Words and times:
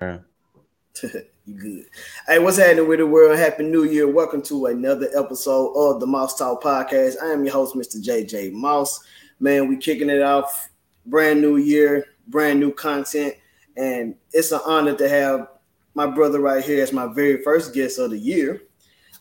you 1.02 1.54
good. 1.58 1.84
Hey, 2.26 2.38
what's 2.38 2.56
happening 2.56 2.88
with 2.88 3.00
the 3.00 3.06
world? 3.06 3.38
Happy 3.38 3.64
New 3.64 3.84
Year. 3.84 4.08
Welcome 4.08 4.40
to 4.44 4.66
another 4.66 5.10
episode 5.14 5.74
of 5.74 6.00
the 6.00 6.06
Moss 6.06 6.38
Talk 6.38 6.62
Podcast. 6.62 7.16
I 7.22 7.26
am 7.26 7.44
your 7.44 7.52
host, 7.52 7.74
Mr. 7.74 8.02
JJ 8.02 8.52
Moss. 8.52 9.00
Man, 9.40 9.68
we 9.68 9.76
kicking 9.76 10.08
it 10.08 10.22
off. 10.22 10.70
Brand 11.04 11.42
new 11.42 11.58
year, 11.58 12.06
brand 12.28 12.60
new 12.60 12.72
content. 12.72 13.34
And 13.76 14.14
it's 14.32 14.52
an 14.52 14.60
honor 14.64 14.96
to 14.96 15.06
have 15.06 15.48
my 15.92 16.06
brother 16.06 16.40
right 16.40 16.64
here 16.64 16.82
as 16.82 16.94
my 16.94 17.12
very 17.12 17.42
first 17.42 17.74
guest 17.74 17.98
of 17.98 18.12
the 18.12 18.18
year. 18.18 18.62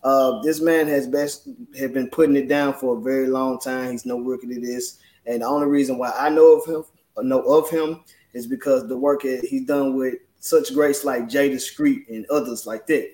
Uh, 0.01 0.41
this 0.43 0.61
man 0.61 0.87
has 0.87 1.07
best 1.07 1.49
have 1.77 1.93
been 1.93 2.09
putting 2.09 2.37
it 2.37 2.47
down 2.47 2.73
for 2.73 2.97
a 2.97 3.01
very 3.01 3.27
long 3.27 3.59
time. 3.59 3.91
He's 3.91 4.05
no 4.05 4.19
rookie 4.19 4.47
to 4.47 4.61
this, 4.61 4.99
and 5.25 5.41
the 5.41 5.45
only 5.45 5.67
reason 5.67 5.97
why 5.97 6.13
I 6.17 6.29
know 6.29 6.57
of 6.57 6.65
him, 6.65 6.85
know 7.27 7.41
of 7.41 7.69
him, 7.69 8.05
is 8.31 8.47
because 8.47 8.87
the 8.87 8.97
work 8.97 9.23
that 9.23 9.43
he's 9.43 9.65
done 9.65 9.97
with 9.97 10.15
such 10.39 10.73
greats 10.73 11.03
like 11.03 11.29
Jay 11.29 11.49
Discreet 11.49 12.07
and 12.09 12.25
others 12.27 12.65
like 12.65 12.87
that. 12.87 13.11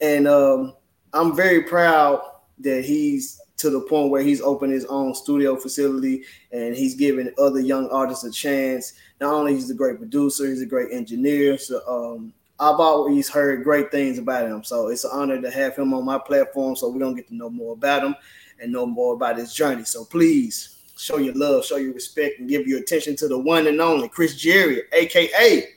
And 0.00 0.28
um, 0.28 0.74
I'm 1.12 1.34
very 1.34 1.62
proud 1.62 2.22
that 2.60 2.84
he's 2.84 3.40
to 3.58 3.70
the 3.70 3.80
point 3.80 4.10
where 4.10 4.22
he's 4.22 4.40
opened 4.40 4.72
his 4.72 4.84
own 4.84 5.14
studio 5.14 5.56
facility 5.56 6.22
and 6.52 6.76
he's 6.76 6.94
giving 6.94 7.32
other 7.38 7.60
young 7.60 7.88
artists 7.90 8.24
a 8.24 8.30
chance. 8.30 8.94
Not 9.20 9.34
only 9.34 9.54
he's 9.54 9.68
a 9.68 9.74
great 9.74 9.98
producer, 9.98 10.46
he's 10.46 10.62
a 10.62 10.66
great 10.66 10.92
engineer. 10.92 11.58
So 11.58 11.82
um, 11.88 12.32
I've 12.60 12.78
always 12.78 13.28
heard 13.28 13.64
great 13.64 13.90
things 13.90 14.18
about 14.18 14.46
him. 14.46 14.62
So 14.62 14.88
it's 14.88 15.04
an 15.04 15.10
honor 15.12 15.42
to 15.42 15.50
have 15.50 15.74
him 15.74 15.92
on 15.92 16.04
my 16.04 16.18
platform 16.18 16.76
so 16.76 16.88
we're 16.88 17.00
gonna 17.00 17.16
get 17.16 17.28
to 17.28 17.34
know 17.34 17.50
more 17.50 17.72
about 17.72 18.04
him 18.04 18.14
and 18.60 18.72
know 18.72 18.86
more 18.86 19.14
about 19.14 19.38
his 19.38 19.52
journey. 19.52 19.84
So 19.84 20.04
please 20.04 20.76
show 20.96 21.18
your 21.18 21.34
love, 21.34 21.64
show 21.64 21.76
your 21.76 21.94
respect, 21.94 22.38
and 22.38 22.48
give 22.48 22.66
your 22.66 22.78
attention 22.78 23.16
to 23.16 23.28
the 23.28 23.38
one 23.38 23.66
and 23.66 23.80
only 23.80 24.08
Chris 24.08 24.36
Jerry, 24.36 24.82
aka 24.92 25.68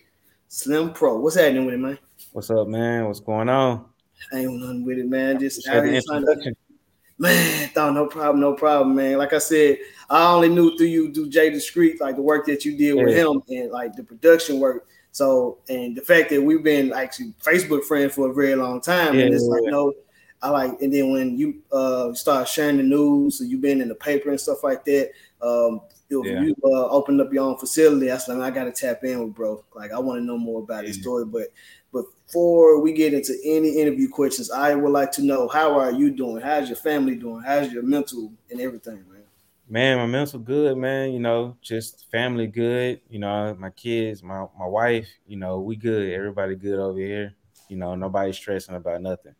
Slim 0.54 0.92
Pro. 0.92 1.18
What's 1.18 1.38
happening 1.38 1.66
with 1.66 1.76
it, 1.76 1.78
man? 1.78 1.98
What's 2.34 2.50
up, 2.50 2.68
man? 2.68 3.06
What's 3.06 3.22
going 3.22 3.48
on? 3.48 3.86
I 4.34 4.40
ain't 4.40 4.60
nothing 4.60 4.86
with 4.86 4.98
it, 4.98 5.08
man. 5.08 5.40
Just 5.40 5.64
to, 5.64 6.54
man, 7.18 7.70
thought 7.70 7.94
no 7.94 8.06
problem, 8.06 8.42
no 8.42 8.54
problem, 8.54 8.94
man. 8.94 9.18
Like 9.18 9.32
I 9.32 9.38
said, 9.38 9.78
I 10.10 10.30
only 10.30 10.50
knew 10.50 10.78
through 10.78 10.88
you 10.88 11.10
do 11.10 11.30
Jay 11.30 11.50
Discreet, 11.50 12.02
like 12.02 12.18
the 12.18 12.22
work 12.22 12.46
that 12.48 12.66
you 12.66 12.78
did 12.78 12.98
yeah. 12.98 13.04
with 13.04 13.16
him 13.16 13.42
and 13.48 13.72
like 13.72 13.96
the 13.96 14.04
production 14.04 14.60
work 14.60 14.88
so, 15.14 15.60
and 15.70 15.96
the 15.96 16.02
fact 16.02 16.30
that 16.32 16.42
we've 16.42 16.64
been 16.64 16.92
actually 16.92 17.34
Facebook 17.42 17.86
friends 17.86 18.14
for 18.14 18.30
a 18.30 18.34
very 18.34 18.56
long 18.56 18.82
time, 18.82 19.16
yeah, 19.16 19.26
and 19.26 19.34
it's 19.34 19.46
yeah. 19.46 19.52
like, 19.52 19.64
no, 19.66 19.94
I 20.42 20.50
like, 20.50 20.82
and 20.82 20.94
then 20.94 21.12
when 21.12 21.38
you 21.38 21.62
uh 21.72 22.14
start 22.14 22.50
sharing 22.50 22.76
the 22.76 22.84
news, 22.84 23.38
so 23.38 23.46
you've 23.46 23.62
been 23.62 23.80
in 23.80 23.88
the 23.88 23.96
paper 23.96 24.30
and 24.30 24.40
stuff 24.40 24.64
like 24.64 24.84
that. 24.84 25.12
Um, 25.42 25.82
if 26.12 26.28
yeah. 26.28 26.42
you 26.42 26.56
uh, 26.64 26.90
opened 26.90 27.22
up 27.22 27.32
your 27.32 27.46
own 27.46 27.58
facility, 27.58 28.12
I 28.12 28.18
said, 28.18 28.40
I 28.40 28.52
got 28.52 28.66
to 28.66 28.72
tap 28.72 29.04
in 29.04 29.24
with 29.24 29.34
bro. 29.34 29.64
Like, 29.74 29.92
I 29.92 30.00
want 30.00 30.20
to 30.20 30.26
know 30.26 30.38
more 30.38 30.62
about 30.62 30.84
his 30.84 31.00
story. 31.00 31.26
But 31.26 31.48
before 31.92 32.82
we 32.82 32.92
get 32.94 33.14
into 33.14 33.34
any 33.46 33.80
interview 33.80 34.10
questions, 34.10 34.52
I 34.52 34.76
would 34.76 34.92
like 34.92 35.12
to 35.14 35.22
know 35.22 35.48
how 35.48 35.80
are 35.80 35.92
you 35.92 36.12
doing? 36.12 36.42
How's 36.42 36.68
your 36.68 36.78
family 36.78 37.16
doing? 37.16 37.44
How's 37.44 37.72
your 37.72 37.84
mental 37.84 38.32
and 38.50 38.60
everything? 38.60 39.04
Man? 39.10 39.24
Man, 39.70 39.98
my 40.00 40.06
mental 40.06 40.40
good, 40.40 40.78
man. 40.78 41.14
You 41.14 41.20
know, 41.20 41.56
just 41.62 42.12
family 42.12 42.48
good. 42.48 43.00
You 43.10 43.20
know, 43.20 43.56
my 43.58 43.70
kids, 43.70 44.22
my 44.22 44.46
my 44.60 44.66
wife. 44.66 45.08
You 45.26 45.38
know, 45.38 45.62
we 45.62 45.78
good. 45.78 46.12
Everybody 46.12 46.56
good 46.56 46.78
over 46.78 47.00
here. 47.00 47.36
You 47.70 47.78
know, 47.78 47.96
nobody 47.96 48.34
stressing 48.34 48.76
about 48.76 49.02
nothing. 49.02 49.34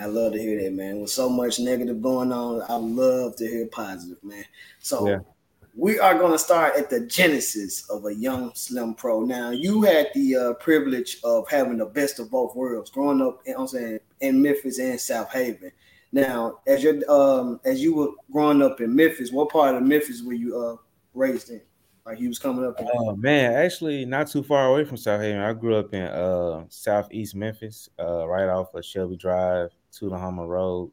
I 0.00 0.06
love 0.06 0.32
to 0.32 0.38
hear 0.38 0.62
that, 0.62 0.72
man. 0.72 1.00
With 1.00 1.10
so 1.10 1.28
much 1.28 1.58
negative 1.58 2.02
going 2.02 2.32
on, 2.32 2.62
I 2.68 2.76
love 2.76 3.36
to 3.36 3.46
hear 3.46 3.66
positive, 3.66 4.22
man. 4.22 4.44
So 4.80 5.08
yeah. 5.08 5.18
we 5.74 5.98
are 5.98 6.18
going 6.18 6.32
to 6.32 6.38
start 6.38 6.76
at 6.76 6.90
the 6.90 7.00
genesis 7.06 7.88
of 7.90 8.04
a 8.06 8.14
young 8.14 8.52
Slim 8.54 8.94
Pro. 8.94 9.20
Now, 9.20 9.50
you 9.50 9.82
had 9.82 10.08
the 10.14 10.36
uh, 10.36 10.52
privilege 10.54 11.18
of 11.24 11.48
having 11.48 11.78
the 11.78 11.86
best 11.86 12.18
of 12.18 12.30
both 12.30 12.54
worlds, 12.54 12.90
growing 12.90 13.22
up, 13.22 13.40
I'm 13.58 13.66
saying, 13.66 14.00
in 14.20 14.42
Memphis 14.42 14.78
and 14.78 14.98
Southaven. 14.98 15.72
Now, 16.12 16.60
as 16.66 16.82
you 16.82 17.04
um 17.08 17.60
as 17.64 17.82
you 17.82 17.94
were 17.94 18.08
growing 18.32 18.62
up 18.62 18.80
in 18.80 18.94
Memphis, 18.94 19.32
what 19.32 19.50
part 19.50 19.74
of 19.74 19.82
Memphis 19.82 20.22
were 20.22 20.32
you 20.32 20.58
uh 20.58 20.76
raised 21.14 21.50
in? 21.50 21.60
Like 22.06 22.18
he 22.18 22.28
was 22.28 22.38
coming 22.38 22.64
up. 22.64 22.76
Oh 22.78 23.10
uh, 23.10 23.16
man, 23.16 23.52
actually 23.52 24.04
not 24.04 24.28
too 24.28 24.42
far 24.42 24.68
away 24.68 24.84
from 24.84 24.96
Southaven. 24.96 25.42
I 25.42 25.52
grew 25.52 25.76
up 25.76 25.92
in 25.92 26.02
uh 26.02 26.64
southeast 26.68 27.34
Memphis, 27.34 27.88
uh 27.98 28.26
right 28.26 28.48
off 28.48 28.72
of 28.74 28.84
Shelby 28.84 29.16
Drive, 29.16 29.70
Tullahoma 29.98 30.46
Road, 30.46 30.92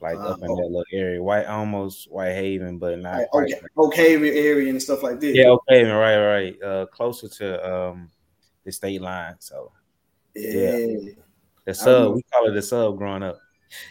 like 0.00 0.16
uh, 0.16 0.30
up 0.30 0.42
in 0.42 0.46
that 0.46 0.54
little 0.54 0.84
area. 0.92 1.22
White 1.22 1.46
almost 1.46 2.10
White 2.10 2.32
Haven, 2.32 2.78
but 2.78 2.98
not 2.98 3.28
quite. 3.30 3.52
Okay, 3.52 3.60
Oak 3.76 3.94
Haven 3.94 4.28
area 4.28 4.70
and 4.70 4.82
stuff 4.82 5.02
like 5.02 5.20
this. 5.20 5.36
Yeah, 5.36 5.46
Oak 5.46 5.62
Haven, 5.68 5.92
right, 5.92 6.26
right. 6.26 6.62
Uh 6.62 6.86
closer 6.86 7.28
to 7.28 7.72
um 7.72 8.10
the 8.64 8.72
state 8.72 9.00
line. 9.00 9.36
So 9.38 9.72
yeah. 10.34 10.76
yeah. 10.76 11.12
The 11.64 11.74
sub, 11.74 12.14
we 12.14 12.22
call 12.22 12.48
it 12.48 12.52
the 12.52 12.62
sub 12.62 12.96
growing 12.96 13.22
up. 13.22 13.38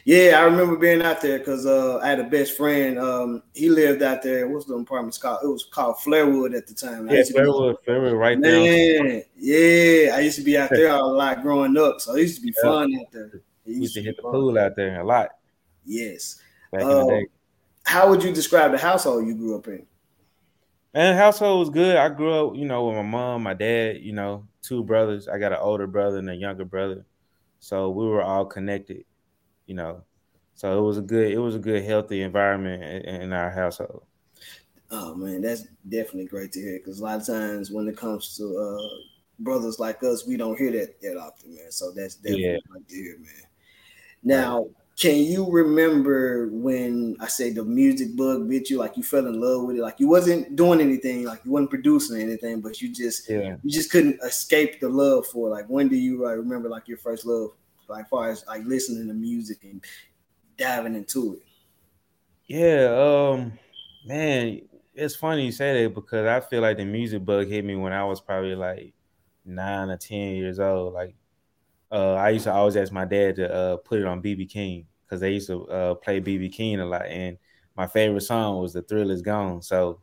Yeah, 0.03 0.39
I 0.39 0.43
remember 0.43 0.75
being 0.75 1.01
out 1.01 1.21
there 1.21 1.39
because 1.39 1.65
uh, 1.65 1.99
I 1.99 2.09
had 2.09 2.19
a 2.19 2.25
best 2.25 2.57
friend. 2.57 2.99
Um, 2.99 3.43
he 3.53 3.69
lived 3.69 4.01
out 4.01 4.21
there. 4.21 4.47
What's 4.47 4.65
the 4.65 4.73
apartment 4.73 5.17
called? 5.21 5.39
It 5.43 5.47
was 5.47 5.65
called 5.71 5.95
Flairwood 5.97 6.55
at 6.55 6.67
the 6.67 6.73
time. 6.73 7.09
Yeah, 7.09 7.21
Flairwood, 7.21 7.77
Flairwood, 7.87 8.19
right 8.19 8.37
Man, 8.37 8.51
there. 8.51 9.23
Yeah, 9.37 10.15
I 10.17 10.19
used 10.19 10.37
to 10.37 10.43
be 10.43 10.57
out 10.57 10.69
there 10.71 10.89
a 10.89 11.01
lot 11.01 11.41
growing 11.41 11.77
up, 11.77 12.01
so 12.01 12.15
it 12.15 12.21
used 12.21 12.35
to 12.37 12.41
be 12.41 12.53
yeah. 12.57 12.69
fun 12.69 12.93
out 12.99 13.11
there. 13.11 13.41
We 13.69 13.75
used, 13.75 13.95
used 13.95 13.95
to 13.95 14.03
hit 14.03 14.17
the 14.17 14.23
pool 14.23 14.57
out 14.57 14.75
there 14.75 14.99
a 14.99 15.05
lot. 15.05 15.29
Yes. 15.85 16.41
Back 16.71 16.83
uh, 16.83 16.85
in 16.85 16.89
the 16.89 17.01
uh, 17.01 17.09
day. 17.09 17.25
How 17.83 18.09
would 18.09 18.23
you 18.23 18.33
describe 18.33 18.71
the 18.71 18.77
household 18.77 19.25
you 19.25 19.35
grew 19.35 19.57
up 19.57 19.67
in? 19.67 19.85
Man, 20.93 21.15
household 21.15 21.59
was 21.59 21.69
good. 21.69 21.95
I 21.95 22.09
grew 22.09 22.33
up, 22.33 22.55
you 22.55 22.65
know, 22.65 22.85
with 22.87 22.95
my 22.97 23.03
mom, 23.03 23.43
my 23.43 23.53
dad, 23.53 24.01
you 24.01 24.11
know, 24.11 24.47
two 24.61 24.83
brothers. 24.83 25.27
I 25.27 25.37
got 25.37 25.53
an 25.53 25.59
older 25.61 25.87
brother 25.87 26.17
and 26.17 26.29
a 26.29 26.35
younger 26.35 26.65
brother. 26.65 27.05
So 27.59 27.89
we 27.89 28.05
were 28.05 28.23
all 28.23 28.45
connected 28.45 29.05
you 29.69 29.75
know. 29.75 30.03
So 30.55 30.77
it 30.77 30.81
was 30.81 30.97
a 30.97 31.01
good, 31.01 31.31
it 31.31 31.37
was 31.37 31.55
a 31.55 31.59
good, 31.59 31.85
healthy 31.85 32.21
environment 32.21 32.83
in, 32.83 33.21
in 33.21 33.33
our 33.33 33.49
household. 33.49 34.03
Oh 34.91 35.13
man, 35.15 35.41
that's 35.41 35.67
definitely 35.87 36.25
great 36.25 36.51
to 36.53 36.59
hear. 36.59 36.79
Because 36.79 36.99
a 36.99 37.03
lot 37.03 37.21
of 37.21 37.27
times 37.27 37.71
when 37.71 37.87
it 37.87 37.95
comes 37.95 38.35
to 38.37 38.57
uh, 38.57 38.97
brothers 39.37 39.79
like 39.79 40.03
us, 40.03 40.27
we 40.27 40.35
don't 40.35 40.57
hear 40.57 40.71
that 40.71 40.99
that 41.01 41.17
often, 41.17 41.55
man. 41.55 41.71
So 41.71 41.91
that's 41.91 42.15
definitely 42.15 42.45
yeah. 42.45 42.57
great 42.67 42.89
to 42.89 42.95
hear, 42.95 43.17
man. 43.19 43.48
Now, 44.23 44.67
can 44.97 45.17
you 45.17 45.49
remember 45.49 46.49
when 46.51 47.15
I 47.19 47.27
say 47.27 47.51
the 47.51 47.63
music 47.63 48.15
bug 48.15 48.49
bit 48.49 48.69
you? 48.69 48.77
Like 48.79 48.97
you 48.97 49.03
fell 49.03 49.27
in 49.27 49.39
love 49.39 49.63
with 49.63 49.77
it, 49.77 49.81
like 49.81 49.99
you 49.99 50.09
wasn't 50.09 50.55
doing 50.55 50.81
anything, 50.81 51.23
like 51.23 51.39
you 51.45 51.51
wasn't 51.51 51.69
producing 51.69 52.21
anything, 52.21 52.59
but 52.59 52.81
you 52.81 52.93
just 52.93 53.29
yeah. 53.29 53.55
you 53.63 53.71
just 53.71 53.91
couldn't 53.91 54.19
escape 54.23 54.79
the 54.81 54.89
love 54.89 55.25
for. 55.27 55.47
It. 55.47 55.51
Like 55.51 55.69
when 55.69 55.87
do 55.87 55.95
you 55.95 56.25
uh, 56.25 56.31
remember 56.31 56.69
like 56.69 56.87
your 56.87 56.97
first 56.97 57.25
love? 57.25 57.51
like 57.89 58.07
far 58.07 58.29
as 58.29 58.45
like 58.47 58.63
listening 58.65 59.07
to 59.07 59.13
music 59.13 59.63
and 59.63 59.83
diving 60.57 60.95
into 60.95 61.33
it? 61.33 61.39
Yeah, 62.45 63.31
um, 63.33 63.53
man, 64.05 64.61
it's 64.93 65.15
funny 65.15 65.45
you 65.45 65.51
say 65.51 65.83
that 65.83 65.93
because 65.93 66.25
I 66.25 66.39
feel 66.39 66.61
like 66.61 66.77
the 66.77 66.85
music 66.85 67.25
bug 67.25 67.47
hit 67.47 67.65
me 67.65 67.75
when 67.75 67.93
I 67.93 68.03
was 68.05 68.21
probably 68.21 68.55
like 68.55 68.93
nine 69.45 69.89
or 69.89 69.97
ten 69.97 70.35
years 70.35 70.59
old. 70.59 70.93
Like, 70.93 71.15
uh, 71.91 72.13
I 72.13 72.29
used 72.29 72.45
to 72.45 72.53
always 72.53 72.75
ask 72.75 72.91
my 72.91 73.05
dad 73.05 73.35
to 73.37 73.53
uh, 73.53 73.77
put 73.77 73.99
it 73.99 74.05
on 74.05 74.21
BB 74.21 74.49
King 74.49 74.85
because 75.05 75.21
they 75.21 75.33
used 75.33 75.47
to 75.47 75.67
uh, 75.67 75.95
play 75.95 76.19
BB 76.19 76.53
King 76.53 76.79
a 76.79 76.85
lot, 76.85 77.05
and 77.05 77.37
my 77.75 77.87
favorite 77.87 78.21
song 78.21 78.61
was 78.61 78.73
"The 78.73 78.81
Thrill 78.81 79.11
Is 79.11 79.21
Gone." 79.21 79.61
So, 79.61 80.01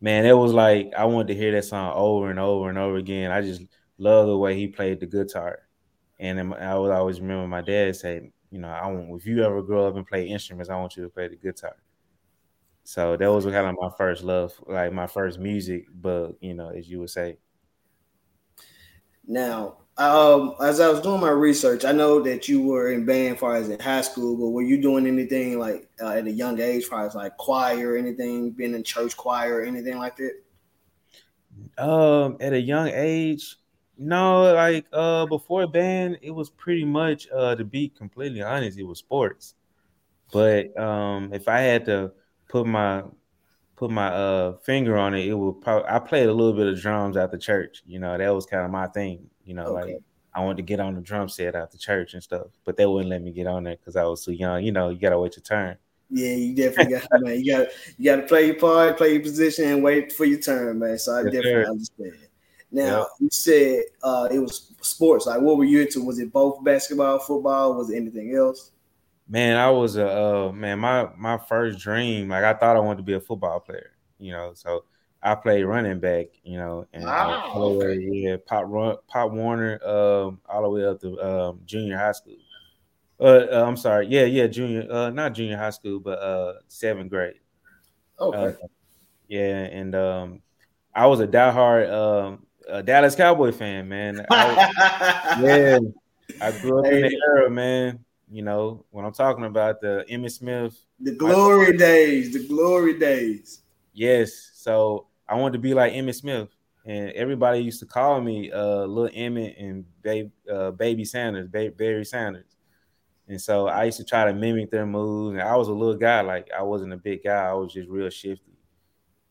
man, 0.00 0.24
it 0.24 0.36
was 0.36 0.52
like 0.52 0.92
I 0.96 1.04
wanted 1.04 1.28
to 1.28 1.34
hear 1.34 1.52
that 1.52 1.64
song 1.64 1.92
over 1.94 2.30
and 2.30 2.38
over 2.38 2.68
and 2.68 2.78
over 2.78 2.96
again. 2.96 3.30
I 3.30 3.42
just 3.42 3.62
love 3.98 4.26
the 4.26 4.38
way 4.38 4.56
he 4.56 4.68
played 4.68 5.00
the 5.00 5.06
guitar. 5.06 5.60
And 6.20 6.54
I 6.54 6.76
would 6.76 6.90
always 6.90 7.20
remember 7.20 7.46
my 7.46 7.60
dad 7.60 7.94
saying, 7.94 8.32
you 8.50 8.58
know, 8.58 8.68
I 8.68 8.86
want 8.86 9.20
if 9.20 9.26
you 9.26 9.44
ever 9.44 9.62
grow 9.62 9.86
up 9.86 9.96
and 9.96 10.06
play 10.06 10.26
instruments, 10.26 10.70
I 10.70 10.76
want 10.76 10.96
you 10.96 11.04
to 11.04 11.08
play 11.08 11.28
the 11.28 11.36
guitar. 11.36 11.76
So 12.84 13.16
that 13.16 13.30
was 13.30 13.44
kind 13.44 13.56
of 13.56 13.76
my 13.78 13.90
first 13.98 14.24
love, 14.24 14.58
like 14.66 14.92
my 14.92 15.06
first 15.06 15.38
music, 15.38 15.86
but 15.94 16.32
you 16.40 16.54
know, 16.54 16.70
as 16.70 16.88
you 16.88 17.00
would 17.00 17.10
say. 17.10 17.36
Now, 19.26 19.76
um, 19.98 20.54
as 20.60 20.80
I 20.80 20.88
was 20.88 21.00
doing 21.00 21.20
my 21.20 21.30
research, 21.30 21.84
I 21.84 21.92
know 21.92 22.20
that 22.22 22.48
you 22.48 22.62
were 22.62 22.92
in 22.92 23.04
band 23.04 23.38
far 23.38 23.56
as 23.56 23.68
in 23.68 23.80
high 23.80 24.02
school, 24.02 24.36
but 24.36 24.48
were 24.50 24.62
you 24.62 24.80
doing 24.80 25.06
anything 25.06 25.58
like 25.58 25.88
uh, 26.00 26.10
at 26.10 26.26
a 26.26 26.30
young 26.30 26.60
age, 26.60 26.84
far 26.86 27.06
as 27.06 27.14
like 27.14 27.36
choir, 27.36 27.92
or 27.92 27.96
anything, 27.96 28.50
being 28.52 28.74
in 28.74 28.84
church 28.84 29.16
choir, 29.16 29.56
or 29.58 29.62
anything 29.64 29.98
like 29.98 30.16
that? 30.16 30.34
Um, 31.76 32.36
at 32.40 32.52
a 32.52 32.60
young 32.60 32.88
age, 32.88 33.56
no, 33.96 34.52
like 34.54 34.86
uh 34.92 35.26
before 35.26 35.66
band, 35.66 36.18
it 36.22 36.30
was 36.30 36.50
pretty 36.50 36.84
much 36.84 37.28
uh 37.34 37.54
to 37.56 37.64
be 37.64 37.88
completely 37.88 38.42
honest, 38.42 38.78
it 38.78 38.84
was 38.84 38.98
sports. 38.98 39.54
But 40.32 40.76
um 40.78 41.32
if 41.34 41.48
I 41.48 41.60
had 41.60 41.86
to 41.86 42.12
put 42.48 42.66
my 42.66 43.04
put 43.76 43.90
my 43.90 44.08
uh 44.08 44.58
finger 44.58 44.98
on 44.98 45.14
it, 45.14 45.26
it 45.28 45.34
would 45.34 45.60
probably 45.62 45.88
I 45.90 45.98
played 46.00 46.28
a 46.28 46.34
little 46.34 46.54
bit 46.54 46.68
of 46.68 46.80
drums 46.80 47.16
at 47.16 47.30
the 47.32 47.38
church. 47.38 47.82
You 47.86 48.00
know, 48.00 48.18
that 48.18 48.30
was 48.34 48.46
kind 48.46 48.64
of 48.64 48.70
my 48.72 48.88
thing. 48.88 49.30
You 49.48 49.54
know, 49.54 49.64
okay. 49.78 49.92
like 49.94 50.02
I 50.34 50.44
wanted 50.44 50.58
to 50.58 50.62
get 50.62 50.78
on 50.78 50.94
the 50.94 51.00
drum 51.00 51.30
set 51.30 51.54
at 51.54 51.70
the 51.70 51.78
church 51.78 52.12
and 52.12 52.22
stuff, 52.22 52.48
but 52.66 52.76
they 52.76 52.84
wouldn't 52.84 53.08
let 53.08 53.22
me 53.22 53.32
get 53.32 53.46
on 53.46 53.64
there 53.64 53.76
because 53.76 53.96
I 53.96 54.04
was 54.04 54.22
too 54.22 54.32
young. 54.32 54.62
You 54.62 54.72
know, 54.72 54.90
you 54.90 54.98
gotta 54.98 55.18
wait 55.18 55.36
your 55.36 55.42
turn. 55.42 55.78
Yeah, 56.10 56.34
you 56.34 56.54
definitely 56.54 56.98
got 56.98 57.22
man. 57.22 57.40
You 57.42 57.56
got 57.56 57.68
you 57.96 58.04
got 58.04 58.16
to 58.16 58.22
play 58.22 58.46
your 58.46 58.54
part, 58.56 58.98
play 58.98 59.14
your 59.14 59.22
position, 59.22 59.64
and 59.64 59.82
wait 59.82 60.12
for 60.12 60.26
your 60.26 60.38
turn, 60.38 60.78
man. 60.78 60.98
So 60.98 61.12
I 61.12 61.22
yes, 61.22 61.32
definitely 61.32 61.64
sir. 61.64 61.70
understand. 61.70 62.12
Now 62.70 62.98
yep. 62.98 63.08
you 63.20 63.28
said 63.30 63.82
uh, 64.02 64.28
it 64.30 64.38
was 64.38 64.74
sports. 64.82 65.26
Like, 65.26 65.40
what 65.40 65.56
were 65.56 65.64
you 65.64 65.80
into? 65.80 66.04
Was 66.04 66.18
it 66.18 66.30
both 66.30 66.62
basketball, 66.62 67.18
football? 67.18 67.74
Was 67.74 67.90
it 67.90 67.96
anything 67.96 68.34
else? 68.34 68.72
Man, 69.28 69.56
I 69.56 69.70
was 69.70 69.96
a 69.96 70.08
uh, 70.08 70.52
man. 70.52 70.78
My 70.78 71.08
my 71.16 71.38
first 71.38 71.78
dream, 71.78 72.28
like 72.28 72.44
I 72.44 72.54
thought 72.54 72.76
I 72.76 72.80
wanted 72.80 72.98
to 72.98 73.02
be 73.04 73.14
a 73.14 73.20
football 73.20 73.60
player. 73.60 73.92
You 74.18 74.32
know, 74.32 74.52
so 74.54 74.84
I 75.22 75.34
played 75.34 75.64
running 75.64 76.00
back. 76.00 76.26
You 76.42 76.58
know, 76.58 76.86
and 76.92 77.04
wow, 77.04 77.52
uh, 77.54 77.58
okay. 77.58 78.00
yeah, 78.00 78.36
Pop 78.44 78.64
Run, 78.66 78.96
Pop 79.06 79.32
Warner, 79.32 79.82
um, 79.84 80.40
all 80.48 80.62
the 80.62 80.68
way 80.70 80.84
up 80.84 81.00
to 81.00 81.20
um, 81.20 81.60
junior 81.64 81.96
high 81.96 82.12
school. 82.12 82.36
Uh, 83.20 83.46
uh, 83.50 83.64
I'm 83.66 83.76
sorry, 83.76 84.06
yeah, 84.06 84.24
yeah, 84.24 84.46
junior, 84.46 84.86
uh, 84.90 85.10
not 85.10 85.34
junior 85.34 85.56
high 85.56 85.70
school, 85.70 85.98
but 85.98 86.20
uh, 86.20 86.54
seventh 86.68 87.10
grade. 87.10 87.40
Okay. 88.20 88.38
Uh, 88.38 88.66
yeah, 89.26 89.64
and 89.64 89.94
um, 89.94 90.42
I 90.94 91.06
was 91.06 91.20
a 91.20 91.26
diehard 91.26 91.92
um, 91.92 92.46
a 92.68 92.82
Dallas 92.82 93.14
Cowboy 93.14 93.52
fan, 93.52 93.88
man. 93.88 94.24
I, 94.30 95.34
yeah, 95.42 95.78
I 96.40 96.52
grew 96.52 96.80
up 96.80 96.86
hey. 96.86 96.96
in 96.96 97.02
the 97.02 97.22
era, 97.28 97.50
man. 97.50 98.04
You 98.30 98.42
know, 98.42 98.84
when 98.90 99.04
I'm 99.04 99.12
talking 99.12 99.44
about 99.44 99.80
the 99.80 100.04
Emmitt 100.10 100.32
Smith, 100.32 100.78
the 101.00 101.12
glory 101.12 101.74
I, 101.74 101.76
days, 101.76 102.32
the 102.32 102.46
glory 102.46 102.98
days. 102.98 103.62
Yes, 103.94 104.50
so 104.54 105.07
I 105.28 105.34
wanted 105.34 105.54
to 105.54 105.58
be 105.58 105.74
like 105.74 105.92
Emmitt 105.92 106.14
Smith, 106.14 106.48
and 106.86 107.10
everybody 107.12 107.60
used 107.60 107.80
to 107.80 107.86
call 107.86 108.20
me 108.20 108.50
uh, 108.50 108.84
Little 108.84 109.10
Emmett 109.12 109.56
and 109.58 109.84
uh, 110.50 110.70
Baby 110.70 111.04
Sanders, 111.04 111.48
ba- 111.48 111.72
Barry 111.76 112.04
Sanders. 112.04 112.56
And 113.28 113.40
so 113.40 113.68
I 113.68 113.84
used 113.84 113.98
to 113.98 114.04
try 114.04 114.24
to 114.24 114.32
mimic 114.32 114.70
their 114.70 114.86
moves. 114.86 115.34
And 115.34 115.42
I 115.42 115.54
was 115.54 115.68
a 115.68 115.72
little 115.72 115.96
guy, 115.96 116.22
like 116.22 116.48
I 116.56 116.62
wasn't 116.62 116.94
a 116.94 116.96
big 116.96 117.24
guy. 117.24 117.48
I 117.48 117.52
was 117.52 117.72
just 117.72 117.88
real 117.88 118.08
shifty. 118.08 118.44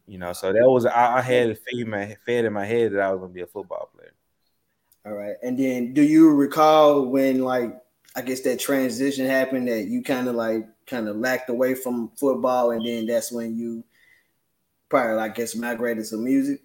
You 0.06 0.20
know, 0.20 0.34
so 0.34 0.54
that 0.54 0.70
was 0.70 0.86
I, 0.86 1.18
I 1.18 1.22
had 1.22 1.50
it 1.50 1.60
fed 1.70 1.88
my 1.88 2.16
fed 2.26 2.46
in 2.46 2.54
my 2.54 2.66
head 2.66 2.94
that 2.94 3.02
I 3.02 3.12
was 3.12 3.20
gonna 3.20 3.34
be 3.34 3.42
a 3.42 3.48
football 3.48 3.90
player. 3.94 4.14
All 5.06 5.14
right. 5.14 5.36
And 5.42 5.58
then 5.58 5.94
do 5.94 6.02
you 6.02 6.34
recall 6.34 7.08
when 7.08 7.40
like 7.40 7.76
I 8.16 8.22
guess 8.22 8.42
that 8.42 8.60
transition 8.60 9.26
happened 9.26 9.68
that 9.68 9.86
you 9.86 10.04
kind 10.04 10.28
of 10.28 10.36
like 10.36 10.66
kind 10.86 11.10
of 11.10 11.18
lacked 11.18 11.50
away 11.50 11.76
from 11.76 12.12
football 12.18 12.72
and 12.72 12.86
then 12.86 13.06
that's 13.06 13.32
when 13.32 13.58
you 13.58 13.84
probably 14.90 15.22
I 15.22 15.30
guess 15.30 15.56
migrated 15.56 16.06
to 16.06 16.18
music? 16.18 16.62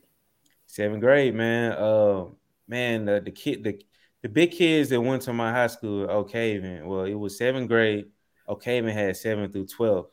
Seventh 0.66 1.00
grade, 1.00 1.34
man. 1.34 1.72
Uh 1.72 2.26
man, 2.68 3.04
the, 3.04 3.20
the 3.20 3.30
kid 3.30 3.64
the 3.64 3.82
the 4.22 4.28
big 4.28 4.52
kids 4.52 4.88
that 4.90 5.00
went 5.00 5.22
to 5.22 5.32
my 5.32 5.50
high 5.50 5.66
school, 5.66 6.08
Oak 6.08 6.30
Haven, 6.30 6.86
well, 6.86 7.04
it 7.04 7.14
was 7.14 7.36
seventh 7.36 7.68
grade. 7.68 8.06
Oak 8.46 8.62
Haven 8.64 8.94
had 8.94 9.16
seven 9.16 9.50
through 9.50 9.66
12. 9.66 10.06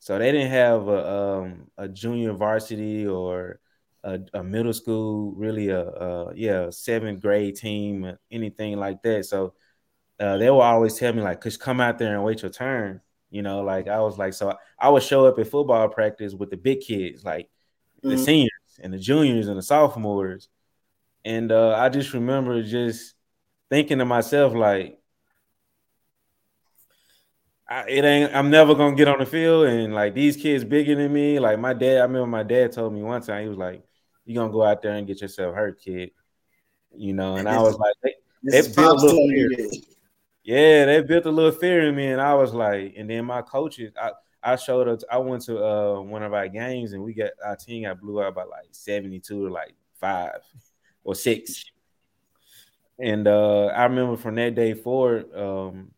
So 0.00 0.18
they 0.18 0.32
didn't 0.32 0.50
have 0.50 0.86
a, 0.86 1.12
um, 1.12 1.70
a 1.76 1.88
junior 1.88 2.32
varsity 2.32 3.06
or 3.06 3.60
a, 4.04 4.20
a, 4.34 4.44
middle 4.44 4.72
school, 4.72 5.32
really 5.32 5.70
a, 5.70 5.80
a 5.80 6.34
yeah 6.34 6.70
seventh 6.70 7.20
grade 7.20 7.56
team, 7.56 8.16
anything 8.30 8.76
like 8.76 9.02
that. 9.02 9.24
So 9.26 9.54
uh, 10.20 10.36
they 10.36 10.50
will 10.50 10.60
always 10.60 10.94
tell 10.96 11.12
me 11.12 11.22
like, 11.22 11.40
"Cause 11.40 11.56
come 11.56 11.80
out 11.80 11.98
there 11.98 12.14
and 12.14 12.24
wait 12.24 12.42
your 12.42 12.50
turn." 12.50 13.00
You 13.30 13.42
know, 13.42 13.62
like 13.62 13.88
I 13.88 14.00
was 14.00 14.18
like, 14.18 14.32
so 14.32 14.56
I 14.78 14.88
would 14.88 15.02
show 15.02 15.26
up 15.26 15.38
at 15.38 15.48
football 15.48 15.88
practice 15.88 16.32
with 16.32 16.50
the 16.50 16.56
big 16.56 16.80
kids, 16.80 17.24
like 17.24 17.50
mm-hmm. 17.98 18.10
the 18.10 18.18
seniors 18.18 18.50
and 18.82 18.92
the 18.92 18.98
juniors 18.98 19.48
and 19.48 19.58
the 19.58 19.62
sophomores, 19.62 20.48
and 21.24 21.52
uh, 21.52 21.74
I 21.74 21.90
just 21.90 22.14
remember 22.14 22.62
just 22.62 23.14
thinking 23.68 23.98
to 23.98 24.06
myself 24.06 24.54
like, 24.54 24.98
I, 27.68 27.84
it 27.86 28.04
ain't. 28.04 28.34
I'm 28.34 28.50
never 28.50 28.74
gonna 28.74 28.96
get 28.96 29.08
on 29.08 29.18
the 29.18 29.26
field, 29.26 29.66
and 29.66 29.94
like 29.94 30.14
these 30.14 30.38
kids 30.38 30.64
bigger 30.64 30.94
than 30.94 31.12
me. 31.12 31.38
Like 31.38 31.58
my 31.58 31.74
dad, 31.74 31.98
I 31.98 32.02
remember 32.02 32.26
my 32.26 32.42
dad 32.42 32.72
told 32.72 32.94
me 32.94 33.02
one 33.02 33.20
time 33.20 33.42
he 33.42 33.48
was 33.48 33.58
like, 33.58 33.82
"You 34.24 34.34
gonna 34.34 34.50
go 34.50 34.62
out 34.62 34.80
there 34.80 34.92
and 34.92 35.06
get 35.06 35.20
yourself 35.20 35.54
hurt, 35.54 35.78
kid." 35.78 36.12
You 36.96 37.12
know, 37.12 37.36
and 37.36 37.46
I 37.46 37.60
was 37.60 37.76
like, 37.76 37.94
they, 38.02 38.14
they 38.42 38.72
built 38.72 39.02
little. 39.02 39.70
Yeah, 40.48 40.86
they 40.86 41.02
built 41.02 41.26
a 41.26 41.30
little 41.30 41.52
fear 41.52 41.86
in 41.88 41.94
me, 41.94 42.06
and 42.06 42.20
I 42.22 42.32
was 42.34 42.54
like, 42.54 42.94
and 42.96 43.10
then 43.10 43.26
my 43.26 43.42
coaches, 43.42 43.92
I 44.00 44.12
I 44.42 44.56
showed 44.56 44.88
up. 44.88 45.00
I 45.10 45.18
went 45.18 45.42
to 45.44 45.62
uh, 45.62 46.00
one 46.00 46.22
of 46.22 46.32
our 46.32 46.48
games, 46.48 46.92
and 46.94 47.02
we 47.02 47.12
got 47.12 47.32
our 47.44 47.56
team 47.56 47.82
got 47.84 48.00
blew 48.00 48.22
out 48.22 48.34
by 48.34 48.44
like 48.44 48.68
seventy 48.72 49.20
two 49.20 49.46
to 49.48 49.52
like 49.52 49.74
five 50.00 50.40
or 51.04 51.14
six. 51.14 51.64
And 52.98 53.28
uh, 53.28 53.66
I 53.66 53.84
remember 53.84 54.16
from 54.16 54.34
that 54.36 54.54
day 54.54 54.74
forward, 54.74 55.34
um, 55.36 55.92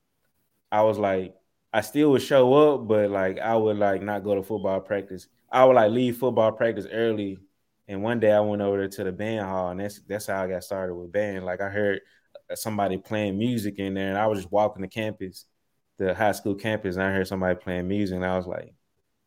I 0.72 0.82
was 0.82 0.98
like, 0.98 1.34
I 1.72 1.82
still 1.82 2.12
would 2.12 2.22
show 2.22 2.54
up, 2.54 2.88
but 2.88 3.10
like 3.10 3.38
I 3.40 3.56
would 3.56 3.78
like 3.78 4.02
not 4.02 4.24
go 4.24 4.34
to 4.36 4.42
football 4.42 4.80
practice. 4.80 5.28
I 5.52 5.64
would 5.64 5.76
like 5.76 5.92
leave 5.92 6.18
football 6.18 6.52
practice 6.52 6.86
early. 6.92 7.38
And 7.88 8.02
one 8.02 8.20
day 8.20 8.32
I 8.32 8.40
went 8.40 8.62
over 8.62 8.78
there 8.78 8.88
to 8.88 9.04
the 9.04 9.12
band 9.12 9.46
hall, 9.46 9.70
and 9.70 9.80
that's 9.80 10.00
that's 10.08 10.26
how 10.28 10.44
I 10.44 10.48
got 10.48 10.64
started 10.64 10.94
with 10.94 11.12
band. 11.12 11.44
Like 11.46 11.60
I 11.60 11.70
heard 11.70 12.00
somebody 12.54 12.98
playing 12.98 13.38
music 13.38 13.78
in 13.78 13.94
there, 13.94 14.08
and 14.08 14.18
I 14.18 14.26
was 14.26 14.40
just 14.40 14.52
walking 14.52 14.82
the 14.82 14.88
campus, 14.88 15.46
the 15.98 16.14
high 16.14 16.32
school 16.32 16.54
campus, 16.54 16.96
and 16.96 17.04
I 17.04 17.12
heard 17.12 17.28
somebody 17.28 17.58
playing 17.58 17.88
music, 17.88 18.16
and 18.16 18.24
I 18.24 18.36
was 18.36 18.46
like, 18.46 18.72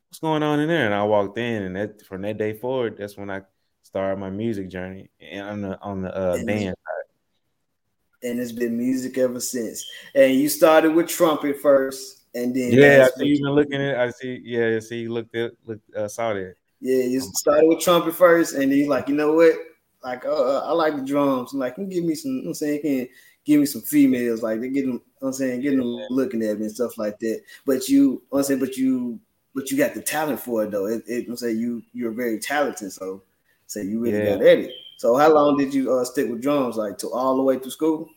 "What's 0.09 0.19
going 0.19 0.43
on 0.43 0.59
in 0.59 0.67
there?" 0.67 0.85
And 0.85 0.93
I 0.93 1.03
walked 1.03 1.37
in, 1.37 1.63
and 1.63 1.75
that 1.75 2.05
from 2.05 2.21
that 2.23 2.37
day 2.37 2.53
forward, 2.53 2.97
that's 2.97 3.17
when 3.17 3.29
I 3.29 3.41
started 3.83 4.19
my 4.19 4.29
music 4.29 4.69
journey 4.69 5.09
and 5.19 5.41
on 5.41 5.61
the 5.61 5.79
on 5.81 6.01
the 6.01 6.15
uh, 6.15 6.43
band 6.45 6.75
side. 6.85 8.29
And 8.29 8.39
it's 8.39 8.53
been 8.53 8.77
music 8.77 9.17
ever 9.17 9.41
since. 9.41 9.85
And 10.15 10.33
you 10.33 10.47
started 10.47 10.95
with 10.95 11.09
trumpet 11.09 11.59
first 11.61 12.23
and 12.35 12.55
then 12.55 12.71
yeah, 12.71 13.07
I 13.07 13.19
see 13.19 13.27
you 13.27 13.43
been 13.43 13.53
looking 13.53 13.81
at. 13.81 13.99
I 13.99 14.09
see. 14.09 14.41
Yeah, 14.43 14.75
I 14.75 14.79
see 14.79 15.01
you 15.01 15.13
looked 15.13 15.35
at, 15.35 15.51
looked 15.65 15.95
uh, 15.95 16.07
saw 16.07 16.33
that. 16.33 16.55
Yeah, 16.79 17.03
you 17.03 17.21
started 17.21 17.67
with 17.67 17.79
trumpet 17.79 18.15
first, 18.15 18.55
and 18.55 18.71
he's 18.71 18.87
like, 18.87 19.07
you 19.07 19.15
know 19.15 19.33
what? 19.33 19.55
Like, 20.03 20.25
uh, 20.25 20.59
I 20.59 20.71
like 20.71 20.95
the 20.95 21.03
drums. 21.03 21.53
I'm 21.53 21.59
like, 21.59 21.75
can 21.75 21.89
give 21.89 22.03
me 22.03 22.15
some. 22.15 22.31
You 22.31 22.41
know 22.43 22.49
I'm 22.49 22.53
saying, 22.53 22.81
can 22.81 23.07
give 23.45 23.59
me 23.59 23.65
some 23.65 23.81
females. 23.81 24.41
Like 24.43 24.61
they 24.61 24.69
get 24.69 24.85
them. 24.85 25.01
I'm 25.21 25.33
saying, 25.33 25.61
getting 25.61 25.79
them 25.79 26.05
looking 26.09 26.43
at 26.43 26.59
me 26.59 26.65
and 26.65 26.75
stuff 26.75 26.97
like 26.97 27.19
that. 27.19 27.41
But 27.65 27.87
you, 27.87 28.21
I'm 28.31 28.43
saying, 28.43 28.59
but 28.59 28.75
you, 28.77 29.19
but 29.55 29.71
you 29.71 29.77
got 29.77 29.93
the 29.93 30.01
talent 30.01 30.39
for 30.39 30.63
it 30.63 30.71
though. 30.71 30.87
It, 30.87 31.03
it 31.07 31.27
I'm 31.29 31.37
saying 31.37 31.57
you, 31.57 31.81
you're 31.93 32.11
very 32.11 32.39
talented. 32.39 32.91
So, 32.91 33.23
say 33.67 33.81
so 33.81 33.87
you 33.87 33.99
really 33.99 34.17
yeah. 34.17 34.35
got 34.35 34.41
at 34.41 34.59
it. 34.59 34.71
So, 34.97 35.15
how 35.15 35.33
long 35.33 35.57
did 35.57 35.73
you 35.73 35.93
uh, 35.93 36.03
stick 36.03 36.29
with 36.29 36.41
drums? 36.41 36.75
Like 36.75 36.97
to 36.99 37.09
all 37.09 37.37
the 37.37 37.43
way 37.43 37.57
through 37.57 37.71
school? 37.71 38.09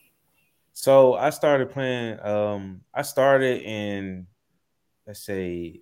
So 0.73 1.15
I 1.15 1.31
started 1.31 1.71
playing. 1.71 2.21
Um, 2.21 2.83
I 2.93 3.03
started 3.03 3.63
in 3.63 4.27
let's 5.07 5.25
say 5.25 5.81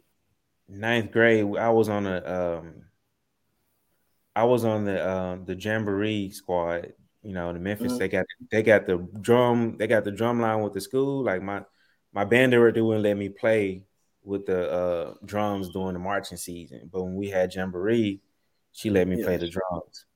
ninth 0.68 1.10
grade. 1.10 1.56
I 1.56 1.70
was 1.70 1.88
on 1.88 2.06
a 2.06 2.58
um, 2.58 2.84
I 4.36 4.44
was 4.44 4.64
on 4.64 4.84
the 4.84 5.08
um, 5.08 5.44
the 5.44 5.54
jamboree 5.54 6.30
squad. 6.30 6.92
You 7.22 7.32
know, 7.32 7.52
the 7.52 7.58
Memphis. 7.58 7.92
Mm-hmm. 7.92 7.98
They 7.98 8.08
got 8.08 8.26
they 8.50 8.62
got 8.62 8.86
the 8.86 9.08
drum. 9.20 9.76
They 9.78 9.86
got 9.86 10.04
the 10.04 10.10
drum 10.12 10.40
line 10.40 10.62
with 10.62 10.74
the 10.74 10.80
school. 10.80 11.24
Like 11.24 11.42
my 11.42 11.62
my 12.12 12.24
band 12.24 12.52
director 12.52 12.84
wouldn't 12.84 13.04
let 13.04 13.16
me 13.16 13.28
play 13.28 13.84
with 14.22 14.46
the 14.46 14.70
uh, 14.70 15.14
drums 15.24 15.70
during 15.70 15.94
the 15.94 15.98
marching 15.98 16.38
season, 16.38 16.88
but 16.90 17.02
when 17.02 17.14
we 17.14 17.28
had 17.28 17.54
jamboree, 17.54 18.22
she 18.72 18.88
let 18.88 19.06
me 19.06 19.18
yeah. 19.18 19.24
play 19.24 19.36
the 19.36 19.48
drums. 19.48 20.06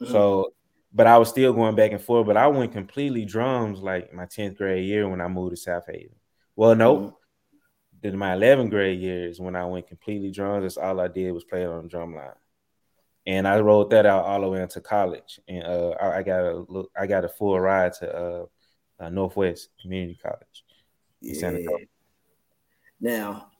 Mm-hmm. 0.00 0.12
So 0.12 0.52
but 0.92 1.06
I 1.06 1.18
was 1.18 1.28
still 1.28 1.52
going 1.52 1.76
back 1.76 1.92
and 1.92 2.02
forth. 2.02 2.26
But 2.26 2.36
I 2.36 2.46
went 2.48 2.72
completely 2.72 3.24
drums 3.24 3.80
like 3.80 4.12
my 4.12 4.26
10th 4.26 4.56
grade 4.56 4.84
year 4.84 5.08
when 5.08 5.20
I 5.20 5.28
moved 5.28 5.56
to 5.56 5.70
Southaven. 5.70 6.10
Well, 6.56 6.74
no, 6.74 6.96
mm-hmm. 6.96 7.08
then 8.02 8.18
my 8.18 8.36
11th 8.36 8.70
grade 8.70 9.00
years 9.00 9.40
when 9.40 9.56
I 9.56 9.64
went 9.64 9.88
completely 9.88 10.30
drums. 10.30 10.64
That's 10.64 10.76
all 10.76 11.00
I 11.00 11.08
did 11.08 11.32
was 11.32 11.44
play 11.44 11.64
on 11.64 11.84
the 11.84 11.88
drum 11.88 12.14
line, 12.14 12.30
and 13.26 13.46
I 13.46 13.60
rolled 13.60 13.90
that 13.90 14.06
out 14.06 14.24
all 14.24 14.40
the 14.40 14.48
way 14.48 14.62
into 14.62 14.80
college. 14.80 15.40
And 15.48 15.64
uh, 15.64 15.90
I, 16.00 16.18
I, 16.18 16.22
got 16.22 16.40
a 16.40 16.64
look, 16.68 16.90
I 16.98 17.06
got 17.06 17.24
a 17.24 17.28
full 17.28 17.58
ride 17.60 17.92
to 17.94 18.16
uh, 18.16 18.46
uh, 18.98 19.08
Northwest 19.10 19.68
Community 19.80 20.18
College. 20.22 20.64
Yeah. 21.20 21.56
Now, 23.00 23.50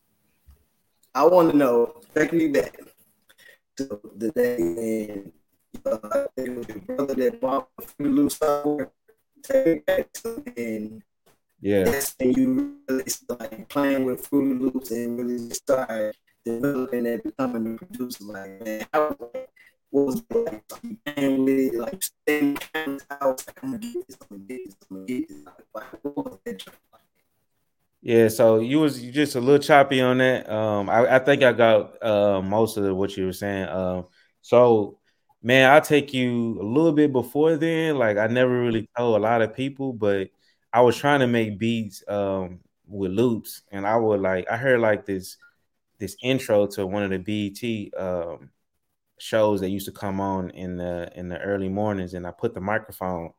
I 1.15 1.25
want 1.27 1.51
to 1.51 1.57
know, 1.57 2.01
take 2.15 2.33
me 2.33 2.49
back 2.49 2.79
to 3.77 4.01
the 4.17 4.31
day 4.33 4.57
when 4.59 5.33
uh, 5.87 6.27
it 6.37 6.55
was 6.55 6.69
your 6.69 6.79
brother 6.81 7.15
that 7.15 7.41
bought 7.41 7.69
Fruit 7.81 8.13
Loop 8.13 8.33
software. 8.33 8.91
Take 9.43 9.87
back 9.87 10.13
to 10.15 10.45
and 10.57 11.03
yeah, 11.63 11.85
that's 11.85 12.15
when 12.19 12.33
you 12.33 12.77
really 12.89 13.09
started 13.09 13.69
playing 13.69 14.05
with 14.05 14.29
FruityLoops 14.31 14.91
and 14.91 15.19
really 15.19 15.51
started 15.51 16.15
developing 16.45 17.07
and 17.07 17.23
becoming 17.23 17.75
a 17.75 17.77
producer. 17.77 18.25
Like, 18.25 18.65
man, 18.65 18.87
what 18.93 19.51
was 19.91 20.23
like 20.31 20.63
playing 20.69 21.45
with 21.45 21.59
it, 21.59 21.75
like 21.75 22.03
staying 22.03 22.59
house, 23.11 23.47
like, 23.47 23.59
I'm 23.63 23.73
gonna 23.73 23.79
get 23.79 24.07
this, 24.07 24.17
I'm 24.31 24.37
gonna 24.37 24.45
get 24.49 24.65
this, 24.67 24.77
I'm 24.91 24.97
gonna 24.97 25.07
get 25.07 25.29
this. 25.29 25.39
Like, 25.75 25.85
what 26.03 26.17
was 26.17 26.39
that 26.45 26.63
Yeah, 28.03 28.29
so 28.29 28.61
you 28.61 28.81
was 28.81 29.01
just 29.03 29.37
a 29.37 29.41
little 29.41 29.59
choppy 29.59 30.01
on 30.01 30.19
that. 30.19 30.49
Um, 30.51 30.89
I, 30.89 31.17
I 31.17 31.19
think 31.19 31.43
I 31.43 31.53
got 31.53 32.03
uh, 32.03 32.41
most 32.43 32.77
of 32.77 32.97
what 32.97 33.17
you 33.17 33.27
were 33.27 33.33
saying. 33.33 33.69
Um, 33.69 34.07
so 34.41 34.99
man, 35.43 35.71
I'll 35.71 35.81
take 35.81 36.15
you 36.15 36.61
a 36.61 36.65
little 36.65 36.93
bit 36.93 37.13
before 37.13 37.57
then. 37.57 37.97
Like 37.99 38.17
I 38.17 38.27
never 38.27 38.61
really 38.61 38.89
told 38.97 39.17
a 39.17 39.23
lot 39.23 39.43
of 39.43 39.55
people, 39.55 39.93
but 39.93 40.31
I 40.73 40.81
was 40.83 40.97
trying 40.97 41.21
to 41.21 41.27
make 41.27 41.59
beats 41.59 42.03
um, 42.09 42.61
with 42.87 43.13
loops, 43.13 43.63
and 43.73 43.87
I 43.87 43.97
would 43.97 44.21
like 44.21 44.49
I 44.51 44.57
heard 44.57 44.81
like 44.81 45.05
this 45.07 45.37
this 46.01 46.17
intro 46.23 46.67
to 46.67 46.87
one 46.87 47.05
of 47.05 47.11
the 47.11 47.19
BET 47.19 48.03
um, 48.03 48.51
shows 49.19 49.61
that 49.61 49.69
used 49.69 49.87
to 49.87 49.93
come 49.93 50.21
on 50.21 50.51
in 50.51 50.77
the 50.77 51.13
in 51.15 51.29
the 51.29 51.39
early 51.39 51.69
mornings, 51.69 52.15
and 52.15 52.27
I 52.27 52.33
put 52.33 52.55
the 52.55 52.61
microphone. 52.61 53.33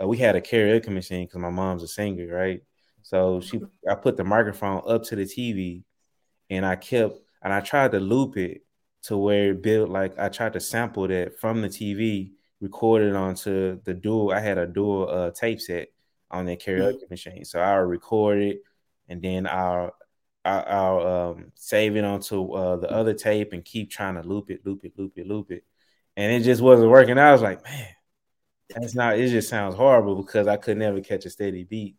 Uh, 0.00 0.08
we 0.08 0.18
had 0.18 0.36
a 0.36 0.40
karaoke 0.40 0.88
machine 0.88 1.26
because 1.26 1.40
my 1.40 1.50
mom's 1.50 1.82
a 1.82 1.88
singer, 1.88 2.26
right? 2.34 2.60
So 3.02 3.40
she, 3.40 3.60
I 3.88 3.94
put 3.94 4.16
the 4.16 4.24
microphone 4.24 4.82
up 4.86 5.04
to 5.04 5.16
the 5.16 5.24
TV, 5.24 5.84
and 6.50 6.66
I 6.66 6.76
kept 6.76 7.18
and 7.42 7.52
I 7.52 7.60
tried 7.60 7.92
to 7.92 8.00
loop 8.00 8.36
it 8.36 8.62
to 9.04 9.16
where 9.16 9.50
it 9.50 9.62
built 9.62 9.88
like 9.88 10.18
I 10.18 10.28
tried 10.28 10.52
to 10.54 10.60
sample 10.60 11.08
that 11.08 11.38
from 11.38 11.62
the 11.62 11.68
TV, 11.68 12.32
recorded 12.60 13.14
onto 13.14 13.80
the 13.84 13.94
dual. 13.94 14.32
I 14.32 14.40
had 14.40 14.58
a 14.58 14.66
dual 14.66 15.08
uh, 15.08 15.30
tape 15.30 15.60
set 15.60 15.88
on 16.30 16.46
that 16.46 16.60
karaoke 16.60 16.94
mm-hmm. 16.94 17.06
machine, 17.10 17.44
so 17.44 17.60
I 17.60 17.78
would 17.78 17.88
record 17.88 18.38
it, 18.38 18.62
and 19.08 19.22
then 19.22 19.46
I'll 19.46 19.92
I'll, 20.44 21.06
um, 21.06 21.52
save 21.54 21.96
it 21.96 22.04
onto 22.04 22.52
uh, 22.52 22.76
the 22.76 22.90
other 22.90 23.14
tape 23.14 23.52
and 23.52 23.64
keep 23.64 23.90
trying 23.90 24.14
to 24.14 24.22
loop 24.22 24.50
it, 24.50 24.66
loop 24.66 24.84
it, 24.84 24.92
loop 24.98 25.12
it, 25.16 25.26
loop 25.26 25.50
it, 25.50 25.64
and 26.16 26.32
it 26.32 26.44
just 26.44 26.60
wasn't 26.60 26.90
working. 26.90 27.18
I 27.18 27.32
was 27.32 27.42
like, 27.42 27.62
man, 27.64 27.86
that's 28.70 28.94
not. 28.94 29.18
It 29.18 29.28
just 29.28 29.48
sounds 29.48 29.74
horrible 29.74 30.16
because 30.16 30.46
I 30.46 30.56
could 30.56 30.78
never 30.78 31.00
catch 31.00 31.24
a 31.26 31.30
steady 31.30 31.64
beat. 31.64 31.96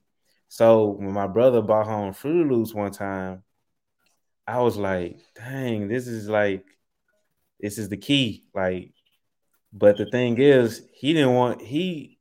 So 0.50 0.90
when 0.90 1.12
my 1.14 1.28
brother 1.28 1.62
bought 1.62 1.88
home 1.88 2.14
FruityLoops 2.14 2.74
one 2.74 2.92
time, 2.92 3.44
I 4.46 4.60
was 4.60 4.78
like, 4.78 5.18
dang, 5.36 5.88
this 5.88 6.08
is 6.08 6.30
like 6.30 6.66
this 7.60 7.78
is 7.78 7.90
the 7.90 7.98
key. 7.98 8.46
Like, 8.54 8.94
but 9.72 9.98
the 9.98 10.06
thing 10.06 10.38
is, 10.38 10.86
he 10.94 11.14
didn't 11.14 11.34
want 11.34 11.62
he 11.62 12.13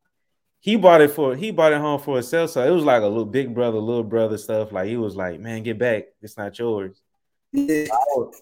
he 0.63 0.77
bought 0.77 1.01
it 1.01 1.11
for 1.11 1.35
he 1.35 1.51
bought 1.51 1.73
it 1.73 1.81
home 1.81 2.01
for 2.01 2.15
himself. 2.15 2.51
So 2.51 2.65
it 2.65 2.71
was 2.71 2.85
like 2.85 3.03
a 3.03 3.07
little 3.07 3.25
big 3.25 3.53
brother, 3.53 3.79
little 3.79 4.05
brother 4.05 4.39
stuff. 4.39 4.71
Like 4.71 4.87
he 4.87 4.97
was 4.97 5.17
like, 5.17 5.41
man, 5.41 5.65
get 5.65 5.77
back. 5.77 6.05
It's 6.23 6.39
not 6.39 6.57
yours. 6.57 7.03
I, 7.55 7.89
would, 8.15 8.35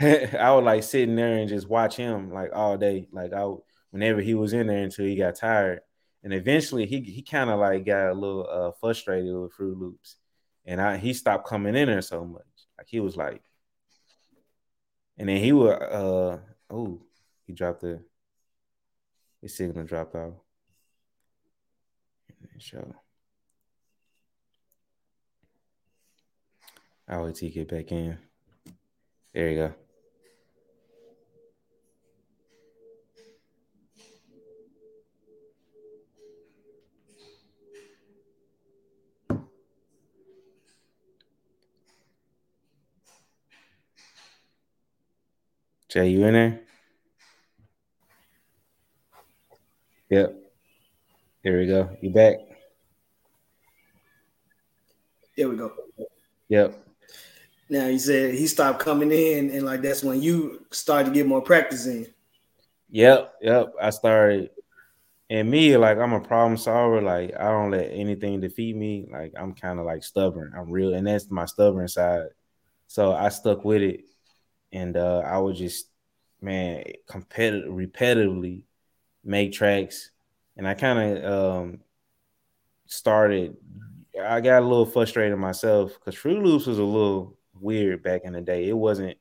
I 0.34 0.52
would 0.52 0.64
like 0.64 0.82
sitting 0.82 1.14
there 1.14 1.38
and 1.38 1.48
just 1.48 1.68
watch 1.68 1.96
him 1.96 2.32
like 2.32 2.50
all 2.52 2.76
day. 2.76 3.06
Like 3.12 3.32
I 3.32 3.48
whenever 3.92 4.20
he 4.20 4.34
was 4.34 4.52
in 4.54 4.66
there 4.66 4.82
until 4.82 5.06
he 5.06 5.14
got 5.14 5.36
tired. 5.36 5.82
And 6.24 6.34
eventually 6.34 6.84
he 6.84 7.00
he 7.00 7.22
kind 7.22 7.48
of 7.48 7.60
like 7.60 7.86
got 7.86 8.10
a 8.10 8.12
little 8.12 8.48
uh, 8.50 8.72
frustrated 8.80 9.32
with 9.32 9.56
FruityLoops. 9.56 10.16
And 10.64 10.80
I 10.80 10.96
he 10.96 11.14
stopped 11.14 11.46
coming 11.46 11.76
in 11.76 11.86
there 11.86 12.02
so 12.02 12.24
much. 12.24 12.42
Like 12.76 12.88
he 12.88 12.98
was 12.98 13.16
like, 13.16 13.40
and 15.16 15.28
then 15.28 15.36
he 15.36 15.52
would 15.52 15.80
uh 15.80 16.38
oh, 16.70 17.02
he 17.46 17.52
dropped 17.52 17.82
the 17.82 18.02
his 19.40 19.56
signal 19.56 19.84
dropped 19.84 20.16
off. 20.16 20.34
Show. 22.58 22.94
I'll 27.08 27.24
wait 27.24 27.42
you 27.42 27.50
get 27.50 27.68
back 27.68 27.90
in. 27.90 28.16
There 29.34 29.50
you 29.50 29.56
go. 29.56 29.74
Jay, 45.88 46.08
you 46.08 46.24
in 46.24 46.32
there? 46.32 46.60
Yep. 50.08 50.41
There 51.44 51.58
we 51.58 51.66
go. 51.66 51.90
You 52.00 52.10
back? 52.10 52.36
There 55.36 55.48
we 55.48 55.56
go. 55.56 55.72
Yep. 56.48 56.86
Now 57.68 57.88
he 57.88 57.98
said 57.98 58.34
he 58.34 58.46
stopped 58.46 58.78
coming 58.78 59.10
in, 59.10 59.50
and 59.50 59.64
like 59.64 59.82
that's 59.82 60.04
when 60.04 60.22
you 60.22 60.64
started 60.70 61.06
to 61.06 61.14
get 61.14 61.26
more 61.26 61.40
practice 61.40 61.86
in. 61.86 62.06
Yep, 62.90 63.34
yep. 63.40 63.72
I 63.80 63.90
started, 63.90 64.50
and 65.30 65.50
me 65.50 65.76
like 65.76 65.98
I'm 65.98 66.12
a 66.12 66.20
problem 66.20 66.58
solver. 66.58 67.00
Like 67.00 67.34
I 67.34 67.48
don't 67.48 67.70
let 67.70 67.86
anything 67.90 68.40
defeat 68.40 68.76
me. 68.76 69.08
Like 69.10 69.32
I'm 69.36 69.54
kind 69.54 69.80
of 69.80 69.86
like 69.86 70.04
stubborn. 70.04 70.52
I'm 70.56 70.70
real, 70.70 70.94
and 70.94 71.06
that's 71.06 71.30
my 71.30 71.46
stubborn 71.46 71.88
side. 71.88 72.26
So 72.86 73.14
I 73.14 73.30
stuck 73.30 73.64
with 73.64 73.82
it, 73.82 74.04
and 74.70 74.96
uh, 74.96 75.22
I 75.24 75.38
would 75.38 75.56
just 75.56 75.86
man 76.40 76.84
competitive 77.08 77.72
repetitively 77.72 78.64
make 79.24 79.52
tracks 79.52 80.10
and 80.56 80.66
i 80.66 80.74
kind 80.74 81.18
of 81.18 81.32
um 81.32 81.78
started 82.86 83.56
i 84.22 84.40
got 84.40 84.62
a 84.62 84.66
little 84.66 84.86
frustrated 84.86 85.38
myself 85.38 85.94
because 85.94 86.20
FruityLoops 86.20 86.66
was 86.66 86.78
a 86.78 86.84
little 86.84 87.36
weird 87.62 88.02
back 88.02 88.22
in 88.24 88.32
the 88.32 88.40
day. 88.40 88.68
It 88.68 88.76
wasn't 88.76 89.16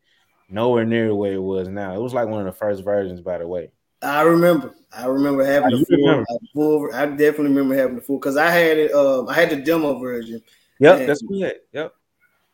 nowhere 0.49 0.85
near 0.85 1.07
the 1.07 1.15
way 1.15 1.33
it 1.33 1.41
was 1.41 1.69
now. 1.69 1.93
It 1.95 2.01
was 2.01 2.13
like 2.13 2.27
one 2.27 2.39
of 2.39 2.45
the 2.45 2.57
first 2.57 2.83
versions 2.83 3.21
by 3.21 3.37
the 3.37 3.47
way. 3.47 3.71
I 4.01 4.23
remember. 4.23 4.73
I 4.91 5.05
remember 5.05 5.45
having 5.45 5.69
the 5.69 5.85
full, 5.85 5.97
remember. 5.97 6.25
full 6.53 6.89
i 6.93 7.05
definitely 7.05 7.49
remember 7.49 7.75
having 7.75 7.95
the 7.95 8.01
full 8.01 8.17
because 8.17 8.35
i 8.35 8.49
had 8.49 8.77
it 8.77 8.91
um 8.93 9.29
i 9.29 9.33
had 9.33 9.49
the 9.49 9.55
demo 9.55 9.99
version. 9.99 10.41
Yep 10.79 11.07
that's 11.07 11.21
good 11.21 11.55
yep 11.71 11.93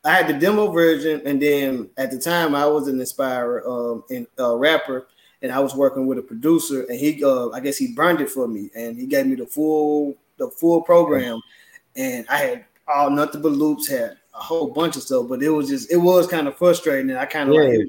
I 0.03 0.11
had 0.11 0.27
the 0.27 0.33
demo 0.33 0.71
version, 0.71 1.21
and 1.25 1.41
then 1.41 1.89
at 1.97 2.11
the 2.11 2.17
time 2.17 2.55
I 2.55 2.65
was 2.65 2.87
an 2.87 2.97
Inspire 2.97 3.61
um, 3.67 4.05
in, 4.09 4.25
uh, 4.39 4.55
rapper, 4.55 5.07
and 5.41 5.51
I 5.51 5.59
was 5.59 5.75
working 5.75 6.07
with 6.07 6.17
a 6.17 6.21
producer, 6.21 6.83
and 6.83 6.99
he, 6.99 7.23
uh, 7.23 7.49
I 7.49 7.59
guess 7.59 7.77
he 7.77 7.93
burned 7.93 8.21
it 8.21 8.29
for 8.29 8.47
me, 8.47 8.69
and 8.75 8.97
he 8.97 9.05
gave 9.05 9.27
me 9.27 9.35
the 9.35 9.45
full, 9.45 10.15
the 10.37 10.49
full 10.49 10.81
program, 10.81 11.41
and 11.95 12.25
I 12.29 12.37
had 12.37 12.65
all 12.87 13.09
nothing 13.09 13.41
but 13.41 13.51
loops, 13.51 13.87
had 13.87 14.17
a 14.33 14.39
whole 14.39 14.67
bunch 14.67 14.95
of 14.95 15.03
stuff, 15.03 15.27
but 15.27 15.43
it 15.43 15.49
was 15.49 15.67
just, 15.69 15.91
it 15.91 15.97
was 15.97 16.27
kind 16.27 16.47
of 16.47 16.57
frustrating, 16.57 17.09
and 17.09 17.19
I 17.19 17.25
kind 17.25 17.49
of 17.49 17.55
yeah. 17.55 17.61
like 17.61 17.87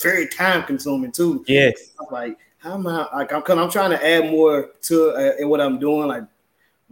very 0.00 0.28
time 0.28 0.62
consuming 0.64 1.12
too. 1.12 1.44
Yes, 1.46 1.90
like 2.10 2.38
how 2.58 2.74
am 2.74 2.86
I? 2.86 3.06
Like 3.12 3.32
I'm, 3.32 3.42
I'm 3.58 3.70
trying 3.70 3.90
to 3.90 4.06
add 4.06 4.30
more 4.30 4.70
to 4.82 5.10
uh, 5.10 5.46
what 5.46 5.60
I'm 5.60 5.78
doing, 5.78 6.08
like 6.08 6.24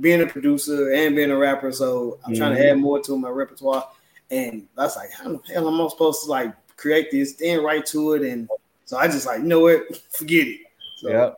being 0.01 0.23
a 0.23 0.27
producer 0.27 0.93
and 0.93 1.17
being 1.17 1.31
a 1.31 1.37
rapper, 1.37 1.73
so 1.73 2.19
I'm 2.25 2.33
mm-hmm. 2.33 2.41
trying 2.41 2.55
to 2.55 2.61
mm-hmm. 2.61 2.71
add 2.71 2.79
more 2.79 3.01
to 3.01 3.19
my 3.19 3.29
repertoire 3.29 3.89
and 4.31 4.67
I 4.77 4.83
was 4.83 4.97
like, 4.97 5.13
how 5.13 5.29
the 5.29 5.41
hell 5.53 5.69
am 5.69 5.81
I 5.81 5.89
supposed 5.89 6.25
to 6.25 6.31
like 6.31 6.55
create 6.77 7.11
this, 7.11 7.35
then 7.35 7.63
write 7.63 7.87
to 7.87 8.15
it? 8.15 8.23
And 8.23 8.49
so 8.89 8.97
I 8.97 9.07
just 9.07 9.27
like, 9.27 9.41
you 9.41 9.47
know 9.47 9.61
what, 9.61 9.97
forget 10.11 10.47
it. 10.47 10.61
So, 10.97 11.11
yeah. 11.11 11.31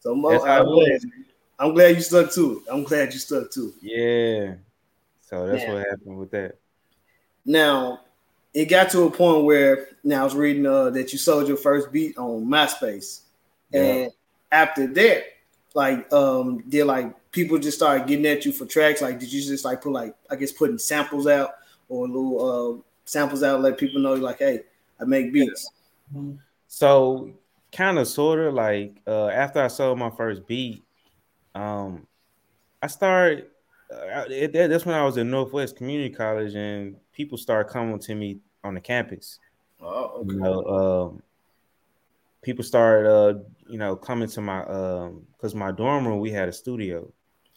So 0.00 0.14
Mo, 0.14 0.30
I'm, 0.30 0.64
glad, 0.64 1.00
I'm 1.58 1.74
glad 1.74 1.96
you 1.96 2.02
stuck 2.02 2.32
to 2.32 2.58
it. 2.58 2.72
I'm 2.72 2.82
glad 2.82 3.12
you 3.12 3.18
stuck 3.18 3.50
to 3.52 3.68
it. 3.68 3.74
Yeah. 3.82 4.54
So 5.20 5.46
that's 5.46 5.64
what 5.66 5.86
happened 5.86 6.18
with 6.18 6.30
that. 6.32 6.56
Now, 7.44 8.00
it 8.52 8.66
got 8.66 8.90
to 8.90 9.02
a 9.02 9.10
point 9.10 9.44
where 9.44 9.88
now 10.02 10.22
I 10.22 10.24
was 10.24 10.34
reading 10.34 10.66
uh, 10.66 10.90
that 10.90 11.12
you 11.12 11.18
sold 11.18 11.48
your 11.48 11.56
first 11.56 11.92
beat 11.92 12.18
on 12.18 12.44
MySpace, 12.44 13.20
yeah. 13.70 13.80
and 13.80 14.12
after 14.50 14.86
that, 14.86 15.24
like, 15.74 16.10
um, 16.12 16.64
did 16.68 16.84
like 16.84 17.30
people 17.30 17.58
just 17.58 17.76
started 17.76 18.06
getting 18.06 18.26
at 18.26 18.44
you 18.44 18.52
for 18.52 18.66
tracks? 18.66 19.02
Like, 19.02 19.20
did 19.20 19.32
you 19.32 19.42
just 19.42 19.64
like 19.64 19.82
put 19.82 19.92
like 19.92 20.14
I 20.30 20.36
guess 20.36 20.52
putting 20.52 20.78
samples 20.78 21.26
out? 21.26 21.54
or 21.88 22.06
little 22.06 22.78
uh, 22.78 22.82
samples 23.04 23.42
out, 23.42 23.60
let 23.60 23.78
people 23.78 24.00
know 24.00 24.14
like, 24.14 24.38
hey, 24.38 24.60
I 25.00 25.04
make 25.04 25.32
beats. 25.32 25.70
So 26.68 27.32
kind 27.72 27.98
of 27.98 28.06
sort 28.06 28.38
of 28.40 28.54
like 28.54 29.00
uh, 29.06 29.28
after 29.28 29.60
I 29.60 29.68
sold 29.68 29.98
my 29.98 30.10
first 30.10 30.46
beat, 30.46 30.84
um, 31.54 32.06
I 32.80 32.86
started. 32.86 33.46
Uh, 33.90 34.24
it, 34.28 34.52
that's 34.52 34.84
when 34.84 34.94
I 34.94 35.02
was 35.02 35.16
in 35.16 35.30
Northwest 35.30 35.76
Community 35.76 36.14
College, 36.14 36.54
and 36.54 36.96
people 37.12 37.38
started 37.38 37.72
coming 37.72 37.98
to 37.98 38.14
me 38.14 38.38
on 38.62 38.74
the 38.74 38.80
campus. 38.80 39.38
Oh, 39.80 40.20
okay. 40.20 40.34
You 40.34 40.40
know, 40.40 40.64
um, 40.64 41.22
people 42.42 42.62
started, 42.62 43.10
uh, 43.10 43.38
you 43.66 43.78
know, 43.78 43.96
coming 43.96 44.28
to 44.28 44.40
my 44.42 44.62
um, 44.64 45.26
because 45.32 45.54
my 45.54 45.72
dorm 45.72 46.06
room 46.06 46.20
we 46.20 46.30
had 46.30 46.48
a 46.48 46.52
studio. 46.52 47.10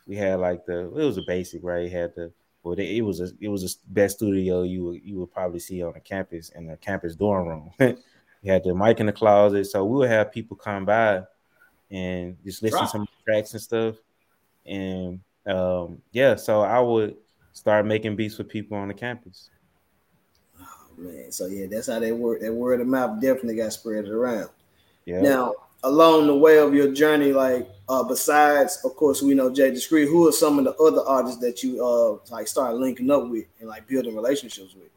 We 0.07 0.15
had 0.15 0.39
like 0.39 0.65
the 0.65 0.85
it 0.85 1.03
was 1.05 1.17
a 1.17 1.23
basic, 1.27 1.63
right? 1.63 1.83
You 1.83 1.89
had 1.89 2.15
the 2.15 2.31
well, 2.63 2.75
it 2.79 3.01
was 3.01 3.19
a 3.19 3.27
it 3.41 3.49
was 3.49 3.63
a 3.65 3.91
best 3.91 4.17
studio 4.17 4.63
you 4.63 4.85
would 4.85 5.01
you 5.03 5.19
would 5.19 5.33
probably 5.33 5.59
see 5.59 5.83
on 5.83 5.95
a 5.95 5.99
campus 5.99 6.49
in 6.49 6.69
a 6.69 6.77
campus 6.77 7.15
dorm 7.15 7.47
room. 7.47 7.71
you 8.41 8.51
had 8.51 8.63
the 8.63 8.73
mic 8.73 8.99
in 8.99 9.05
the 9.05 9.13
closet, 9.13 9.65
so 9.65 9.85
we 9.85 9.97
would 9.97 10.09
have 10.09 10.31
people 10.31 10.57
come 10.57 10.85
by 10.85 11.23
and 11.91 12.37
just 12.43 12.63
listen 12.63 12.79
to 12.79 12.87
some 12.87 13.07
tracks 13.25 13.53
and 13.53 13.61
stuff. 13.61 13.95
And 14.65 15.19
um, 15.45 16.01
yeah, 16.11 16.35
so 16.35 16.61
I 16.61 16.79
would 16.79 17.17
start 17.53 17.85
making 17.85 18.15
beats 18.15 18.37
with 18.37 18.49
people 18.49 18.77
on 18.77 18.87
the 18.87 18.93
campus. 18.93 19.49
Oh 20.59 20.87
man, 20.97 21.31
so 21.31 21.45
yeah, 21.45 21.67
that's 21.69 21.87
how 21.87 21.99
they 21.99 22.11
work. 22.11 22.41
That 22.41 22.53
word 22.53 22.81
of 22.81 22.87
mouth 22.87 23.21
definitely 23.21 23.57
got 23.57 23.73
spread 23.73 24.07
around. 24.07 24.49
Yeah. 25.05 25.21
Now, 25.21 25.53
along 25.83 26.27
the 26.27 26.35
way 26.35 26.59
of 26.59 26.73
your 26.73 26.93
journey, 26.93 27.33
like 27.33 27.69
uh, 27.89 28.03
besides, 28.03 28.79
of 28.85 28.95
course, 28.95 29.21
we 29.21 29.33
know 29.33 29.51
Jay 29.51 29.71
Discreet, 29.71 30.07
who 30.07 30.27
are 30.27 30.31
some 30.31 30.57
of 30.57 30.65
the 30.65 30.75
other 30.75 31.01
artists 31.07 31.41
that 31.41 31.61
you 31.61 31.85
uh 31.85 32.17
like 32.31 32.47
start 32.47 32.75
linking 32.75 33.11
up 33.11 33.27
with 33.29 33.45
and 33.59 33.69
like 33.69 33.87
building 33.87 34.15
relationships 34.15 34.73
with? 34.73 34.89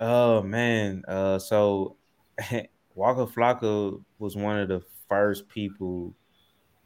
Oh 0.00 0.42
man, 0.42 1.04
uh, 1.06 1.38
so 1.38 1.96
Waka 2.94 3.26
Flocka 3.26 4.02
was 4.18 4.36
one 4.36 4.58
of 4.58 4.68
the 4.68 4.82
first 5.08 5.48
people, 5.48 6.14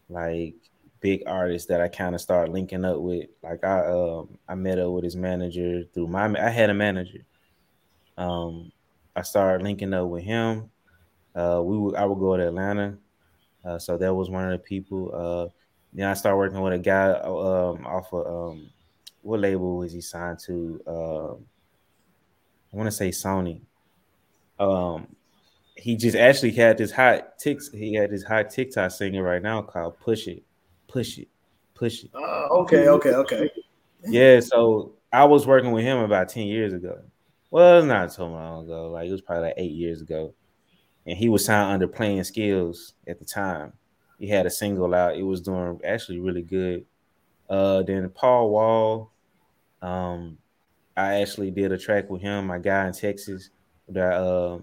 like 0.09 0.55
big 1.01 1.23
artists 1.27 1.69
that 1.69 1.81
I 1.81 1.89
kind 1.89 2.15
of 2.15 2.21
started 2.21 2.53
linking 2.53 2.85
up 2.85 2.99
with. 3.01 3.29
Like 3.43 3.65
I, 3.65 3.87
um, 3.87 4.39
I 4.49 4.55
met 4.55 4.79
up 4.79 4.93
with 4.93 5.05
his 5.05 5.17
manager 5.17 5.85
through 5.95 6.09
my. 6.09 6.27
I 6.39 6.51
had 6.51 6.71
a 6.71 6.75
manager. 6.75 7.25
Um, 8.17 8.73
I 9.17 9.23
started 9.23 9.65
linking 9.65 9.95
up 9.95 10.09
with 10.09 10.25
him 10.25 10.71
Uh, 11.35 11.63
we 11.65 11.79
would 11.79 11.95
I 11.97 12.05
would 12.05 12.19
go 12.19 12.37
to 12.37 12.49
Atlanta, 12.49 12.99
uh, 13.65 13.79
so 13.79 13.97
that 13.99 14.15
was 14.15 14.31
one 14.31 14.45
of 14.47 14.53
the 14.53 14.59
people. 14.59 15.11
Uh, 15.15 15.49
then 15.93 16.09
I 16.09 16.15
started 16.15 16.37
working 16.39 16.61
with 16.61 16.75
a 16.75 16.79
guy 16.79 17.11
um, 17.13 17.87
off 17.87 18.13
of 18.13 18.27
um, 18.27 18.71
what 19.23 19.41
label 19.41 19.79
was 19.79 19.93
he 19.93 20.01
signed 20.03 20.39
to? 20.41 20.83
Uh, 20.87 21.33
I 21.35 22.77
want 22.77 22.87
to 22.89 22.93
say 22.93 23.11
Sony. 23.11 23.63
Um, 24.59 25.15
he 25.77 25.97
just 25.97 26.17
actually 26.17 26.53
had 26.53 26.79
this 26.79 26.93
hot 26.93 27.39
ticks. 27.39 27.71
He 27.73 27.95
had 27.95 28.11
this 28.11 28.23
hot 28.23 28.51
TikTok 28.51 28.91
singer 28.91 29.23
right 29.23 29.43
now 29.43 29.63
called 29.63 29.99
"Push 30.01 30.29
It, 30.29 30.43
Push 30.89 31.19
It, 31.19 31.29
Push 31.75 32.05
It." 32.05 32.11
Uh, 32.15 32.49
okay, 32.51 32.89
okay, 32.89 33.15
okay. 33.15 33.51
Yeah, 34.05 34.41
so 34.41 34.93
I 35.13 35.25
was 35.25 35.47
working 35.47 35.73
with 35.73 35.85
him 35.85 35.99
about 35.99 36.29
ten 36.29 36.47
years 36.47 36.73
ago. 36.73 37.01
Well, 37.51 37.83
not 37.85 38.13
so 38.13 38.27
long 38.27 38.65
ago. 38.65 38.91
Like 38.91 39.09
it 39.09 39.13
was 39.13 39.21
probably 39.21 39.45
like 39.45 39.55
eight 39.57 39.73
years 39.73 40.01
ago, 40.01 40.35
and 41.07 41.17
he 41.17 41.29
was 41.29 41.45
signed 41.45 41.73
under 41.73 41.89
Playing 41.89 42.25
Skills 42.25 42.95
at 43.07 43.19
the 43.19 43.25
time. 43.25 43.73
He 44.19 44.29
had 44.29 44.47
a 44.47 44.51
single 44.51 44.95
out. 44.95 45.17
It 45.17 45.23
was 45.23 45.41
doing 45.41 45.81
actually 45.85 46.21
really 46.21 46.43
good. 46.43 46.85
Uh, 47.49 47.83
then 47.83 48.09
Paul 48.11 48.51
Wall, 48.51 49.13
um, 49.83 50.39
I 50.97 51.21
actually 51.21 51.51
did 51.51 51.73
a 51.73 51.79
track 51.79 52.09
with 52.09 52.23
him, 52.23 52.47
my 52.47 52.59
guy 52.59 52.87
in 52.87 52.93
Texas 52.93 53.51
that 53.89 54.15
uh, 54.15 54.61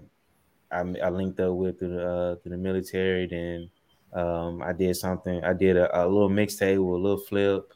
I, 0.72 0.80
I 0.80 1.10
linked 1.10 1.40
up 1.40 1.54
with 1.54 1.80
through 1.80 1.96
the, 1.96 2.08
uh, 2.08 2.36
through 2.38 2.52
the 2.52 2.58
military. 2.58 3.28
Then 3.28 3.70
um, 4.14 4.62
I 4.62 4.74
did 4.74 4.96
something. 4.96 5.44
I 5.44 5.54
did 5.54 5.78
a, 5.78 6.04
a 6.04 6.04
little 6.08 6.30
mixtape 6.30 6.78
with 6.78 7.00
a 7.00 7.04
little 7.04 7.18
flip. 7.18 7.74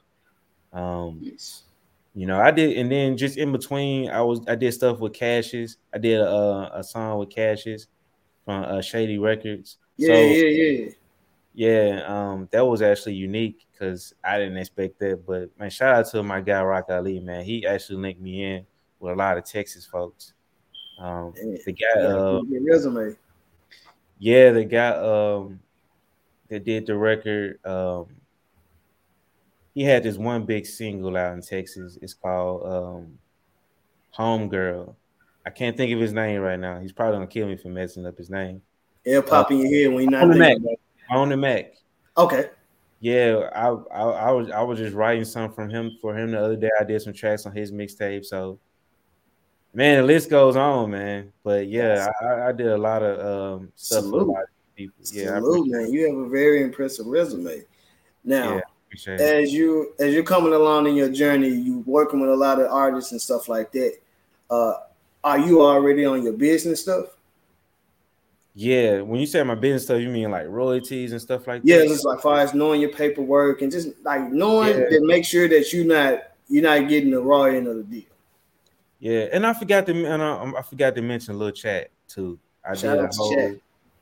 Um, 0.71 1.19
yes. 1.21 1.63
You 2.15 2.27
know, 2.27 2.39
I 2.39 2.51
did, 2.51 2.77
and 2.77 2.91
then 2.91 3.17
just 3.17 3.37
in 3.37 3.51
between, 3.51 4.09
I 4.11 4.21
was 4.21 4.41
I 4.47 4.53
did 4.53 4.71
stuff 4.73 4.99
with 4.99 5.13
Cashis. 5.13 5.77
I 5.91 5.97
did 5.97 6.19
a, 6.19 6.69
a 6.75 6.83
song 6.83 7.17
with 7.17 7.29
Cashis 7.29 7.87
from 8.45 8.63
uh, 8.63 8.81
Shady 8.81 9.17
Records. 9.17 9.77
Yeah, 9.97 10.07
so, 10.07 10.21
yeah, 10.21 10.45
yeah. 10.45 10.89
Yeah, 11.55 12.03
um, 12.07 12.49
that 12.51 12.65
was 12.65 12.81
actually 12.81 13.13
unique 13.13 13.67
because 13.71 14.13
I 14.23 14.37
didn't 14.39 14.57
expect 14.57 14.99
that. 14.99 15.25
But 15.25 15.57
man, 15.59 15.69
shout 15.69 15.95
out 15.95 16.07
to 16.11 16.23
my 16.23 16.41
guy 16.41 16.61
Rock 16.63 16.85
Ali, 16.89 17.19
man. 17.19 17.43
He 17.45 17.65
actually 17.65 17.97
linked 17.97 18.21
me 18.21 18.43
in 18.43 18.65
with 18.99 19.13
a 19.13 19.15
lot 19.15 19.37
of 19.37 19.45
Texas 19.45 19.85
folks. 19.85 20.33
Um, 20.99 21.33
the 21.65 21.73
guy, 21.73 22.01
uh, 22.01 22.41
resume. 22.61 23.15
Yeah, 24.19 24.51
the 24.51 24.63
guy 24.63 24.89
um, 24.89 25.59
that 26.49 26.63
did 26.63 26.85
the 26.85 26.97
record. 26.97 27.59
Um, 27.65 28.07
he 29.73 29.83
had 29.83 30.03
this 30.03 30.17
one 30.17 30.45
big 30.45 30.65
single 30.65 31.17
out 31.17 31.33
in 31.33 31.41
Texas. 31.41 31.97
It's 32.01 32.13
called 32.13 32.65
um, 32.65 33.17
"Home 34.11 34.49
Girl." 34.49 34.95
I 35.45 35.49
can't 35.49 35.75
think 35.75 35.91
of 35.91 35.99
his 35.99 36.13
name 36.13 36.41
right 36.41 36.59
now. 36.59 36.79
He's 36.79 36.93
probably 36.93 37.15
gonna 37.15 37.27
kill 37.27 37.47
me 37.47 37.57
for 37.57 37.69
messing 37.69 38.05
up 38.05 38.17
his 38.17 38.29
name. 38.29 38.61
It'll 39.03 39.23
pop 39.23 39.51
uh, 39.51 39.55
in 39.55 39.59
your 39.61 39.69
head 39.69 39.93
when 39.93 40.03
you're 40.03 40.11
not 40.11 40.37
thinking 40.37 40.77
on 41.09 41.29
the 41.29 41.37
Mac. 41.37 41.73
Okay. 42.17 42.49
Yeah, 42.99 43.49
I, 43.53 43.67
I, 43.67 44.03
I 44.03 44.31
was 44.31 44.49
I 44.51 44.61
was 44.61 44.79
just 44.79 44.95
writing 44.95 45.25
something 45.25 45.53
from 45.53 45.69
him 45.69 45.97
for 46.01 46.17
him 46.17 46.31
the 46.31 46.41
other 46.41 46.55
day. 46.55 46.69
I 46.79 46.85
did 46.85 47.01
some 47.01 47.11
tracks 47.11 47.45
on 47.45 47.53
his 47.53 47.71
mixtape. 47.71 48.23
So, 48.23 48.59
man, 49.73 49.97
the 49.97 50.03
list 50.03 50.29
goes 50.29 50.55
on, 50.55 50.91
man. 50.91 51.31
But 51.43 51.67
yeah, 51.67 52.07
I, 52.21 52.49
I 52.49 52.51
did 52.51 52.67
a 52.67 52.77
lot 52.77 53.03
of 53.03 53.59
um, 53.59 53.71
stuff 53.75 54.03
Salute. 54.03 54.19
for 54.19 54.29
a 54.29 54.33
lot 54.33 54.43
of 54.43 54.75
people. 54.75 55.03
Yeah, 55.11 55.39
Salute, 55.39 55.67
man. 55.67 55.93
You 55.93 56.07
have 56.07 56.17
a 56.17 56.29
very 56.29 56.63
impressive 56.63 57.05
resume. 57.05 57.63
Now, 58.23 58.61
yeah, 59.07 59.13
as 59.13 59.51
you 59.51 59.93
as 59.99 60.13
you're 60.13 60.23
coming 60.23 60.53
along 60.53 60.87
in 60.87 60.95
your 60.95 61.09
journey, 61.09 61.49
you 61.49 61.79
working 61.85 62.19
with 62.21 62.29
a 62.29 62.35
lot 62.35 62.59
of 62.59 62.71
artists 62.71 63.11
and 63.11 63.21
stuff 63.21 63.49
like 63.49 63.71
that. 63.71 63.97
Uh, 64.49 64.73
are 65.23 65.39
you 65.39 65.61
already 65.61 66.05
on 66.05 66.23
your 66.23 66.33
business 66.33 66.81
stuff? 66.81 67.05
Yeah, 68.55 69.01
when 69.01 69.19
you 69.19 69.25
say 69.25 69.41
my 69.41 69.55
business 69.55 69.83
stuff, 69.83 69.99
you 69.99 70.09
mean 70.09 70.29
like 70.29 70.47
royalties 70.47 71.11
and 71.11 71.19
stuff 71.19 71.47
like 71.47 71.61
yeah, 71.63 71.77
that? 71.77 71.83
Yeah, 71.85 71.89
just 71.89 72.05
like 72.05 72.19
far 72.19 72.39
as 72.39 72.53
knowing 72.53 72.81
your 72.81 72.91
paperwork 72.91 73.63
and 73.63 73.71
just 73.71 73.89
like 74.03 74.31
knowing 74.31 74.77
yeah. 74.77 74.89
that 74.89 75.01
make 75.01 75.25
sure 75.25 75.47
that 75.47 75.73
you're 75.73 75.85
not 75.85 76.33
you're 76.49 76.63
not 76.63 76.87
getting 76.87 77.09
the 77.09 77.21
raw 77.21 77.43
end 77.43 77.67
of 77.67 77.77
the 77.77 77.83
deal. 77.83 78.12
Yeah, 79.03 79.27
and 79.33 79.45
I 79.45 79.51
forgot 79.51 79.85
to 79.87 80.05
and 80.05 80.23
I, 80.23 80.59
I 80.59 80.61
forgot 80.61 80.95
to 80.95 81.01
mention 81.01 81.37
Lil 81.37 81.51
Chat 81.51 81.91
too. 82.07 82.39
I 82.63 82.73
shout 82.73 82.95
did 82.95 83.03
a 83.03 83.09
whole, 83.13 83.35
Chat. 83.35 83.57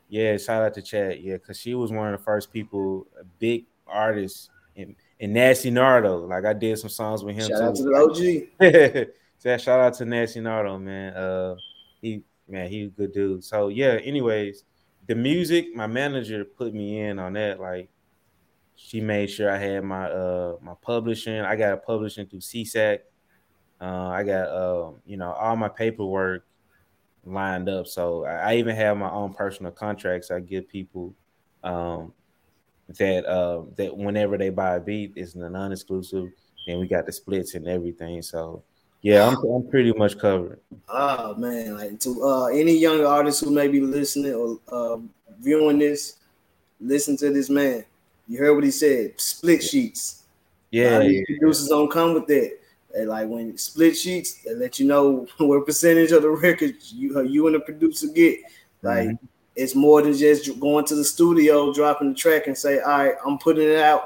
Yeah, 0.08 0.36
shout 0.36 0.62
out 0.62 0.74
to 0.74 0.82
Chat. 0.82 1.20
Yeah, 1.20 1.38
because 1.38 1.58
she 1.58 1.74
was 1.74 1.90
one 1.90 2.14
of 2.14 2.20
the 2.20 2.24
first 2.24 2.52
people, 2.52 3.08
a 3.20 3.24
big 3.24 3.64
artist 3.88 4.50
in, 4.76 4.94
in 5.18 5.32
Nasty 5.32 5.72
Nardo. 5.72 6.24
Like 6.28 6.44
I 6.44 6.52
did 6.52 6.78
some 6.78 6.88
songs 6.88 7.24
with 7.24 7.34
him. 7.34 7.48
Shout 7.48 7.58
too. 7.58 7.64
out 7.64 7.74
to 7.74 7.82
the 7.82 9.02
OG. 9.02 9.08
so 9.38 9.56
shout 9.58 9.80
out 9.80 9.94
to 9.94 10.04
Nasty 10.04 10.38
Nardo, 10.38 10.78
man. 10.78 11.14
Uh, 11.14 11.56
he 12.00 12.22
man, 12.46 12.70
he's 12.70 12.86
a 12.86 12.90
good 12.90 13.12
dude. 13.12 13.42
So 13.42 13.70
yeah, 13.70 13.98
anyways, 14.04 14.62
the 15.08 15.16
music, 15.16 15.74
my 15.74 15.88
manager 15.88 16.44
put 16.44 16.74
me 16.74 17.00
in 17.00 17.18
on 17.18 17.32
that. 17.32 17.58
Like 17.58 17.88
she 18.76 19.00
made 19.00 19.30
sure 19.30 19.50
I 19.50 19.58
had 19.58 19.82
my 19.82 20.08
uh 20.08 20.58
my 20.62 20.74
publishing. 20.80 21.40
I 21.40 21.56
got 21.56 21.72
a 21.72 21.76
publishing 21.78 22.28
through 22.28 22.38
SESAC. 22.38 23.00
Uh, 23.82 24.08
I 24.10 24.22
got 24.22 24.48
uh, 24.48 24.92
you 25.04 25.16
know 25.16 25.32
all 25.32 25.56
my 25.56 25.68
paperwork 25.68 26.46
lined 27.24 27.68
up. 27.68 27.88
So 27.88 28.24
I, 28.24 28.52
I, 28.52 28.56
even 28.56 28.76
have 28.76 28.96
my 28.96 29.10
own 29.10 29.34
personal 29.34 29.72
contracts. 29.72 30.30
I 30.30 30.38
give 30.38 30.68
people 30.68 31.14
um, 31.64 32.12
that 32.98 33.26
uh, 33.26 33.62
that 33.76 33.96
whenever 33.96 34.38
they 34.38 34.50
buy 34.50 34.76
a 34.76 34.80
beat, 34.80 35.14
it's 35.16 35.34
an 35.34 35.50
non-exclusive, 35.50 36.28
and 36.68 36.80
we 36.80 36.86
got 36.86 37.06
the 37.06 37.12
splits 37.12 37.54
and 37.54 37.66
everything. 37.66 38.22
So 38.22 38.62
yeah, 39.00 39.26
I'm, 39.26 39.36
I'm 39.50 39.68
pretty 39.68 39.92
much 39.92 40.16
covered. 40.16 40.60
Oh 40.88 41.34
man, 41.34 41.76
like 41.76 41.98
to 42.00 42.22
uh, 42.24 42.46
any 42.46 42.76
young 42.76 43.04
artists 43.04 43.40
who 43.40 43.50
may 43.50 43.66
be 43.66 43.80
listening 43.80 44.32
or 44.34 44.60
uh, 44.68 44.98
viewing 45.40 45.80
this, 45.80 46.18
listen 46.80 47.16
to 47.16 47.32
this 47.32 47.50
man. 47.50 47.84
You 48.28 48.38
heard 48.38 48.54
what 48.54 48.62
he 48.62 48.70
said. 48.70 49.20
Split 49.20 49.60
sheets. 49.60 50.22
Yeah, 50.70 51.00
yeah. 51.00 51.20
producers 51.26 51.68
don't 51.68 51.90
come 51.90 52.14
with 52.14 52.28
that. 52.28 52.61
They 52.94 53.06
like 53.06 53.28
when 53.28 53.56
split 53.56 53.96
sheets, 53.96 54.42
they 54.42 54.54
let 54.54 54.78
you 54.78 54.86
know 54.86 55.26
what 55.38 55.66
percentage 55.66 56.12
of 56.12 56.22
the 56.22 56.30
record 56.30 56.74
you 56.90 57.16
uh, 57.16 57.22
you 57.22 57.46
and 57.46 57.56
the 57.56 57.60
producer 57.60 58.08
get. 58.08 58.40
Like 58.82 59.08
mm-hmm. 59.08 59.26
it's 59.56 59.74
more 59.74 60.02
than 60.02 60.14
just 60.14 60.58
going 60.60 60.84
to 60.86 60.94
the 60.94 61.04
studio, 61.04 61.72
dropping 61.72 62.10
the 62.10 62.14
track, 62.14 62.46
and 62.46 62.56
say, 62.56 62.80
"All 62.80 62.98
right, 62.98 63.14
I'm 63.26 63.38
putting 63.38 63.68
it 63.68 63.78
out, 63.78 64.04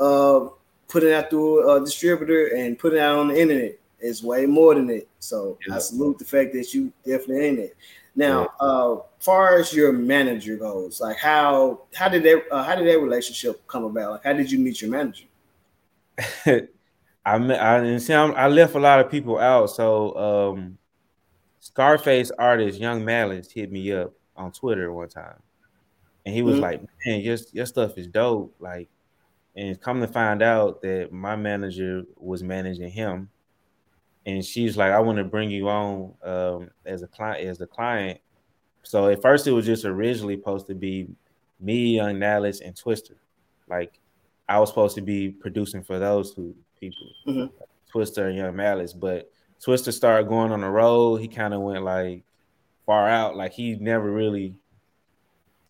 uh, 0.00 0.48
putting 0.88 1.10
it 1.10 1.14
out 1.14 1.30
through 1.30 1.70
a 1.70 1.80
distributor 1.80 2.56
and 2.56 2.78
putting 2.78 2.98
it 2.98 3.02
out 3.02 3.18
on 3.18 3.28
the 3.28 3.40
internet." 3.40 3.78
It's 3.98 4.22
way 4.22 4.46
more 4.46 4.74
than 4.74 4.90
it. 4.90 5.08
So 5.20 5.58
yeah. 5.66 5.76
I 5.76 5.78
salute 5.78 6.18
the 6.18 6.24
fact 6.24 6.52
that 6.52 6.74
you 6.74 6.92
definitely 7.04 7.48
in 7.48 7.58
it. 7.58 7.76
Now, 8.14 8.42
yeah. 8.60 8.66
uh, 8.66 8.96
far 9.20 9.58
as 9.58 9.72
your 9.74 9.92
manager 9.92 10.56
goes, 10.56 11.00
like 11.00 11.18
how 11.18 11.82
how 11.94 12.08
did 12.08 12.22
that 12.24 12.44
uh, 12.50 12.62
how 12.62 12.74
did 12.74 12.86
that 12.86 13.00
relationship 13.00 13.66
come 13.66 13.84
about? 13.84 14.12
Like 14.12 14.24
how 14.24 14.32
did 14.32 14.50
you 14.50 14.58
meet 14.58 14.80
your 14.80 14.90
manager? 14.90 15.26
I 17.26 17.36
I 17.36 17.96
see 17.98 18.14
I'm, 18.14 18.34
i 18.34 18.48
left 18.48 18.74
a 18.74 18.78
lot 18.78 19.00
of 19.00 19.10
people 19.10 19.38
out. 19.38 19.66
So 19.66 20.16
um, 20.16 20.78
Scarface 21.60 22.30
artist 22.38 22.80
Young 22.80 23.04
Malice 23.04 23.50
hit 23.50 23.70
me 23.70 23.92
up 23.92 24.14
on 24.36 24.52
Twitter 24.52 24.92
one 24.92 25.08
time, 25.08 25.42
and 26.24 26.34
he 26.34 26.42
was 26.42 26.54
mm-hmm. 26.54 26.62
like, 26.62 26.80
"Man, 27.04 27.20
your 27.20 27.36
your 27.52 27.66
stuff 27.66 27.98
is 27.98 28.06
dope." 28.06 28.54
Like, 28.58 28.88
and 29.56 29.78
come 29.80 30.00
to 30.00 30.08
find 30.08 30.42
out 30.42 30.80
that 30.82 31.12
my 31.12 31.36
manager 31.36 32.04
was 32.16 32.42
managing 32.42 32.90
him 32.90 33.28
and 34.26 34.44
she's 34.44 34.76
like, 34.76 34.92
I 34.92 34.98
want 34.98 35.18
to 35.18 35.24
bring 35.24 35.50
you 35.50 35.68
on 35.68 36.12
um, 36.24 36.70
as 36.84 37.02
a 37.02 37.06
client 37.06 37.46
as 37.46 37.58
the 37.58 37.66
client. 37.66 38.20
So 38.82 39.08
at 39.08 39.22
first 39.22 39.46
it 39.46 39.52
was 39.52 39.64
just 39.64 39.84
originally 39.84 40.36
supposed 40.36 40.66
to 40.66 40.74
be 40.74 41.08
me, 41.60 41.96
Young 41.96 42.18
Malice, 42.18 42.60
and 42.60 42.76
Twister. 42.76 43.16
Like 43.68 44.00
I 44.48 44.58
was 44.58 44.68
supposed 44.68 44.96
to 44.96 45.00
be 45.00 45.30
producing 45.30 45.82
for 45.82 45.98
those 46.00 46.34
two 46.34 46.54
people, 46.80 47.08
mm-hmm. 47.26 47.46
Twister 47.90 48.28
and 48.28 48.36
Young 48.36 48.56
Malice. 48.56 48.92
But 48.92 49.30
Twister 49.62 49.92
started 49.92 50.28
going 50.28 50.52
on 50.52 50.60
the 50.60 50.68
road. 50.68 51.16
He 51.16 51.28
kind 51.28 51.54
of 51.54 51.60
went 51.60 51.84
like 51.84 52.22
far 52.84 53.08
out. 53.08 53.36
Like 53.36 53.52
he 53.52 53.76
never 53.76 54.10
really 54.10 54.54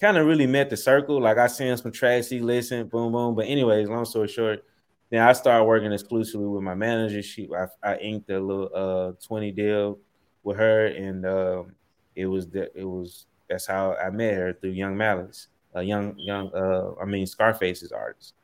kind 0.00 0.16
of 0.16 0.26
really 0.26 0.46
met 0.46 0.70
the 0.70 0.76
circle. 0.76 1.20
Like 1.20 1.38
I 1.38 1.46
seen 1.46 1.76
some 1.76 1.92
tracks, 1.92 2.28
he 2.28 2.40
listened, 2.40 2.90
boom, 2.90 3.12
boom. 3.12 3.34
But 3.34 3.46
anyways, 3.46 3.88
long 3.88 4.04
story 4.04 4.28
short, 4.28 4.64
then 5.10 5.22
I 5.22 5.32
started 5.32 5.64
working 5.64 5.92
exclusively 5.92 6.46
with 6.46 6.62
my 6.62 6.74
manager. 6.74 7.22
She 7.22 7.48
I, 7.54 7.66
I 7.82 7.96
inked 7.96 8.30
a 8.30 8.40
little 8.40 8.70
uh 8.74 9.12
20 9.26 9.52
deal 9.52 9.98
with 10.42 10.56
her, 10.56 10.86
and 10.86 11.26
um, 11.26 11.72
it 12.14 12.26
was 12.26 12.48
that 12.50 12.72
it 12.74 12.84
was 12.84 13.26
that's 13.48 13.66
how 13.66 13.94
I 13.94 14.10
met 14.10 14.34
her 14.34 14.52
through 14.52 14.70
Young 14.70 14.96
Malice, 14.96 15.48
a 15.74 15.82
young 15.82 16.14
young 16.18 16.52
uh 16.54 16.92
I 17.00 17.04
mean 17.04 17.26
Scarface's 17.26 17.92
artist. 17.92 18.34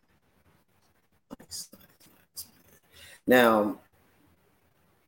Now, 3.26 3.78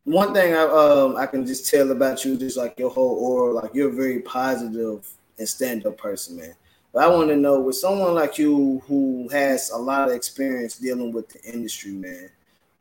one 0.04 0.34
thing 0.34 0.54
I 0.54 0.62
um 0.62 1.16
I 1.16 1.26
can 1.26 1.46
just 1.46 1.70
tell 1.70 1.90
about 1.90 2.24
you, 2.24 2.36
just 2.36 2.56
like 2.56 2.78
your 2.78 2.90
whole 2.90 3.16
aura, 3.16 3.52
like 3.52 3.74
you're 3.74 3.90
a 3.90 3.94
very 3.94 4.20
positive 4.20 5.08
and 5.38 5.48
stand 5.48 5.86
up 5.86 5.98
person, 5.98 6.36
man. 6.36 6.54
But 6.92 7.04
I 7.04 7.08
want 7.08 7.28
to 7.30 7.36
know 7.36 7.60
with 7.60 7.76
someone 7.76 8.14
like 8.14 8.38
you 8.38 8.82
who 8.86 9.28
has 9.32 9.70
a 9.70 9.76
lot 9.76 10.08
of 10.08 10.14
experience 10.14 10.78
dealing 10.78 11.12
with 11.12 11.28
the 11.28 11.42
industry, 11.42 11.90
man, 11.90 12.30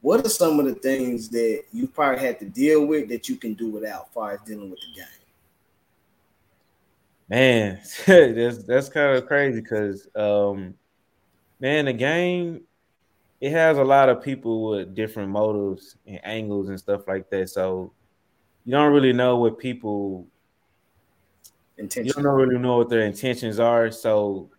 what 0.01 0.23
are 0.23 0.29
some 0.29 0.59
of 0.59 0.65
the 0.65 0.75
things 0.75 1.29
that 1.29 1.63
you 1.71 1.87
probably 1.87 2.19
had 2.19 2.37
to 2.39 2.45
deal 2.45 2.85
with 2.85 3.09
that 3.09 3.27
you 3.27 3.37
can 3.37 3.53
do 3.53 3.69
without, 3.69 4.13
far 4.13 4.33
as 4.33 4.41
dealing 4.41 4.69
with 4.69 4.79
the 4.81 4.99
game? 4.99 5.05
Man, 7.29 7.79
that's 8.35 8.63
that's 8.65 8.89
kind 8.89 9.17
of 9.17 9.25
crazy 9.25 9.61
because 9.61 10.07
um 10.15 10.75
man, 11.59 11.85
the 11.85 11.93
game 11.93 12.61
it 13.43 13.51
has 13.51 13.77
a 13.77 13.83
lot 13.83 14.07
of 14.07 14.23
people 14.23 14.69
with 14.69 14.95
different 14.95 15.29
motives 15.29 15.97
and 16.07 16.17
angles 16.23 16.69
and 16.69 16.79
stuff 16.79 17.05
like 17.09 17.29
that. 17.29 17.49
So 17.49 17.91
you 18.63 18.71
don't 18.71 18.93
really 18.93 19.11
know 19.11 19.35
what 19.35 19.59
people 19.59 20.25
intention. 21.77 22.07
You 22.07 22.23
don't 22.23 22.37
really 22.37 22.57
know 22.57 22.77
what 22.77 22.87
their 22.87 23.01
intentions 23.01 23.59
are. 23.59 23.91
So 23.91 24.49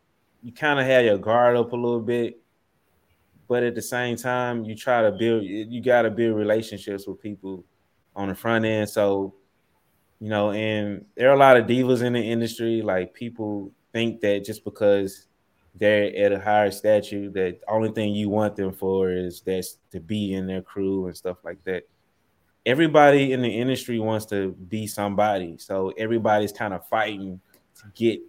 you 0.43 0.53
kind 0.53 0.79
of 0.79 0.85
have 0.85 1.03
your 1.03 1.17
guard 1.17 1.57
up 1.57 1.73
a 1.73 1.77
little 1.77 2.03
bit. 2.03 2.43
But 3.49 3.63
at 3.63 3.75
the 3.75 3.81
same 3.81 4.19
time, 4.19 4.67
you 4.67 4.75
try 4.75 5.01
to 5.01 5.13
build 5.13 5.45
you 5.45 5.81
gotta 5.81 6.11
build 6.11 6.37
relationships 6.37 7.07
with 7.07 7.23
people 7.23 7.65
on 8.15 8.29
the 8.29 8.35
front 8.35 8.67
end. 8.67 8.91
So, 8.91 9.35
you 10.21 10.29
know, 10.29 10.51
and 10.51 11.07
there 11.17 11.31
are 11.31 11.35
a 11.35 11.39
lot 11.39 11.57
of 11.57 11.65
divas 11.65 12.03
in 12.03 12.13
the 12.13 12.21
industry. 12.23 12.83
Like 12.83 13.15
people 13.15 13.73
think 13.95 14.21
that 14.21 14.45
just 14.45 14.63
because 14.63 15.29
they're 15.75 16.15
at 16.17 16.33
a 16.33 16.41
higher 16.41 16.71
statue 16.71 17.31
that 17.33 17.61
only 17.69 17.91
thing 17.91 18.15
you 18.15 18.29
want 18.29 18.57
them 18.57 18.73
for 18.73 19.11
is 19.11 19.41
that's 19.41 19.79
to 19.91 20.01
be 20.01 20.35
in 20.35 20.47
their 20.47 20.63
crew 20.63 21.07
and 21.07 21.17
stuff 21.17 21.39
like 21.45 21.63
that. 21.65 21.89
Everybody 22.65 23.33
in 23.33 23.43
the 23.43 23.49
industry 23.49 23.99
wants 23.99 24.27
to 24.27 24.53
be 24.53 24.87
somebody. 24.87 25.59
So 25.59 25.93
everybody's 25.99 26.53
kind 26.53 26.73
of 26.73 26.87
fighting 26.89 27.41
to 27.77 27.85
get 27.95 28.21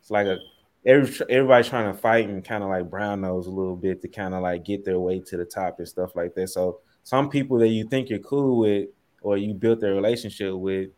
it's 0.00 0.10
like 0.10 0.26
a 0.26 0.38
every, 0.84 1.10
everybody's 1.30 1.68
trying 1.68 1.90
to 1.90 1.98
fight 1.98 2.28
and 2.28 2.44
kind 2.44 2.62
of 2.62 2.68
like 2.68 2.90
brown 2.90 3.22
nose 3.22 3.46
a 3.46 3.50
little 3.50 3.76
bit 3.76 4.02
to 4.02 4.08
kind 4.08 4.34
of 4.34 4.42
like 4.42 4.64
get 4.64 4.84
their 4.84 4.98
way 4.98 5.18
to 5.20 5.36
the 5.36 5.44
top 5.44 5.78
and 5.78 5.88
stuff 5.88 6.14
like 6.14 6.34
that. 6.34 6.48
So 6.48 6.80
some 7.04 7.30
people 7.30 7.58
that 7.58 7.68
you 7.68 7.84
think 7.84 8.10
you're 8.10 8.18
cool 8.18 8.58
with 8.58 8.88
or 9.22 9.38
you 9.38 9.54
built 9.54 9.82
a 9.82 9.92
relationship 9.92 10.54
with 10.54 10.90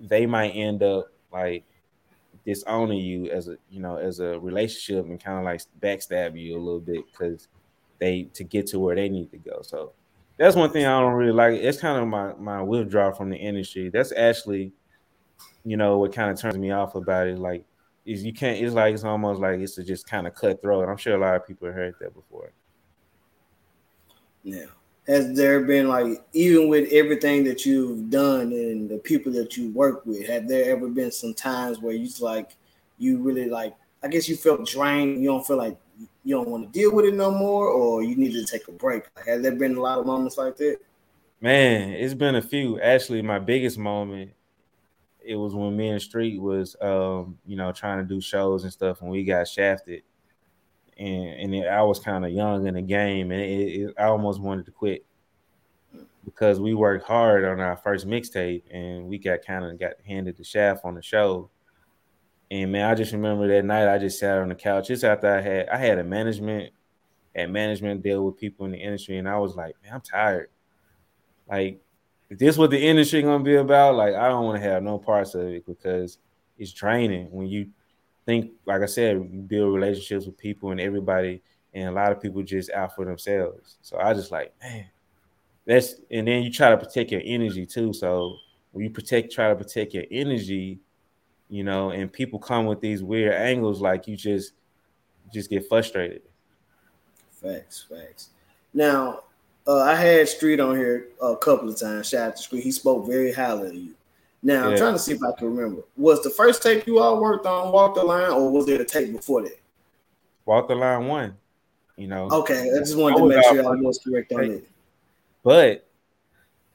they 0.00 0.26
might 0.26 0.50
end 0.50 0.82
up 0.82 1.06
like 1.32 1.64
disowning 2.48 2.98
you 2.98 3.30
as 3.30 3.46
a 3.48 3.58
you 3.68 3.78
know 3.78 3.98
as 3.98 4.20
a 4.20 4.38
relationship 4.40 5.04
and 5.04 5.22
kind 5.22 5.36
of 5.36 5.44
like 5.44 5.60
backstab 5.80 6.40
you 6.40 6.56
a 6.56 6.58
little 6.58 6.80
bit 6.80 7.04
because 7.10 7.46
they 7.98 8.22
to 8.32 8.42
get 8.42 8.66
to 8.66 8.78
where 8.78 8.96
they 8.96 9.10
need 9.10 9.30
to 9.30 9.36
go. 9.36 9.60
So 9.60 9.92
that's 10.38 10.56
one 10.56 10.70
thing 10.70 10.86
I 10.86 10.98
don't 10.98 11.12
really 11.12 11.32
like. 11.32 11.60
It's 11.60 11.78
kind 11.78 12.00
of 12.00 12.08
my 12.08 12.32
my 12.34 12.62
withdrawal 12.62 13.12
from 13.12 13.28
the 13.28 13.36
industry. 13.36 13.90
That's 13.90 14.12
actually, 14.12 14.72
you 15.62 15.76
know, 15.76 15.98
what 15.98 16.14
kind 16.14 16.30
of 16.30 16.40
turns 16.40 16.56
me 16.56 16.70
off 16.70 16.94
about 16.94 17.26
it. 17.26 17.38
Like, 17.38 17.66
is 18.06 18.24
you 18.24 18.32
can't. 18.32 18.64
It's 18.64 18.74
like 18.74 18.94
it's 18.94 19.04
almost 19.04 19.42
like 19.42 19.60
it's 19.60 19.76
just 19.76 20.08
kind 20.08 20.26
of 20.26 20.34
cutthroat. 20.34 20.88
I'm 20.88 20.96
sure 20.96 21.16
a 21.16 21.20
lot 21.20 21.36
of 21.36 21.46
people 21.46 21.66
have 21.66 21.76
heard 21.76 21.96
that 22.00 22.14
before. 22.14 22.50
Yeah 24.42 24.66
has 25.08 25.34
there 25.34 25.62
been 25.62 25.88
like 25.88 26.22
even 26.34 26.68
with 26.68 26.92
everything 26.92 27.42
that 27.42 27.64
you've 27.64 28.10
done 28.10 28.52
and 28.52 28.88
the 28.88 28.98
people 28.98 29.32
that 29.32 29.56
you 29.56 29.70
work 29.70 30.04
with 30.04 30.26
have 30.26 30.46
there 30.46 30.70
ever 30.70 30.88
been 30.88 31.10
some 31.10 31.34
times 31.34 31.80
where 31.80 31.94
you 31.94 32.08
like 32.20 32.56
you 32.98 33.18
really 33.18 33.48
like 33.48 33.74
i 34.02 34.08
guess 34.08 34.28
you 34.28 34.36
felt 34.36 34.66
drained 34.66 35.20
you 35.20 35.28
don't 35.28 35.46
feel 35.46 35.56
like 35.56 35.78
you 36.24 36.34
don't 36.34 36.48
want 36.48 36.70
to 36.70 36.78
deal 36.78 36.94
with 36.94 37.06
it 37.06 37.14
no 37.14 37.30
more 37.30 37.68
or 37.68 38.02
you 38.02 38.14
need 38.14 38.32
to 38.32 38.44
take 38.44 38.68
a 38.68 38.72
break? 38.72 39.04
Like, 39.16 39.26
has 39.26 39.42
there 39.42 39.56
been 39.56 39.76
a 39.76 39.80
lot 39.80 39.98
of 39.98 40.06
moments 40.06 40.38
like 40.38 40.56
that? 40.58 40.78
Man 41.40 41.90
it's 41.90 42.14
been 42.14 42.36
a 42.36 42.42
few. 42.42 42.80
Actually 42.80 43.22
my 43.22 43.38
biggest 43.38 43.78
moment 43.78 44.32
it 45.24 45.36
was 45.36 45.54
when 45.54 45.76
me 45.76 45.88
and 45.88 46.02
street 46.02 46.40
was 46.40 46.76
um 46.80 47.38
you 47.46 47.56
know 47.56 47.72
trying 47.72 47.98
to 47.98 48.04
do 48.04 48.20
shows 48.20 48.64
and 48.64 48.72
stuff 48.72 49.00
and 49.00 49.10
we 49.10 49.24
got 49.24 49.48
shafted 49.48 50.02
and 50.98 51.54
and 51.54 51.68
I 51.68 51.82
was 51.82 52.00
kind 52.00 52.24
of 52.24 52.32
young 52.32 52.66
in 52.66 52.74
the 52.74 52.82
game, 52.82 53.30
and 53.30 53.40
it, 53.40 53.80
it, 53.80 53.94
I 53.98 54.04
almost 54.04 54.40
wanted 54.40 54.66
to 54.66 54.72
quit 54.72 55.04
because 56.24 56.60
we 56.60 56.74
worked 56.74 57.06
hard 57.06 57.44
on 57.44 57.60
our 57.60 57.76
first 57.76 58.06
mixtape, 58.06 58.62
and 58.70 59.06
we 59.06 59.18
got 59.18 59.44
kind 59.46 59.64
of 59.64 59.78
got 59.78 59.94
handed 60.06 60.36
the 60.36 60.44
shaft 60.44 60.84
on 60.84 60.94
the 60.94 61.02
show. 61.02 61.50
And 62.50 62.72
man, 62.72 62.90
I 62.90 62.94
just 62.94 63.12
remember 63.12 63.46
that 63.48 63.64
night 63.64 63.92
I 63.92 63.98
just 63.98 64.18
sat 64.18 64.38
on 64.38 64.48
the 64.48 64.54
couch 64.54 64.88
just 64.88 65.04
after 65.04 65.28
I 65.28 65.40
had 65.40 65.68
I 65.68 65.76
had 65.76 65.98
a 65.98 66.04
management 66.04 66.72
and 67.34 67.52
management 67.52 68.02
deal 68.02 68.24
with 68.24 68.36
people 68.36 68.66
in 68.66 68.72
the 68.72 68.78
industry, 68.78 69.18
and 69.18 69.28
I 69.28 69.38
was 69.38 69.54
like, 69.54 69.76
man, 69.82 69.94
I'm 69.94 70.00
tired. 70.00 70.50
Like, 71.48 71.80
if 72.30 72.38
this 72.38 72.58
what 72.58 72.70
the 72.70 72.78
industry 72.78 73.22
gonna 73.22 73.44
be 73.44 73.56
about, 73.56 73.94
like 73.94 74.14
I 74.14 74.28
don't 74.28 74.44
want 74.44 74.60
to 74.60 74.68
have 74.68 74.82
no 74.82 74.98
parts 74.98 75.34
of 75.34 75.46
it 75.46 75.64
because 75.66 76.18
it's 76.58 76.72
draining 76.72 77.30
when 77.30 77.46
you 77.46 77.68
think, 78.28 78.52
like 78.66 78.82
I 78.82 78.86
said, 78.86 79.48
build 79.48 79.74
relationships 79.74 80.26
with 80.26 80.36
people 80.36 80.70
and 80.70 80.78
everybody, 80.78 81.40
and 81.72 81.88
a 81.88 81.92
lot 81.92 82.12
of 82.12 82.20
people 82.20 82.42
just 82.42 82.70
out 82.72 82.94
for 82.94 83.06
themselves. 83.06 83.78
So 83.80 83.98
I 83.98 84.12
just 84.12 84.30
like, 84.30 84.52
man, 84.62 84.84
that's 85.64 85.94
and 86.10 86.28
then 86.28 86.42
you 86.42 86.52
try 86.52 86.68
to 86.68 86.76
protect 86.76 87.10
your 87.10 87.22
energy 87.24 87.64
too. 87.64 87.94
So 87.94 88.36
when 88.72 88.84
you 88.84 88.90
protect, 88.90 89.32
try 89.32 89.48
to 89.48 89.56
protect 89.56 89.94
your 89.94 90.04
energy, 90.10 90.78
you 91.48 91.64
know, 91.64 91.88
and 91.88 92.12
people 92.12 92.38
come 92.38 92.66
with 92.66 92.82
these 92.82 93.02
weird 93.02 93.32
angles, 93.32 93.80
like 93.80 94.06
you 94.06 94.14
just 94.14 94.52
just 95.32 95.48
get 95.48 95.66
frustrated. 95.66 96.20
Facts, 97.30 97.86
facts. 97.88 98.28
Now, 98.74 99.20
uh, 99.66 99.80
I 99.80 99.94
had 99.94 100.28
Street 100.28 100.60
on 100.60 100.76
here 100.76 101.08
a 101.22 101.34
couple 101.34 101.70
of 101.70 101.80
times. 101.80 102.10
Shout 102.10 102.28
out 102.28 102.36
to 102.36 102.42
Street. 102.42 102.62
He 102.62 102.72
spoke 102.72 103.06
very 103.06 103.32
highly 103.32 103.68
of 103.68 103.74
you. 103.74 103.94
Now 104.48 104.64
yeah. 104.64 104.70
I'm 104.70 104.76
trying 104.78 104.92
to 104.94 104.98
see 104.98 105.12
if 105.12 105.22
I 105.22 105.30
can 105.32 105.54
remember. 105.54 105.82
Was 105.98 106.22
the 106.22 106.30
first 106.30 106.62
tape 106.62 106.86
you 106.86 107.00
all 107.00 107.20
worked 107.20 107.44
on 107.44 107.70
Walk 107.70 107.96
the 107.96 108.02
Line, 108.02 108.30
or 108.30 108.50
was 108.50 108.64
there 108.64 108.80
a 108.80 108.84
tape 108.84 109.12
before 109.12 109.42
that? 109.42 109.60
Walk 110.46 110.68
the 110.68 110.74
Line 110.74 111.06
one. 111.06 111.36
You 111.98 112.06
know. 112.06 112.30
Okay, 112.30 112.70
I 112.74 112.78
just 112.78 112.96
wanted 112.96 113.16
I 113.16 113.20
to 113.20 113.26
make 113.26 113.44
sure 113.44 113.68
I 113.68 113.78
was 113.78 113.98
correct 113.98 114.32
on 114.32 114.44
it. 114.44 114.70
But 115.42 115.86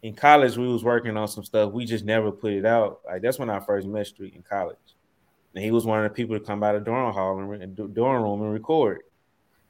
in 0.03 0.13
college, 0.13 0.55
we 0.55 0.67
was 0.67 0.83
working 0.83 1.17
on 1.17 1.27
some 1.27 1.43
stuff. 1.43 1.71
We 1.71 1.85
just 1.85 2.05
never 2.05 2.31
put 2.31 2.53
it 2.53 2.63
out. 2.63 2.99
Like 3.07 3.23
that's 3.23 3.39
when 3.39 3.49
I 3.49 3.59
first 3.59 3.87
met 3.87 4.05
Street 4.05 4.35
in 4.35 4.43
college, 4.43 4.77
and 5.55 5.63
he 5.63 5.71
was 5.71 5.87
one 5.87 6.05
of 6.05 6.11
the 6.11 6.15
people 6.15 6.37
to 6.37 6.45
come 6.45 6.59
by 6.59 6.73
the 6.73 6.79
dorm 6.79 7.11
hall 7.11 7.39
and 7.39 7.75
dorm 7.75 8.21
room 8.21 8.43
and 8.43 8.53
record. 8.53 9.01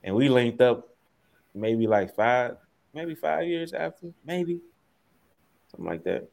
And 0.03 0.13
we 0.13 0.27
linked 0.27 0.59
up 0.59 0.89
maybe 1.55 1.87
like 1.87 2.13
five, 2.13 2.57
maybe 2.93 3.15
five 3.15 3.47
years 3.47 3.71
after, 3.71 4.07
maybe 4.25 4.59
something 5.71 5.85
like 5.85 6.03
that. 6.03 6.27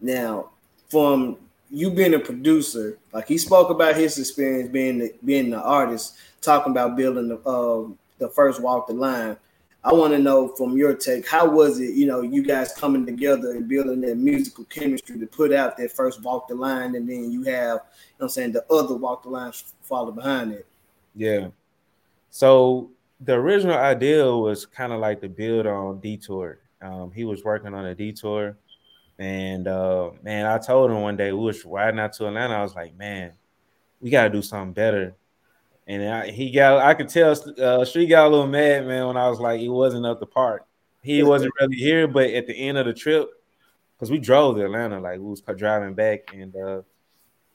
Now, 0.00 0.50
from 0.88 1.38
you 1.70 1.90
being 1.90 2.14
a 2.14 2.18
producer, 2.18 2.98
like 3.12 3.28
he 3.28 3.38
spoke 3.38 3.70
about 3.70 3.96
his 3.96 4.18
experience 4.18 4.70
being 4.70 4.98
the, 4.98 5.14
being 5.24 5.50
the 5.50 5.60
artist, 5.60 6.16
talking 6.40 6.72
about 6.72 6.96
building 6.96 7.28
the 7.28 7.38
uh, 7.48 7.88
the 8.18 8.28
first 8.28 8.60
walk 8.62 8.86
the 8.86 8.94
line. 8.94 9.36
I 9.84 9.92
want 9.92 10.12
to 10.14 10.18
know 10.18 10.48
from 10.48 10.76
your 10.76 10.94
take, 10.94 11.28
how 11.28 11.48
was 11.48 11.78
it, 11.78 11.94
you 11.94 12.06
know, 12.06 12.20
you 12.20 12.42
guys 12.42 12.72
coming 12.72 13.06
together 13.06 13.52
and 13.52 13.68
building 13.68 14.00
that 14.00 14.16
musical 14.16 14.64
chemistry 14.64 15.16
to 15.16 15.26
put 15.26 15.52
out 15.52 15.76
that 15.76 15.92
first 15.92 16.22
walk 16.22 16.48
the 16.48 16.56
line, 16.56 16.96
and 16.96 17.08
then 17.08 17.30
you 17.30 17.44
have, 17.44 17.82
you 17.84 18.18
know 18.18 18.24
I'm 18.24 18.28
saying, 18.28 18.52
the 18.52 18.64
other 18.72 18.96
walk 18.96 19.22
the 19.22 19.28
line 19.28 19.52
follow 19.82 20.10
behind 20.10 20.52
it. 20.52 20.66
Yeah. 21.14 21.48
So 22.30 22.90
the 23.20 23.34
original 23.34 23.76
idea 23.76 24.26
was 24.26 24.66
kind 24.66 24.92
of 24.92 24.98
like 25.00 25.20
the 25.20 25.28
build 25.28 25.66
on 25.66 26.00
Detour. 26.00 26.58
Um, 26.82 27.12
he 27.14 27.24
was 27.24 27.44
working 27.44 27.72
on 27.72 27.86
a 27.86 27.94
Detour 27.94 28.56
and 29.18 29.66
uh, 29.66 30.10
man, 30.22 30.46
I 30.46 30.58
told 30.58 30.90
him 30.90 31.00
one 31.00 31.16
day 31.16 31.32
we 31.32 31.44
was 31.44 31.64
riding 31.64 32.00
out 32.00 32.12
to 32.14 32.26
Atlanta. 32.26 32.54
I 32.54 32.62
was 32.62 32.74
like, 32.74 32.96
man, 32.96 33.32
we 34.00 34.10
gotta 34.10 34.30
do 34.30 34.42
something 34.42 34.72
better. 34.72 35.14
And 35.86 36.02
I, 36.08 36.30
he 36.30 36.50
got, 36.50 36.84
I 36.84 36.94
could 36.94 37.08
tell 37.08 37.34
uh, 37.60 37.84
Street 37.84 38.06
got 38.06 38.26
a 38.26 38.28
little 38.28 38.48
mad, 38.48 38.86
man, 38.86 39.06
when 39.06 39.16
I 39.16 39.28
was 39.28 39.38
like, 39.38 39.60
he 39.60 39.68
wasn't 39.68 40.04
up 40.04 40.18
the 40.18 40.26
park. 40.26 40.66
He 41.02 41.22
wasn't 41.22 41.52
really 41.60 41.76
here, 41.76 42.08
but 42.08 42.30
at 42.30 42.48
the 42.48 42.54
end 42.54 42.76
of 42.76 42.86
the 42.86 42.92
trip, 42.92 43.30
because 43.94 44.10
we 44.10 44.18
drove 44.18 44.56
to 44.56 44.64
Atlanta, 44.64 44.98
like 44.98 45.20
we 45.20 45.26
was 45.26 45.40
driving 45.40 45.94
back, 45.94 46.34
and 46.34 46.54
uh, 46.56 46.82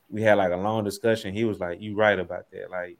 we 0.09 0.21
had 0.21 0.35
like 0.37 0.53
a 0.53 0.57
long 0.57 0.85
discussion. 0.85 1.33
He 1.33 1.43
was 1.43 1.59
like, 1.59 1.81
"You 1.81 1.95
right 1.95 2.17
about 2.17 2.49
that." 2.51 2.71
Like, 2.71 2.97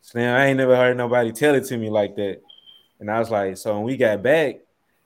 Slim, 0.00 0.34
I 0.34 0.46
ain't 0.46 0.58
never 0.58 0.74
heard 0.74 0.96
nobody 0.96 1.30
tell 1.30 1.54
it 1.54 1.64
to 1.66 1.78
me 1.78 1.90
like 1.90 2.16
that. 2.16 2.42
And 2.98 3.10
I 3.10 3.20
was 3.20 3.30
like, 3.30 3.56
so 3.56 3.74
when 3.74 3.84
we 3.84 3.96
got 3.96 4.22
back, 4.22 4.56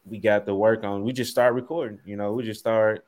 we 0.09 0.18
got 0.18 0.47
to 0.47 0.55
work 0.55 0.85
on. 0.85 1.05
We 1.05 1.12
just 1.12 1.31
start 1.31 1.55
recording. 1.55 2.01
You 2.05 2.16
know, 2.16 2.33
we 2.33 2.44
just 2.44 2.61
start. 2.61 3.05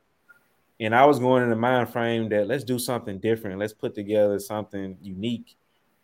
And 0.78 0.94
I 0.94 1.04
was 1.04 1.18
going 1.18 1.42
in 1.42 1.50
the 1.50 1.56
mind 1.56 1.90
frame 1.90 2.28
that 2.30 2.46
let's 2.46 2.64
do 2.64 2.78
something 2.78 3.18
different. 3.18 3.58
Let's 3.58 3.74
put 3.74 3.94
together 3.94 4.38
something 4.38 4.96
unique, 5.02 5.56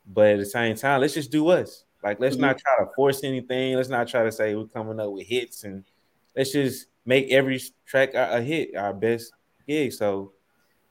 but 0.06 0.32
at 0.32 0.38
the 0.38 0.46
same 0.46 0.76
time, 0.76 1.00
let's 1.00 1.14
just 1.14 1.30
do 1.30 1.48
us. 1.48 1.84
Like, 2.02 2.20
let's 2.20 2.36
mm-hmm. 2.36 2.42
not 2.42 2.58
try 2.58 2.84
to 2.84 2.90
force 2.94 3.24
anything. 3.24 3.74
Let's 3.74 3.88
not 3.88 4.06
try 4.06 4.22
to 4.22 4.30
say 4.30 4.54
we're 4.54 4.66
coming 4.66 5.00
up 5.00 5.10
with 5.10 5.26
hits, 5.26 5.64
and 5.64 5.82
let's 6.36 6.52
just 6.52 6.86
make 7.06 7.30
every 7.30 7.60
track 7.86 8.14
a, 8.14 8.40
hit, 8.42 8.76
our 8.76 8.92
best 8.92 9.32
gig. 9.66 9.92
So 9.92 10.32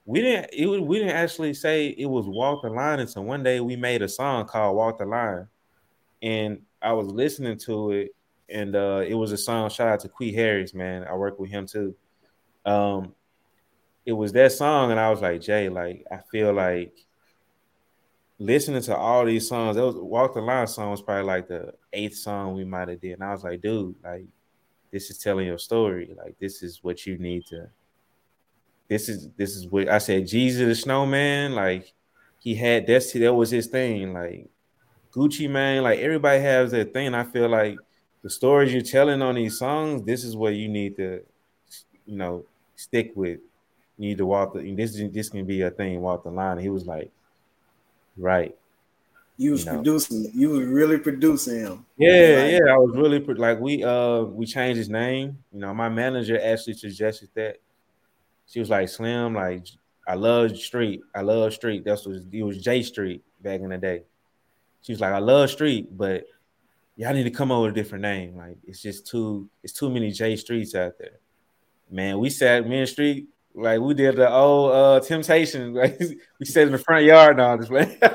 we 0.06 0.22
didn't. 0.22 0.50
It, 0.52 0.68
we 0.82 1.00
didn't 1.00 1.16
actually 1.16 1.54
say 1.54 1.90
it 1.90 2.08
was 2.08 2.26
Walk 2.28 2.64
the 2.64 2.70
Line 2.70 3.00
until 3.00 3.24
one 3.24 3.44
day 3.44 3.60
we 3.60 3.76
made 3.76 4.02
a 4.02 4.10
song 4.10 4.46
called 4.46 4.76
Walk 4.76 4.98
the 4.98 5.06
Line, 5.06 5.48
and 6.22 6.62
I 6.82 6.94
was 6.94 7.08
listening 7.08 7.58
to 7.60 7.92
it 7.92 8.16
and 8.50 8.76
uh, 8.76 9.04
it 9.08 9.14
was 9.14 9.32
a 9.32 9.38
song. 9.38 9.70
Shout 9.70 9.88
out 9.88 10.00
to 10.02 10.10
Quee 10.10 10.34
Harris, 10.34 10.74
man. 10.74 11.04
I 11.04 11.14
work 11.16 11.40
with 11.40 11.50
him 11.50 11.66
too. 11.66 11.96
Um, 12.66 13.14
it 14.06 14.14
was 14.14 14.32
that 14.34 14.52
song, 14.52 14.92
and 14.92 15.00
I 15.00 15.10
was 15.10 15.22
like, 15.22 15.42
Jay, 15.42 15.70
like 15.70 16.06
I 16.12 16.20
feel 16.32 16.54
like 16.54 16.96
listening 18.38 18.82
to 18.84 18.96
all 18.96 19.26
these 19.26 19.48
songs. 19.48 19.76
That 19.76 19.86
was 19.86 19.96
Walk 19.96 20.34
the 20.34 20.42
Line 20.42 20.68
song 20.68 20.92
was 20.92 21.02
probably 21.02 21.26
like 21.26 21.48
the 21.48 21.74
eighth 21.94 22.18
song 22.18 22.56
we 22.56 22.64
might 22.64 22.88
have 22.88 23.02
did, 23.02 23.14
and 23.14 23.24
I 23.24 23.32
was 23.32 23.44
like, 23.44 23.62
dude, 23.62 23.96
like 24.04 24.26
this 24.92 25.10
is 25.10 25.18
telling 25.18 25.48
your 25.48 25.58
story. 25.58 26.16
Like 26.18 26.38
this 26.40 26.64
is 26.64 26.84
what 26.84 27.06
you 27.06 27.18
need 27.18 27.46
to 27.48 27.70
this 28.88 29.10
is 29.10 29.30
this 29.38 29.56
is 29.56 29.68
what 29.68 29.90
I 29.90 29.98
said. 29.98 30.24
Jeezy 30.24 30.66
the 30.66 30.76
Snowman, 30.76 31.54
like 31.54 31.94
he 32.40 32.56
had 32.56 32.86
that's 32.86 33.12
that 33.14 33.34
was 33.34 33.50
his 33.50 33.68
thing. 33.68 34.14
Like 34.14 34.50
Gucci 35.12 35.50
Mane, 35.50 35.84
like 35.84 36.00
everybody 36.00 36.42
has 36.42 36.72
their 36.72 36.84
thing. 36.84 37.14
I 37.14 37.24
feel 37.24 37.50
like 37.50 37.78
the 38.26 38.32
stories 38.32 38.74
you're 38.74 38.82
telling 38.82 39.22
on 39.22 39.36
these 39.36 39.60
songs, 39.60 40.02
this 40.02 40.24
is 40.24 40.36
what 40.36 40.56
you 40.56 40.68
need 40.68 40.98
to, 40.98 41.22
you 42.08 42.18
know, 42.18 42.44
stick 42.76 43.12
with. 43.14 43.40
You 44.00 44.10
need 44.10 44.18
to 44.18 44.26
walk 44.26 44.56
the 44.56 44.74
this 44.74 44.96
is 44.96 45.12
this 45.12 45.30
can 45.30 45.46
be 45.46 45.62
a 45.62 45.70
thing, 45.70 46.02
walk 46.02 46.24
the 46.24 46.32
line. 46.32 46.58
He 46.58 46.70
was 46.70 46.88
like, 46.88 47.12
right. 48.18 48.56
You 49.38 49.52
was 49.52 49.64
you 49.64 49.74
know. 49.74 49.78
producing. 49.78 50.32
You 50.34 50.50
was 50.50 50.66
really 50.66 50.98
producing 50.98 51.60
him. 51.60 51.86
Yeah, 51.98 52.10
like, 52.10 52.52
yeah. 52.54 52.74
I 52.74 52.78
was 52.78 52.96
really 52.96 53.20
like 53.20 53.60
we 53.60 53.84
uh 53.84 54.22
we 54.22 54.48
changed 54.48 54.80
his 54.80 54.90
name. 54.90 55.38
You 55.54 55.60
know, 55.60 55.74
my 55.76 55.90
manager 55.90 56.40
actually 56.44 56.74
suggested 56.74 57.30
that. 57.36 57.58
She 58.48 58.60
was 58.60 58.72
like, 58.72 58.90
Slim, 58.90 59.36
like 59.36 59.68
I 60.08 60.16
love 60.16 60.58
Street. 60.58 61.02
I 61.14 61.22
love 61.22 61.54
Street. 61.54 61.86
That's 61.86 62.08
what 62.08 62.16
it 62.32 62.44
was 62.44 62.58
J 62.60 62.82
Street 62.82 63.24
back 63.44 63.62
in 63.62 63.70
the 63.70 63.78
day. 63.78 64.02
She 64.82 64.94
was 64.94 65.00
like, 65.00 65.14
I 65.14 65.20
love 65.20 65.52
Street, 65.52 65.96
but 65.96 66.26
y'all 66.96 67.14
need 67.14 67.24
to 67.24 67.32
come 67.32 67.52
up 67.52 67.62
with 67.62 67.72
a 67.72 67.76
different 67.76 68.04
name. 68.04 68.38
Like 68.38 68.58
it's 68.66 68.82
just 68.82 69.08
too 69.08 69.50
it's 69.64 69.74
too 69.74 69.90
many 69.90 70.12
J 70.12 70.36
Streets 70.36 70.76
out 70.76 70.98
there. 70.98 71.20
Man, 71.90 72.20
we 72.20 72.30
sat 72.30 72.68
me 72.68 72.80
and 72.80 72.90
Street 72.90 73.28
like 73.54 73.80
we 73.80 73.94
did 73.94 74.16
the 74.16 74.32
old 74.32 74.72
uh 74.72 75.00
Temptation. 75.02 75.74
Like 75.86 76.00
we 76.40 76.46
sat 76.46 76.68
in 76.68 76.72
the 76.72 76.78
front 76.78 77.06
yard 77.06 77.38
now. 77.38 77.58
This 77.58 77.70
way. 77.70 77.98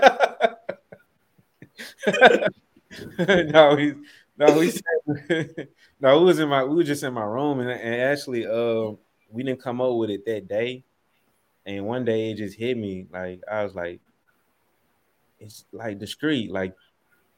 no, 3.18 3.76
he 3.76 3.92
no, 4.36 4.58
we 4.58 4.70
sat, 4.70 4.82
no, 6.00 6.18
we 6.18 6.24
was 6.24 6.38
in 6.38 6.48
my 6.48 6.64
we 6.64 6.76
were 6.76 6.82
just 6.82 7.02
in 7.02 7.12
my 7.12 7.24
room 7.24 7.60
and, 7.60 7.70
and 7.70 8.02
actually 8.02 8.46
um 8.46 8.98
we 9.30 9.42
didn't 9.42 9.62
come 9.62 9.80
up 9.80 9.94
with 9.94 10.10
it 10.10 10.24
that 10.26 10.48
day. 10.48 10.84
And 11.66 11.84
one 11.84 12.04
day 12.04 12.30
it 12.30 12.36
just 12.36 12.56
hit 12.56 12.76
me 12.76 13.06
like 13.12 13.40
I 13.50 13.62
was 13.62 13.74
like, 13.74 14.00
it's 15.38 15.64
like 15.72 15.98
discreet. 15.98 16.50
Like 16.50 16.74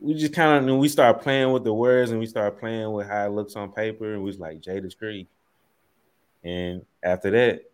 we 0.03 0.15
just 0.15 0.33
kind 0.33 0.69
of 0.69 0.77
we 0.79 0.89
started 0.89 1.23
playing 1.23 1.53
with 1.53 1.65
the 1.65 1.73
words 1.73 2.11
and 2.11 2.19
we 2.19 2.27
started 2.27 2.59
playing 2.59 2.93
with 2.93 3.07
how 3.07 3.27
it 3.27 3.31
looks 3.31 3.57
on 3.57 3.73
paper, 3.73 4.15
and 4.15 4.23
we 4.23 4.27
was 4.27 4.39
like 4.39 4.61
Jay 4.61 4.81
the 4.81 4.91
Street. 4.91 5.29
And 6.43 6.85
after 7.03 7.31
that, 7.31 7.71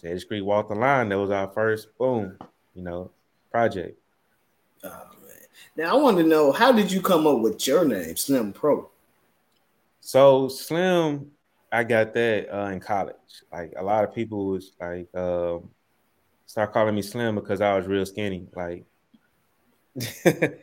Jay 0.00 0.12
the 0.12 0.20
Street 0.20 0.42
walked 0.42 0.68
the 0.68 0.74
line. 0.74 1.08
That 1.08 1.18
was 1.18 1.30
our 1.30 1.48
first 1.48 1.96
boom, 1.96 2.36
you 2.74 2.82
know, 2.82 3.10
project. 3.50 3.98
Oh 4.84 5.06
man. 5.22 5.36
Now 5.76 5.98
I 5.98 6.00
want 6.00 6.18
to 6.18 6.24
know 6.24 6.52
how 6.52 6.70
did 6.70 6.92
you 6.92 7.00
come 7.00 7.26
up 7.26 7.38
with 7.40 7.66
your 7.66 7.84
name, 7.84 8.16
Slim 8.16 8.52
Pro? 8.52 8.90
So 10.00 10.48
Slim 10.48 11.30
I 11.70 11.84
got 11.84 12.14
that 12.14 12.48
uh, 12.54 12.68
in 12.70 12.80
college. 12.80 13.14
Like 13.52 13.74
a 13.76 13.82
lot 13.82 14.04
of 14.04 14.14
people 14.14 14.46
was 14.46 14.72
like 14.80 15.14
um, 15.14 15.68
start 16.46 16.72
calling 16.72 16.94
me 16.94 17.02
Slim 17.02 17.34
because 17.34 17.60
I 17.60 17.76
was 17.76 17.86
real 17.86 18.06
skinny. 18.06 18.46
Like 18.54 18.84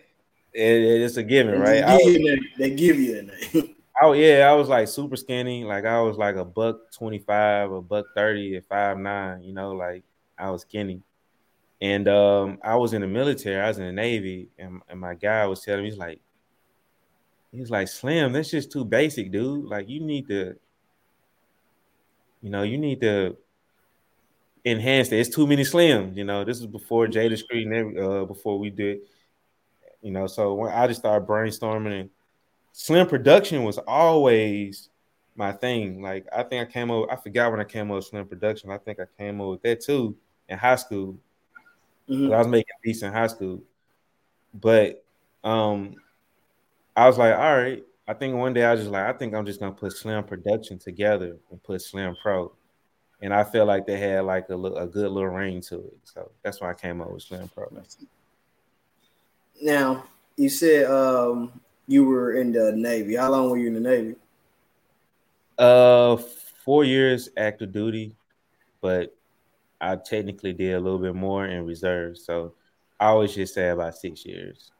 it, 0.55 1.01
it's 1.01 1.17
a 1.17 1.23
given, 1.23 1.59
right? 1.59 1.85
They 1.85 2.13
give, 2.13 2.21
you, 2.21 2.41
they 2.57 2.69
give 2.71 2.99
you 2.99 3.19
a 3.19 3.21
name. 3.23 3.71
Oh 4.01 4.11
yeah, 4.11 4.49
I 4.49 4.53
was 4.55 4.67
like 4.67 4.89
super 4.89 5.15
skinny. 5.15 5.63
Like 5.63 5.85
I 5.85 6.01
was 6.01 6.17
like 6.17 6.35
a 6.35 6.43
buck 6.43 6.91
twenty 6.91 7.19
five, 7.19 7.71
a 7.71 7.81
buck 7.81 8.07
thirty 8.13 8.57
at 8.57 8.65
five 8.65 8.97
nine. 8.97 9.41
You 9.41 9.53
know, 9.53 9.71
like 9.71 10.03
I 10.37 10.49
was 10.49 10.63
skinny. 10.63 11.01
And 11.79 12.05
um, 12.09 12.59
I 12.61 12.75
was 12.75 12.91
in 12.91 12.99
the 12.99 13.07
military. 13.07 13.57
I 13.57 13.69
was 13.69 13.77
in 13.77 13.85
the 13.85 13.93
Navy, 13.93 14.49
and, 14.59 14.81
and 14.89 14.99
my 14.99 15.13
guy 15.13 15.45
was 15.45 15.61
telling 15.61 15.83
me, 15.83 15.91
he's 15.91 15.97
like, 15.97 16.19
he's 17.53 17.69
like, 17.69 17.87
Slim, 17.87 18.33
that's 18.33 18.51
just 18.51 18.69
too 18.69 18.83
basic, 18.83 19.31
dude. 19.31 19.63
Like 19.63 19.87
you 19.87 20.01
need 20.01 20.27
to 20.27 20.57
you 22.45 22.51
know, 22.51 22.61
you 22.61 22.77
need 22.77 23.01
to 23.01 23.35
enhance 24.63 25.11
it. 25.11 25.17
It's 25.17 25.35
too 25.35 25.47
many 25.47 25.63
slims. 25.63 26.15
You 26.15 26.25
know, 26.25 26.43
this 26.43 26.59
is 26.59 26.67
before 26.67 27.07
Jada 27.07 27.35
Street 27.35 27.65
and 27.65 27.73
every, 27.73 27.99
uh, 27.99 28.25
before 28.25 28.59
we 28.59 28.69
did. 28.69 28.99
You 30.05 30.11
know, 30.11 30.27
so 30.27 30.53
when 30.53 30.71
I 30.71 30.85
just 30.85 30.99
started 30.99 31.27
brainstorming 31.27 32.01
and 32.01 32.09
slim 32.73 33.07
production 33.07 33.63
was 33.63 33.79
always 33.79 34.89
my 35.35 35.51
thing. 35.51 35.99
Like 35.99 36.27
I 36.31 36.43
think 36.43 36.69
I 36.69 36.71
came 36.71 36.91
up, 36.91 37.07
I 37.09 37.15
forgot 37.15 37.49
when 37.49 37.59
I 37.59 37.63
came 37.63 37.89
up 37.89 37.95
with 37.95 38.05
slim 38.05 38.27
production. 38.27 38.69
I 38.69 38.77
think 38.77 38.99
I 38.99 39.05
came 39.17 39.41
up 39.41 39.47
with 39.47 39.63
that 39.63 39.81
too 39.81 40.15
in 40.47 40.59
high 40.59 40.75
school. 40.75 41.17
Mm-hmm. 42.07 42.31
I 42.31 42.37
was 42.37 42.47
making 42.47 42.75
beats 42.83 43.01
in 43.01 43.11
high 43.11 43.25
school. 43.25 43.63
But 44.53 45.03
um 45.43 45.95
I 46.95 47.07
was 47.07 47.17
like, 47.17 47.33
all 47.33 47.57
right, 47.57 47.83
I 48.07 48.13
think 48.13 48.35
one 48.35 48.53
day 48.53 48.63
I 48.63 48.73
was 48.73 48.81
just 48.81 48.91
like, 48.91 49.07
I 49.07 49.17
think 49.17 49.33
I'm 49.33 49.47
just 49.47 49.59
gonna 49.59 49.71
put 49.71 49.91
Slim 49.91 50.23
Production 50.23 50.77
together 50.77 51.37
and 51.49 51.63
put 51.63 51.81
Slim 51.81 52.15
Pro, 52.21 52.53
and 53.23 53.33
I 53.33 53.43
felt 53.43 53.67
like 53.67 53.87
they 53.87 53.97
had 53.97 54.25
like 54.25 54.51
a, 54.51 54.53
a 54.53 54.85
good 54.85 55.09
little 55.09 55.29
ring 55.29 55.61
to 55.61 55.79
it. 55.79 55.97
So 56.03 56.29
that's 56.43 56.61
why 56.61 56.69
I 56.69 56.75
came 56.75 57.01
up 57.01 57.09
with 57.09 57.23
Slim 57.23 57.49
Pro. 57.49 57.71
Now 59.61 60.05
you 60.37 60.49
said 60.49 60.85
um, 60.85 61.59
you 61.87 62.05
were 62.05 62.33
in 62.33 62.51
the 62.51 62.71
Navy. 62.71 63.15
How 63.15 63.31
long 63.31 63.49
were 63.49 63.57
you 63.57 63.67
in 63.67 63.73
the 63.75 63.79
Navy? 63.79 64.15
Uh, 65.57 66.17
four 66.63 66.83
years 66.83 67.29
active 67.37 67.71
duty, 67.71 68.15
but 68.81 69.15
I 69.79 69.95
technically 69.95 70.53
did 70.53 70.73
a 70.73 70.79
little 70.79 70.99
bit 70.99 71.15
more 71.15 71.45
in 71.45 71.65
reserve. 71.65 72.17
So 72.17 72.53
I 72.99 73.07
always 73.07 73.35
just 73.35 73.53
say 73.53 73.69
about 73.69 73.95
six 73.95 74.25
years. 74.25 74.71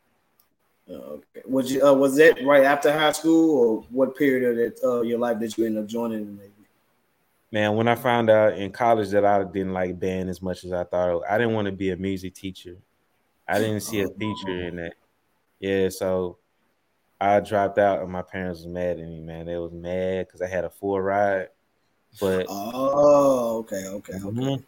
Okay. 0.89 1.41
Was 1.45 1.71
you 1.71 1.85
uh, 1.85 1.93
was 1.93 2.15
that 2.17 2.43
right 2.43 2.63
after 2.63 2.91
high 2.91 3.11
school, 3.11 3.57
or 3.57 3.81
what 3.89 4.15
period 4.15 4.49
of 4.49 4.55
that, 4.57 4.87
uh, 4.87 5.01
your 5.01 5.17
life 5.17 5.39
did 5.39 5.57
you 5.57 5.65
end 5.65 5.77
up 5.77 5.87
joining 5.87 6.25
the 6.25 6.31
Navy? 6.43 6.51
Man, 7.51 7.75
when 7.75 7.87
I 7.87 7.95
found 7.95 8.29
out 8.29 8.57
in 8.57 8.71
college 8.71 9.09
that 9.09 9.25
I 9.25 9.43
didn't 9.43 9.73
like 9.73 9.99
band 9.99 10.29
as 10.29 10.41
much 10.41 10.63
as 10.63 10.73
I 10.73 10.83
thought, 10.83 11.23
I 11.29 11.37
didn't 11.37 11.53
want 11.53 11.67
to 11.67 11.71
be 11.71 11.91
a 11.91 11.95
music 11.95 12.35
teacher. 12.35 12.77
I 13.47 13.59
didn't 13.59 13.81
see 13.81 14.01
a 14.01 14.09
teacher 14.09 14.67
in 14.67 14.77
that. 14.77 14.93
Yeah, 15.59 15.89
so 15.89 16.37
I 17.19 17.39
dropped 17.39 17.77
out, 17.77 18.01
and 18.01 18.11
my 18.11 18.21
parents 18.21 18.59
was 18.59 18.67
mad 18.67 18.99
at 18.99 19.07
me. 19.07 19.19
Man, 19.19 19.45
they 19.45 19.57
was 19.57 19.71
mad 19.71 20.27
because 20.27 20.41
I 20.41 20.47
had 20.47 20.65
a 20.65 20.69
full 20.69 20.99
ride. 20.99 21.49
But 22.19 22.45
oh, 22.49 23.57
okay, 23.59 23.87
okay, 23.87 24.13
okay. 24.13 24.19
Mm-hmm. 24.19 24.63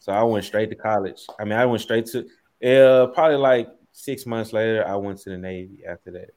So 0.00 0.12
I 0.12 0.22
went 0.22 0.44
straight 0.44 0.70
to 0.70 0.76
college. 0.76 1.26
I 1.38 1.44
mean, 1.44 1.58
I 1.58 1.66
went 1.66 1.82
straight 1.82 2.06
to 2.06 2.26
uh, 2.64 3.06
probably 3.08 3.36
like 3.36 3.68
six 3.92 4.26
months 4.26 4.52
later, 4.52 4.86
I 4.86 4.96
went 4.96 5.18
to 5.20 5.30
the 5.30 5.38
Navy 5.38 5.84
after 5.86 6.10
that. 6.12 6.30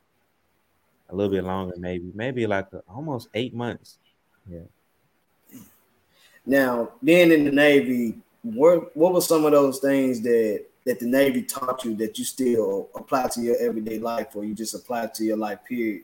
A 1.10 1.16
little 1.16 1.32
bit 1.32 1.44
longer, 1.44 1.76
maybe, 1.78 2.12
maybe 2.14 2.48
like 2.48 2.68
a, 2.74 2.80
almost 2.88 3.30
eight 3.34 3.54
months. 3.54 3.98
Yeah. 4.50 5.60
Now, 6.46 6.92
being 7.04 7.32
in 7.32 7.46
the 7.46 7.52
Navy, 7.52 8.16
what 8.42 8.96
what 8.96 9.14
were 9.14 9.22
some 9.22 9.46
of 9.46 9.52
those 9.52 9.80
things 9.80 10.22
that 10.22 10.66
that 10.86 11.00
the 11.00 11.06
Navy 11.06 11.44
taught 11.44 11.86
you 11.86 11.96
that 11.96 12.18
you 12.18 12.26
still 12.26 12.90
apply 12.96 13.28
to 13.30 13.42
your 13.42 13.56
everyday 13.60 14.00
life, 14.00 14.36
or 14.36 14.44
you 14.44 14.54
just 14.54 14.74
apply 14.74 15.08
to 15.08 15.24
your 15.24 15.38
life 15.38 15.60
period? 15.68 16.04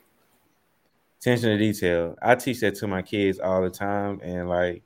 Attention 1.20 1.50
to 1.50 1.58
detail. 1.58 2.16
I 2.22 2.36
teach 2.36 2.60
that 2.60 2.76
to 2.76 2.86
my 2.86 3.02
kids 3.02 3.40
all 3.40 3.62
the 3.62 3.70
time, 3.70 4.20
and 4.22 4.48
like 4.48 4.82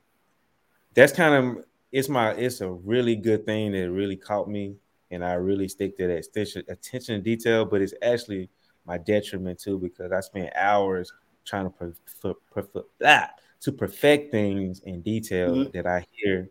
that's 0.93 1.13
kind 1.13 1.33
of 1.33 1.65
it's 1.91 2.09
my 2.09 2.31
it's 2.31 2.61
a 2.61 2.69
really 2.69 3.15
good 3.15 3.45
thing 3.45 3.71
that 3.73 3.91
really 3.91 4.15
caught 4.15 4.49
me 4.49 4.75
and 5.13 5.23
I 5.23 5.33
really 5.33 5.67
stick 5.67 5.95
to 5.97 6.07
that 6.07 6.25
attention, 6.25 6.63
attention 6.67 7.15
to 7.15 7.21
detail. 7.21 7.65
But 7.65 7.81
it's 7.81 7.93
actually 8.01 8.49
my 8.85 8.97
detriment 8.97 9.59
too 9.59 9.77
because 9.77 10.11
I 10.11 10.19
spend 10.21 10.51
hours 10.55 11.13
trying 11.45 11.65
to 11.65 11.69
per, 11.69 11.93
per, 12.51 12.63
per, 12.63 12.83
ah, 13.05 13.29
to 13.61 13.71
perfect 13.71 14.31
things 14.31 14.81
in 14.81 15.01
detail 15.01 15.51
mm-hmm. 15.51 15.71
that 15.71 15.85
I 15.85 16.05
hear, 16.11 16.49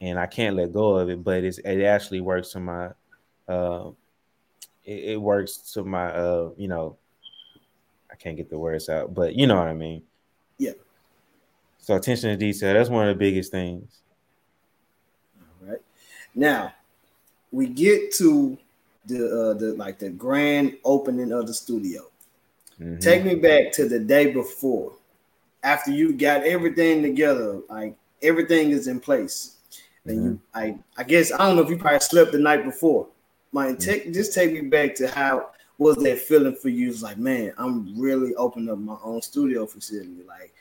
and 0.00 0.18
I 0.18 0.26
can't 0.26 0.56
let 0.56 0.72
go 0.72 0.96
of 0.96 1.10
it. 1.10 1.22
But 1.22 1.44
it's 1.44 1.58
it 1.58 1.82
actually 1.82 2.20
works 2.20 2.50
to 2.52 2.60
my, 2.60 2.90
uh, 3.48 3.90
it, 4.84 5.04
it 5.12 5.20
works 5.20 5.58
to 5.74 5.84
my, 5.84 6.12
uh, 6.12 6.50
you 6.56 6.68
know, 6.68 6.96
I 8.10 8.16
can't 8.16 8.36
get 8.36 8.50
the 8.50 8.58
words 8.58 8.88
out, 8.88 9.14
but 9.14 9.34
you 9.34 9.46
know 9.46 9.56
what 9.56 9.68
I 9.68 9.74
mean. 9.74 10.02
Yeah. 10.58 10.72
So 11.78 11.96
attention 11.96 12.30
to 12.30 12.36
detail, 12.36 12.74
that's 12.74 12.90
one 12.90 13.08
of 13.08 13.14
the 13.14 13.18
biggest 13.18 13.50
things. 13.50 14.00
All 15.40 15.68
right. 15.68 15.80
Now, 16.34 16.74
we 17.50 17.66
get 17.66 18.12
to 18.14 18.58
the 19.06 19.26
uh, 19.26 19.54
the 19.54 19.74
like 19.74 19.98
the 19.98 20.10
grand 20.10 20.76
opening 20.84 21.32
of 21.32 21.46
the 21.46 21.54
studio. 21.54 22.02
Mm-hmm. 22.80 22.98
Take 22.98 23.24
me 23.24 23.34
back 23.34 23.72
to 23.72 23.88
the 23.88 23.98
day 23.98 24.32
before, 24.32 24.92
after 25.62 25.90
you 25.90 26.12
got 26.12 26.44
everything 26.44 27.02
together, 27.02 27.60
like 27.68 27.96
everything 28.22 28.70
is 28.70 28.86
in 28.86 29.00
place. 29.00 29.56
And 30.08 30.18
mm-hmm. 30.18 30.26
you, 30.26 30.40
I, 30.54 30.78
I 30.96 31.04
guess 31.04 31.32
I 31.32 31.38
don't 31.38 31.56
know 31.56 31.62
if 31.62 31.70
you 31.70 31.76
probably 31.76 32.00
slept 32.00 32.32
the 32.32 32.38
night 32.38 32.64
before. 32.64 33.08
My 33.52 33.68
mm-hmm. 33.68 33.76
take 33.76 34.12
just 34.12 34.34
take 34.34 34.52
me 34.52 34.62
back 34.62 34.94
to 34.96 35.08
how 35.08 35.50
was 35.78 35.96
that 35.98 36.18
feeling 36.18 36.56
for 36.56 36.68
you? 36.68 36.88
It's 36.88 37.02
like, 37.02 37.18
man, 37.18 37.52
I'm 37.56 37.98
really 37.98 38.34
opening 38.34 38.70
up 38.70 38.78
my 38.78 38.96
own 39.02 39.22
studio 39.22 39.64
facility. 39.66 40.22
Like, 40.26 40.52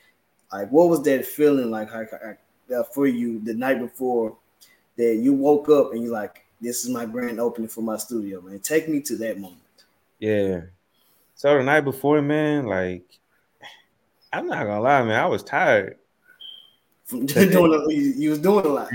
like 0.52 0.70
what 0.70 0.90
was 0.90 1.02
that 1.04 1.26
feeling 1.26 1.72
like 1.72 1.90
for 2.94 3.08
you 3.08 3.40
the 3.40 3.54
night 3.54 3.80
before 3.80 4.38
that 4.98 5.16
you 5.16 5.34
woke 5.34 5.70
up 5.70 5.94
and 5.94 6.04
you're 6.04 6.12
like, 6.12 6.44
this 6.62 6.84
is 6.84 6.90
my 6.90 7.06
grand 7.06 7.40
opening 7.40 7.68
for 7.68 7.82
my 7.82 7.98
studio, 7.98 8.42
man. 8.42 8.60
Take 8.60 8.90
me 8.90 9.02
to 9.02 9.16
that 9.18 9.40
moment. 9.40 9.62
Yeah. 10.20 10.62
So 11.36 11.56
the 11.56 11.64
night 11.64 11.82
before, 11.82 12.22
man, 12.22 12.66
like 12.66 13.04
I'm 14.34 14.48
not 14.48 14.66
gonna 14.66 14.82
lie, 14.82 15.04
man, 15.04 15.20
I 15.20 15.28
was 15.28 15.44
tired. 15.44 15.98
From 17.08 17.26
doing 17.26 17.89
you, 17.89 18.13
you 18.15 18.30
was 18.30 18.39
doing 18.39 18.65
a 18.65 18.70
lot. 18.70 18.89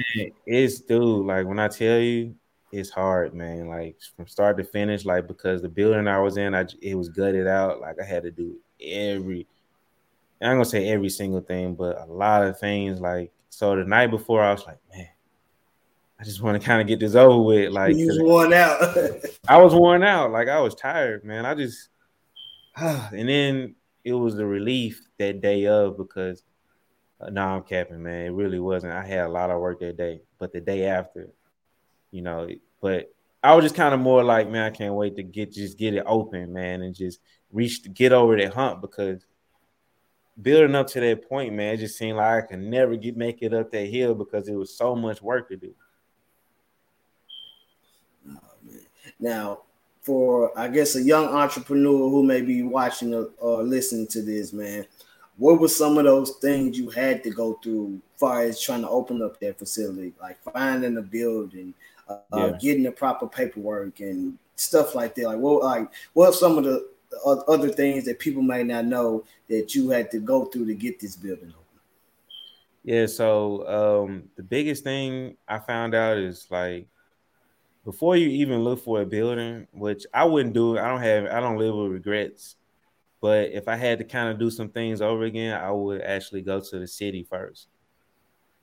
It's 0.47 0.81
dude, 0.81 1.27
like 1.27 1.47
when 1.47 1.59
I 1.59 1.69
tell 1.69 1.99
you, 1.99 2.35
it's 2.71 2.91
hard, 2.91 3.35
man. 3.35 3.69
Like 3.69 3.97
from 4.17 4.27
start 4.27 4.57
to 4.59 4.65
finish, 4.65 5.05
like 5.05 5.27
because 5.27 5.63
the 5.63 5.69
building 5.69 6.07
I 6.07 6.21
was 6.21 6.37
in, 6.37 6.55
I 6.55 6.67
it 6.81 6.95
was 6.95 7.09
gutted 7.09 7.47
out. 7.47 7.81
Like 7.81 7.97
I 8.01 8.05
had 8.05 8.23
to 8.23 8.31
do 8.31 8.57
every. 8.81 9.47
I'm 10.41 10.55
gonna 10.57 10.65
say 10.65 10.89
every 10.89 11.09
single 11.09 11.41
thing, 11.41 11.75
but 11.75 12.01
a 12.01 12.05
lot 12.05 12.45
of 12.45 12.59
things. 12.59 13.01
Like 13.01 13.33
so, 13.49 13.77
the 13.77 13.85
night 13.85 14.11
before, 14.11 14.43
I 14.43 14.53
was 14.53 14.67
like, 14.67 14.79
man, 14.95 15.09
I 16.21 16.25
just 16.25 16.43
want 16.43 16.61
to 16.61 16.67
kind 16.67 16.81
of 16.81 16.87
get 16.87 17.01
this 17.01 17.15
over 17.15 17.43
with. 17.43 17.73
Like 17.73 17.97
you 17.97 18.09
was 18.09 18.21
worn 18.21 18.53
out. 18.53 18.81
I 19.49 19.57
was 19.57 19.75
worn 19.75 20.03
out. 20.03 20.33
Like 20.33 20.49
I 20.49 20.61
was 20.61 20.75
tired, 20.75 21.25
man. 21.25 21.47
I 21.47 21.55
just 21.55 21.89
and 22.77 23.29
then 23.29 23.75
it 24.05 24.13
was 24.13 24.35
the 24.35 24.47
relief 24.47 25.09
that 25.19 25.41
day 25.41 25.67
of 25.67 25.97
because 25.97 26.43
uh, 27.23 27.31
no, 27.31 27.43
I'm 27.43 27.63
capping, 27.63 28.03
man. 28.03 28.27
It 28.27 28.31
really 28.31 28.59
wasn't. 28.59 28.93
I 28.93 29.05
had 29.05 29.27
a 29.27 29.29
lot 29.29 29.51
of 29.51 29.61
work 29.61 29.81
that 29.81 29.97
day, 29.97 30.21
but 30.39 30.53
the 30.53 30.61
day 30.61 30.87
after, 30.87 31.29
you 32.11 32.23
know, 32.23 32.49
but 32.81 33.13
I 33.43 33.55
was 33.55 33.65
just 33.65 33.75
kind 33.75 33.95
of 33.95 34.01
more 34.01 34.23
like, 34.23 34.49
man, 34.49 34.65
I 34.65 34.71
can't 34.71 34.95
wait 34.95 35.17
to 35.17 35.23
get 35.23 35.53
just 35.53 35.79
get 35.79 35.95
it 35.95 36.05
open, 36.07 36.53
man, 36.53 36.83
and 36.83 36.95
just 36.95 37.21
reach 37.53 37.93
get 37.93 38.13
over 38.13 38.37
that 38.37 38.55
hump 38.55 38.81
because 38.81 39.27
building 40.41 40.75
up 40.75 40.87
to 40.89 41.01
that 41.01 41.29
point, 41.29 41.53
man, 41.53 41.75
it 41.75 41.79
just 41.79 41.99
seemed 41.99 42.17
like 42.17 42.45
I 42.45 42.47
could 42.47 42.61
never 42.61 42.97
get 42.97 43.17
make 43.17 43.43
it 43.43 43.53
up 43.53 43.71
that 43.73 43.87
hill 43.87 44.15
because 44.15 44.49
it 44.49 44.55
was 44.55 44.77
so 44.77 44.95
much 44.95 45.21
work 45.23 45.49
to 45.49 45.57
do. 45.57 45.75
Now, 49.19 49.61
for 50.01 50.57
I 50.59 50.69
guess 50.69 50.97
a 50.97 51.03
young 51.03 51.27
entrepreneur 51.27 52.11
who 52.11 52.25
may 52.25 52.43
be 52.43 52.63
watching 52.63 53.15
or, 53.39 53.63
listening 53.63 54.09
to 54.09 54.23
this, 54.23 54.53
man, 54.53 54.85
what 55.43 55.59
were 55.59 55.67
some 55.67 55.99
of 55.99 56.05
those 56.05 56.37
things 56.37 56.79
you 56.79 56.89
had 56.89 57.21
to 57.25 57.31
go 57.31 57.55
through 57.55 58.01
as 58.15 58.21
far 58.21 58.43
as 58.43 58.61
trying 58.61 58.83
to 58.83 58.89
open 58.89 59.21
up 59.21 59.41
that 59.41 59.59
facility, 59.59 60.13
like 60.23 60.41
finding 60.45 60.97
a 60.99 61.03
building, 61.03 61.75
uh, 62.09 62.19
uh 62.33 62.37
yeah. 62.37 62.59
getting 62.61 62.85
the 62.85 62.93
proper 62.93 63.27
paperwork 63.27 63.99
and 63.99 64.39
stuff 64.55 64.95
like 64.95 65.17
that? 65.17 65.25
Like, 65.25 65.39
what, 65.39 65.65
like, 65.65 65.91
what 66.13 66.29
are 66.29 66.33
some 66.33 66.59
of 66.59 66.65
the 66.65 66.89
other 67.27 67.71
things 67.71 68.05
that 68.05 68.21
people 68.21 68.41
may 68.41 68.63
not 68.63 68.85
know 68.85 69.25
that 69.49 69.75
you 69.75 69.91
had 69.91 70.13
to 70.13 70.21
go 70.21 70.45
through 70.45 70.67
to 70.67 70.75
get 70.75 71.01
this 71.01 71.17
building 71.17 71.49
open? 71.49 71.81
Yeah, 72.85 73.07
so 73.07 74.07
um, 74.07 74.29
the 74.37 74.45
biggest 74.45 74.85
thing 74.85 75.37
I 75.49 75.59
found 75.59 75.97
out 75.97 76.19
is 76.19 76.47
like 76.53 76.87
before 77.85 78.17
you 78.17 78.29
even 78.29 78.63
look 78.63 78.85
for 78.85 79.03
a 79.03 79.07
building, 79.07 79.67
which 79.73 80.07
I 80.15 80.23
wouldn't 80.23 80.55
do. 80.55 80.79
I 80.79 80.87
don't 80.87 81.03
have. 81.03 81.27
I 81.27 81.41
don't 81.41 81.59
live 81.59 81.75
with 81.75 81.91
regrets. 81.91 82.55
But 83.23 83.53
if 83.53 83.69
I 83.69 83.77
had 83.77 83.99
to 83.99 84.05
kind 84.05 84.29
of 84.29 84.39
do 84.41 84.51
some 84.51 84.69
things 84.69 85.01
over 85.01 85.23
again, 85.23 85.59
I 85.59 85.71
would 85.71 86.03
actually 86.03 86.43
go 86.43 86.61
to 86.61 86.79
the 86.81 86.89
city 86.89 87.23
first. 87.23 87.69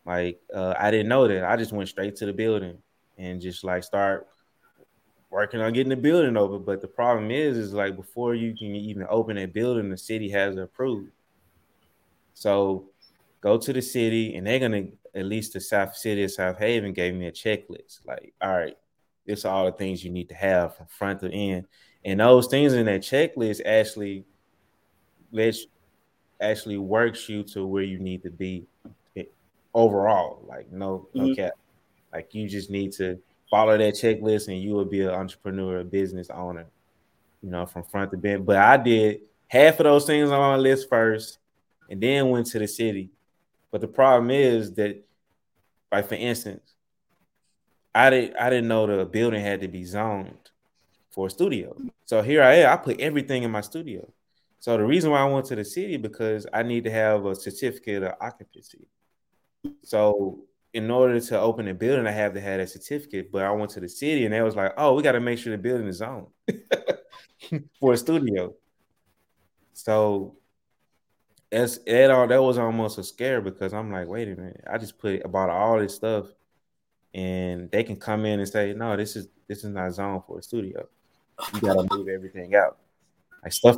Like 0.05 0.41
uh, 0.53 0.73
I 0.77 0.91
didn't 0.91 1.07
know 1.07 1.27
that. 1.29 1.45
I 1.45 1.55
just 1.55 1.71
went 1.71 1.87
straight 1.87 2.17
to 2.17 2.25
the 2.25 2.33
building 2.33 2.77
and 3.17 3.39
just 3.39 3.63
like 3.63 3.83
start 3.85 4.27
working 5.29 5.61
on 5.61 5.71
getting 5.71 5.89
the 5.89 5.95
building 5.95 6.35
open. 6.35 6.63
But 6.65 6.81
the 6.81 6.89
problem 6.89 7.31
is, 7.31 7.57
is 7.57 7.73
like 7.73 7.95
before 7.95 8.35
you 8.35 8.53
can 8.53 8.75
even 8.75 9.07
open 9.09 9.37
a 9.37 9.45
building, 9.45 9.89
the 9.89 9.97
city 9.97 10.29
has 10.31 10.55
to 10.55 10.63
approve. 10.63 11.07
So 12.33 12.89
go 13.39 13.57
to 13.57 13.71
the 13.71 13.81
city, 13.81 14.35
and 14.35 14.45
they're 14.45 14.59
gonna 14.59 14.87
at 15.15 15.25
least 15.25 15.53
the 15.53 15.61
South 15.61 15.95
City 15.95 16.23
of 16.23 16.31
Southaven 16.31 16.93
gave 16.93 17.15
me 17.15 17.27
a 17.27 17.31
checklist. 17.31 18.01
Like, 18.05 18.33
all 18.41 18.57
right, 18.57 18.75
it's 19.25 19.45
all 19.45 19.65
the 19.65 19.71
things 19.71 20.03
you 20.03 20.11
need 20.11 20.27
to 20.29 20.35
have 20.35 20.75
from 20.75 20.87
front 20.87 21.21
to 21.21 21.31
end. 21.31 21.65
And 22.03 22.19
those 22.19 22.47
things 22.47 22.73
in 22.73 22.87
that 22.87 23.01
checklist 23.01 23.61
actually 23.65 24.25
lets 25.31 25.65
actually 26.41 26.77
works 26.77 27.27
you 27.27 27.43
to 27.43 27.65
where 27.65 27.83
you 27.83 27.99
need 27.99 28.23
to 28.23 28.29
be 28.29 28.65
overall. 29.73 30.43
Like 30.47 30.71
no, 30.71 31.07
no 31.13 31.23
mm-hmm. 31.25 31.33
cap. 31.33 31.53
Like 32.13 32.33
you 32.33 32.47
just 32.47 32.69
need 32.69 32.91
to 32.93 33.19
follow 33.49 33.77
that 33.77 33.93
checklist 33.95 34.47
and 34.47 34.61
you 34.61 34.73
will 34.73 34.85
be 34.85 35.01
an 35.01 35.09
entrepreneur, 35.09 35.79
a 35.79 35.83
business 35.83 36.29
owner, 36.29 36.65
you 37.41 37.49
know, 37.49 37.65
from 37.65 37.83
front 37.83 38.11
to 38.11 38.17
back. 38.17 38.39
But 38.43 38.57
I 38.57 38.77
did 38.77 39.21
half 39.47 39.79
of 39.79 39.85
those 39.85 40.05
things 40.05 40.29
on 40.29 40.39
my 40.39 40.55
list 40.55 40.89
first 40.89 41.39
and 41.89 42.01
then 42.01 42.29
went 42.29 42.47
to 42.47 42.59
the 42.59 42.67
city. 42.67 43.09
But 43.71 43.81
the 43.81 43.87
problem 43.87 44.31
is 44.31 44.73
that, 44.73 45.03
like 45.91 46.07
for 46.07 46.15
instance, 46.15 46.73
I 47.93 48.09
didn't 48.09 48.37
I 48.37 48.49
didn't 48.49 48.67
know 48.67 48.85
the 48.85 49.05
building 49.05 49.41
had 49.41 49.61
to 49.61 49.67
be 49.67 49.83
zoned 49.83 50.51
for 51.11 51.27
a 51.27 51.29
studio. 51.29 51.75
So 52.05 52.21
here 52.21 52.43
I 52.43 52.55
am. 52.55 52.73
I 52.73 52.77
put 52.77 52.99
everything 52.99 53.43
in 53.43 53.51
my 53.51 53.61
studio. 53.61 54.07
So 54.59 54.77
the 54.77 54.85
reason 54.85 55.11
why 55.11 55.19
I 55.19 55.25
went 55.25 55.45
to 55.47 55.55
the 55.55 55.63
city 55.63 55.97
because 55.97 56.45
I 56.53 56.63
need 56.63 56.83
to 56.83 56.91
have 56.91 57.25
a 57.25 57.35
certificate 57.35 58.03
of 58.03 58.13
occupancy. 58.19 58.87
So 59.83 60.43
in 60.73 60.91
order 60.91 61.19
to 61.19 61.39
open 61.39 61.67
a 61.67 61.73
building, 61.73 62.05
I 62.05 62.11
have 62.11 62.33
to 62.33 62.41
have 62.41 62.59
a 62.59 62.67
certificate. 62.67 63.31
But 63.31 63.43
I 63.43 63.51
went 63.51 63.71
to 63.71 63.79
the 63.79 63.89
city 63.89 64.25
and 64.25 64.33
they 64.33 64.41
was 64.41 64.55
like, 64.55 64.73
"Oh, 64.77 64.93
we 64.95 65.03
got 65.03 65.13
to 65.13 65.19
make 65.19 65.39
sure 65.39 65.51
the 65.51 65.61
building 65.61 65.87
is 65.87 66.01
on 66.01 66.27
for 67.79 67.93
a 67.93 67.97
studio." 67.97 68.53
So 69.73 70.35
that 71.51 72.11
all 72.11 72.27
that 72.27 72.43
was 72.43 72.57
almost 72.57 72.97
a 72.97 73.03
scare 73.03 73.41
because 73.41 73.73
I'm 73.73 73.91
like, 73.91 74.07
wait 74.07 74.27
a 74.27 74.35
minute, 74.35 74.63
I 74.69 74.77
just 74.77 74.97
put 74.97 75.23
about 75.25 75.49
all 75.49 75.79
this 75.79 75.95
stuff 75.95 76.27
and 77.13 77.71
they 77.71 77.83
can 77.83 77.95
come 77.95 78.25
in 78.25 78.39
and 78.39 78.47
say, 78.47 78.73
no, 78.73 78.95
this 78.95 79.15
is 79.15 79.27
this 79.47 79.63
is 79.63 79.71
not 79.71 79.93
zoned 79.93 80.23
for 80.27 80.39
a 80.39 80.43
studio. 80.43 80.87
You 81.53 81.61
gotta 81.61 81.87
move 81.91 82.07
everything 82.07 82.55
out, 82.55 82.77
like 83.43 83.53
stuff 83.53 83.77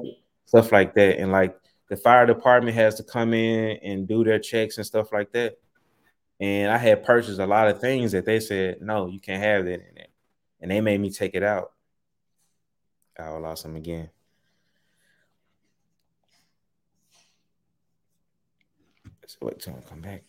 stuff 0.51 0.73
like 0.73 0.93
that, 0.95 1.17
and 1.17 1.31
like 1.31 1.57
the 1.87 1.95
fire 1.95 2.25
department 2.25 2.75
has 2.75 2.95
to 2.95 3.03
come 3.03 3.33
in 3.33 3.77
and 3.83 4.05
do 4.05 4.21
their 4.21 4.37
checks 4.37 4.75
and 4.75 4.85
stuff 4.85 5.13
like 5.13 5.31
that. 5.31 5.57
And 6.41 6.69
I 6.69 6.77
had 6.77 7.05
purchased 7.05 7.39
a 7.39 7.45
lot 7.45 7.69
of 7.69 7.79
things 7.79 8.11
that 8.11 8.25
they 8.25 8.41
said, 8.41 8.81
no, 8.81 9.07
you 9.07 9.21
can't 9.21 9.41
have 9.41 9.63
that 9.63 9.75
in 9.75 9.95
there, 9.95 10.07
and 10.59 10.69
they 10.69 10.81
made 10.81 10.99
me 10.99 11.09
take 11.09 11.35
it 11.35 11.43
out. 11.43 11.71
Oh, 13.17 13.35
I 13.35 13.37
lost 13.37 13.63
them 13.63 13.77
again. 13.77 14.09
So 19.25 19.37
wait 19.43 19.59
till 19.61 19.73
I 19.73 19.89
come 19.89 20.01
back. 20.01 20.23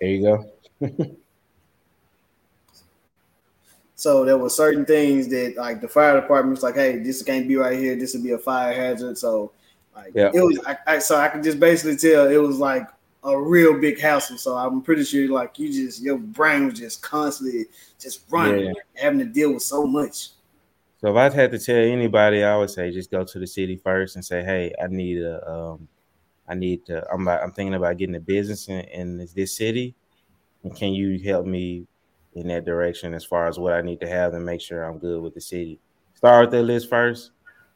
There 0.00 0.10
you 0.10 0.22
go. 0.22 0.50
so 3.94 4.24
there 4.24 4.38
were 4.38 4.50
certain 4.50 4.84
things 4.84 5.28
that 5.28 5.54
like 5.56 5.80
the 5.80 5.88
fire 5.88 6.20
department 6.20 6.56
was 6.56 6.62
like, 6.62 6.74
hey, 6.74 6.98
this 6.98 7.22
can't 7.22 7.48
be 7.48 7.56
right 7.56 7.78
here. 7.78 7.96
This 7.96 8.14
would 8.14 8.22
be 8.22 8.32
a 8.32 8.38
fire 8.38 8.74
hazard. 8.74 9.16
So 9.18 9.52
like 9.94 10.12
yeah. 10.14 10.30
it 10.34 10.40
was 10.40 10.60
I, 10.66 10.76
I, 10.86 10.98
so 10.98 11.16
I 11.16 11.28
could 11.28 11.42
just 11.42 11.58
basically 11.58 11.96
tell 11.96 12.28
it 12.28 12.36
was 12.36 12.58
like 12.58 12.86
a 13.24 13.38
real 13.38 13.78
big 13.80 13.98
hassle. 13.98 14.38
So 14.38 14.56
I'm 14.56 14.82
pretty 14.82 15.04
sure 15.04 15.28
like 15.28 15.58
you 15.58 15.72
just 15.72 16.02
your 16.02 16.18
brain 16.18 16.66
was 16.66 16.78
just 16.78 17.02
constantly 17.02 17.66
just 17.98 18.20
running, 18.30 18.66
yeah. 18.66 18.72
having 18.94 19.18
to 19.18 19.24
deal 19.24 19.52
with 19.52 19.62
so 19.62 19.86
much. 19.86 20.30
So 21.00 21.10
if 21.10 21.16
I 21.16 21.34
had 21.34 21.50
to 21.52 21.58
tell 21.58 21.76
anybody, 21.76 22.42
I 22.42 22.56
would 22.56 22.70
say 22.70 22.90
just 22.90 23.10
go 23.10 23.24
to 23.24 23.38
the 23.38 23.46
city 23.46 23.76
first 23.76 24.16
and 24.16 24.24
say, 24.24 24.42
"Hey, 24.42 24.72
I 24.82 24.86
need 24.86 25.22
a 25.22 25.50
um, 25.50 25.88
I 26.48 26.54
need 26.54 26.86
to. 26.86 27.06
I'm 27.12 27.26
I'm 27.28 27.52
thinking 27.52 27.74
about 27.74 27.96
getting 27.96 28.14
a 28.14 28.20
business 28.20 28.68
in, 28.68 28.80
in 28.80 29.28
this 29.34 29.56
city, 29.56 29.94
and 30.62 30.74
can 30.74 30.92
you 30.92 31.18
help 31.18 31.46
me 31.46 31.86
in 32.34 32.48
that 32.48 32.64
direction 32.64 33.14
as 33.14 33.24
far 33.24 33.46
as 33.46 33.58
what 33.58 33.72
I 33.72 33.80
need 33.80 34.00
to 34.00 34.08
have 34.08 34.34
and 34.34 34.44
make 34.44 34.60
sure 34.60 34.84
I'm 34.84 34.98
good 34.98 35.22
with 35.22 35.34
the 35.34 35.40
city? 35.40 35.80
Start 36.14 36.46
with 36.46 36.50
that 36.52 36.62
list 36.62 36.88
first, 36.88 37.32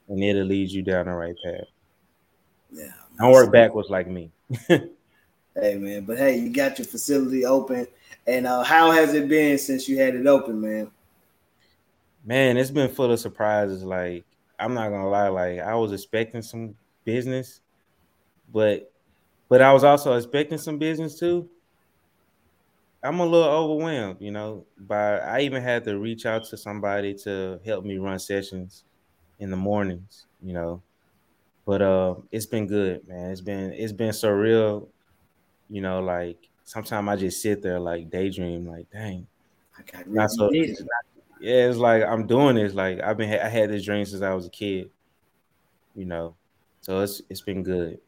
and 0.09 0.23
it'll 0.23 0.45
lead 0.45 0.71
you 0.71 0.83
down 0.83 1.07
the 1.07 1.13
right 1.13 1.35
path. 1.45 1.67
Yeah, 2.73 2.93
don't 3.19 3.33
work 3.33 3.53
backwards 3.53 3.91
like 3.91 4.07
me. 4.07 4.31
hey 4.69 4.89
man, 5.55 6.05
but 6.05 6.19
hey, 6.19 6.39
you 6.39 6.51
got 6.51 6.79
your 6.79 6.87
facility 6.87 7.45
open, 7.45 7.89
and 8.27 8.47
uh, 8.47 8.63
how 8.63 8.93
has 8.93 9.15
it 9.15 9.29
been 9.29 9.59
since 9.59 9.89
you 9.89 9.99
had 9.99 10.15
it 10.15 10.27
open, 10.27 10.61
man? 10.61 10.91
Man, 12.25 12.57
it's 12.57 12.71
been 12.71 12.91
full 12.91 13.11
of 13.11 13.19
surprises. 13.19 13.83
Like 13.83 14.25
I'm 14.61 14.75
not 14.75 14.91
gonna 14.91 15.09
lie, 15.09 15.29
like 15.29 15.59
I 15.59 15.75
was 15.75 15.93
expecting 15.93 16.43
some 16.43 16.77
business 17.05 17.61
but 18.53 18.93
but 19.49 19.63
I 19.63 19.73
was 19.73 19.85
also 19.85 20.15
expecting 20.15 20.59
some 20.59 20.79
business 20.79 21.19
too. 21.19 21.51
I'm 23.03 23.21
a 23.21 23.25
little 23.27 23.49
overwhelmed, 23.49 24.21
you 24.21 24.31
know. 24.31 24.67
But 24.79 25.23
I 25.23 25.41
even 25.41 25.63
had 25.63 25.85
to 25.85 25.99
reach 25.99 26.27
out 26.27 26.45
to 26.47 26.57
somebody 26.57 27.15
to 27.25 27.61
help 27.65 27.85
me 27.85 27.99
run 27.99 28.19
sessions 28.19 28.85
in 29.39 29.51
the 29.51 29.57
mornings, 29.57 30.27
you 30.43 30.55
know. 30.55 30.83
But 31.67 31.83
uh, 31.83 32.17
it's 32.33 32.47
been 32.47 32.67
good, 32.67 33.07
man. 33.09 33.31
It's 33.33 33.43
been 33.43 33.73
it's 33.75 33.93
been 33.93 34.11
surreal, 34.11 34.89
you 35.69 35.83
know. 35.83 36.01
Like 36.03 36.49
sometimes 36.65 37.09
I 37.09 37.17
just 37.17 37.43
sit 37.43 37.63
there 37.63 37.81
like 37.81 38.11
daydream, 38.11 38.67
like 38.67 38.91
dang, 38.91 39.29
I 39.79 39.83
got 39.91 40.09
not 40.09 40.31
so. 40.31 40.51
yeah, 40.53 41.69
it's 41.69 41.79
like 41.79 42.05
I'm 42.05 42.27
doing 42.27 42.57
this. 42.57 42.75
Like 42.75 43.01
I've 43.03 43.19
been 43.19 43.33
I 43.33 43.49
had 43.49 43.71
this 43.71 43.85
dream 43.85 44.05
since 44.07 44.23
I 44.23 44.35
was 44.35 44.47
a 44.47 44.51
kid, 44.51 44.91
you 45.95 46.07
know. 46.07 46.37
So 46.81 47.01
it's 47.01 47.21
it's 47.29 47.41
been 47.43 47.63
good. 47.63 47.99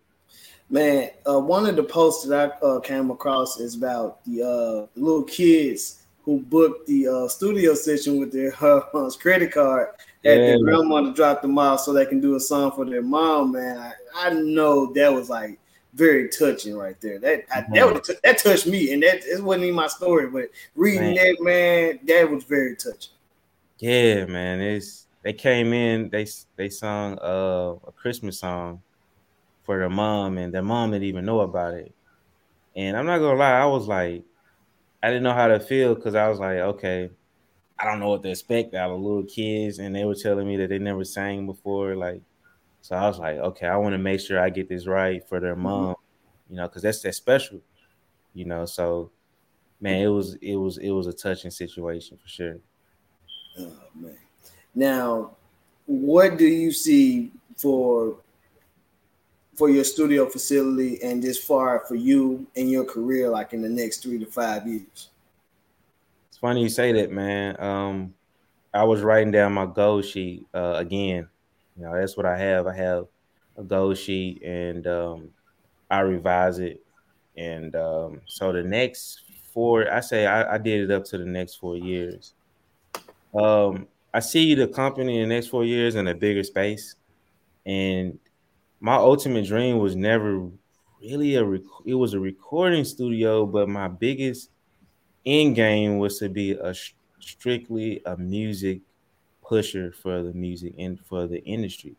Man, 0.73 1.11
uh, 1.29 1.39
one 1.39 1.67
of 1.67 1.77
the 1.77 1.83
posts 1.83 2.27
that 2.27 2.59
I 2.63 2.67
uh, 2.67 2.81
came 2.81 3.11
across 3.11 3.61
is 3.61 3.77
about 3.77 4.25
the 4.25 4.43
uh, 4.43 4.87
little 4.99 5.23
kids 5.25 6.05
who 6.25 6.41
booked 6.41 6.87
the 6.87 7.09
uh, 7.09 7.29
studio 7.29 7.75
session 7.75 8.19
with 8.19 8.33
their 8.33 8.55
uh, 8.65 9.11
credit 9.21 9.53
card 9.53 9.89
at 10.25 10.31
yeah. 10.31 10.35
their 10.39 10.59
grandma 10.61 11.03
to 11.03 11.13
drop 11.13 11.43
them 11.43 11.59
off 11.59 11.81
so 11.81 11.93
they 11.93 12.07
can 12.07 12.23
do 12.23 12.37
a 12.37 12.41
song 12.41 12.73
for 12.73 12.87
their 12.87 13.03
mom. 13.03 13.53
Man, 13.53 13.77
I, 13.77 13.93
I 14.17 14.31
know 14.31 14.91
that 14.95 15.13
was 15.13 15.29
like 15.29 15.59
very 15.93 16.31
touching 16.31 16.75
right 16.75 16.99
there. 17.03 17.19
That 17.19 17.45
I, 17.55 17.67
that 17.75 17.93
was, 17.93 18.11
that 18.25 18.39
touched 18.39 18.67
me, 18.67 18.95
and 18.95 19.03
that 19.03 19.27
it 19.27 19.45
wasn't 19.45 19.65
even 19.65 19.77
my 19.77 19.89
story, 19.89 20.31
but 20.31 20.49
reading 20.75 21.03
man. 21.03 21.15
that 21.17 21.37
man, 21.41 22.01
that 22.05 22.31
was 22.31 22.45
very 22.45 22.77
touching. 22.77 23.13
Yeah, 23.79 24.25
man, 24.25 24.63
it's 24.63 25.07
they 25.21 25.35
came 25.35 25.75
in, 25.75 26.09
they 26.09 26.27
they 26.57 26.71
sung 26.71 27.19
uh, 27.19 27.75
a 27.87 27.93
Christmas 27.93 28.39
song 28.39 28.81
for 29.63 29.79
their 29.79 29.91
mom, 29.91 30.39
and 30.39 30.53
their 30.53 30.63
mom 30.63 30.91
didn't 30.91 31.09
even 31.09 31.25
know 31.25 31.41
about 31.41 31.75
it. 31.75 31.95
And 32.75 32.97
I'm 32.97 33.07
not 33.07 33.19
gonna 33.19 33.39
lie, 33.39 33.53
I 33.53 33.67
was 33.67 33.87
like, 33.87 34.25
I 35.03 35.09
didn't 35.09 35.25
know 35.25 35.35
how 35.35 35.49
to 35.49 35.61
feel 35.61 35.95
because 35.95 36.15
I 36.15 36.29
was 36.29 36.39
like, 36.39 36.59
okay, 36.59 37.11
I 37.79 37.85
don't 37.85 38.01
know 38.01 38.11
what 38.11 38.23
to 38.23 38.31
expect 38.31 38.75
out 38.75 38.91
of 38.91 39.01
little 39.01 39.25
kids, 39.25 39.79
and 39.79 39.95
they 39.95 40.05
were 40.05 40.15
telling 40.15 40.47
me 40.47 40.57
that 40.59 40.69
they 40.69 40.79
never 40.79 41.05
sang 41.05 41.47
before, 41.47 41.97
like. 41.97 42.23
So 42.81 42.97
I 42.97 43.07
was 43.07 43.21
like, 43.21 43.37
okay, 43.37 43.67
I 43.69 43.77
want 43.77 43.93
to 43.93 43.99
make 43.99 44.21
sure 44.21 44.41
I 44.41 44.51
get 44.51 44.69
this 44.69 44.89
right 44.89 45.27
for 45.29 45.39
their 45.39 45.55
mm-hmm. 45.55 45.63
mom, 45.63 45.97
you 46.51 46.57
know, 46.57 46.67
because 46.67 46.83
that's 46.83 47.01
that 47.03 47.15
special, 47.15 47.61
you 48.35 48.45
know. 48.45 48.67
So, 48.67 49.11
man, 49.81 50.03
it 50.03 50.09
was 50.09 50.35
it 50.43 50.57
was 50.57 50.79
it 50.79 50.91
was 50.91 51.07
a 51.07 51.13
touching 51.13 51.53
situation 51.53 52.19
for 52.21 52.29
sure. 52.29 52.57
Oh 53.59 53.73
man. 53.95 54.17
Now, 54.75 55.37
what 55.87 56.39
do 56.39 56.47
you 56.47 56.73
see 56.73 57.31
for 57.57 58.17
for 59.55 59.69
your 59.69 59.85
studio 59.85 60.27
facility 60.29 61.03
and 61.03 61.23
this 61.23 61.39
far 61.39 61.85
for 61.87 61.95
you 61.95 62.47
and 62.57 62.71
your 62.71 62.85
career, 62.85 63.29
like 63.29 63.53
in 63.53 63.63
the 63.63 63.69
next 63.69 64.03
three 64.03 64.19
to 64.19 64.27
five 64.27 64.67
years? 64.67 65.11
It's 66.29 66.39
funny 66.39 66.63
you 66.63 66.69
say 66.69 66.93
that, 66.93 67.11
man. 67.11 67.61
Um, 67.61 68.15
I 68.75 68.85
was 68.85 69.03
writing 69.03 69.31
down 69.31 69.53
my 69.53 69.67
goal 69.67 70.01
sheet 70.01 70.47
uh, 70.55 70.75
again. 70.77 71.29
You 71.77 71.85
know, 71.85 71.95
that's 71.95 72.17
what 72.17 72.27
I 72.27 72.39
have. 72.39 72.67
I 72.67 72.75
have 72.75 73.07
a 73.57 73.63
goal 73.63 73.95
sheet, 73.95 74.43
and 74.43 74.87
um, 74.87 75.29
I 75.91 76.01
revise 76.01 76.59
it. 76.59 76.83
And 77.37 77.75
um, 77.77 78.21
so 78.27 78.53
the 78.53 78.63
next 78.63 79.23
four, 79.53 79.91
I 79.91 80.01
say 80.01 80.27
I, 80.27 80.55
I, 80.55 80.59
did 80.59 80.83
it 80.83 80.95
up 80.95 81.05
to 81.07 81.19
the 81.19 81.25
next 81.25 81.57
four 81.57 81.77
years. 81.77 82.35
Um, 83.35 83.87
I 84.13 84.21
see 84.21 84.55
the 84.55 84.69
company 84.69 85.21
in 85.21 85.29
the 85.29 85.35
next 85.35 85.49
four 85.49 85.65
years 85.65 85.95
in 85.95 86.09
a 86.09 86.15
bigger 86.15 86.43
space, 86.43 86.97
and 87.65 88.19
my 88.83 88.97
ultimate 88.97 89.47
dream 89.47 89.79
was 89.79 89.97
never 89.97 90.51
really 91.01 91.37
a 91.37 91.45
rec- 91.45 91.63
it 91.87 91.95
was 91.95 92.15
a 92.15 92.21
recording 92.21 92.85
studio, 92.85 93.47
but 93.47 93.69
my 93.69 93.89
biggest 93.89 94.51
end 95.27 95.57
game 95.57 95.99
was 95.99 96.19
to 96.19 96.29
be 96.29 96.53
a 96.53 96.75
strictly 97.21 98.03
a 98.07 98.17
music 98.17 98.81
pusher 99.45 99.93
for 99.93 100.23
the 100.23 100.33
music 100.35 100.75
and 100.79 101.01
for 101.01 101.27
the 101.29 101.43
industry. 101.45 101.97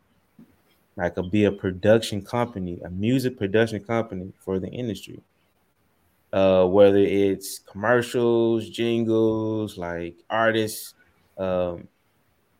Like 0.95 1.17
a 1.17 1.23
be 1.23 1.45
a 1.45 1.51
production 1.51 2.23
company, 2.23 2.81
a 2.83 2.89
music 2.89 3.37
production 3.37 3.83
company 3.83 4.33
for 4.39 4.59
the 4.59 4.69
industry. 4.69 5.21
Uh, 6.33 6.65
whether 6.65 6.97
it's 6.97 7.59
commercials, 7.59 8.67
jingles, 8.69 9.77
like 9.77 10.15
artists, 10.31 10.95
um, 11.37 11.87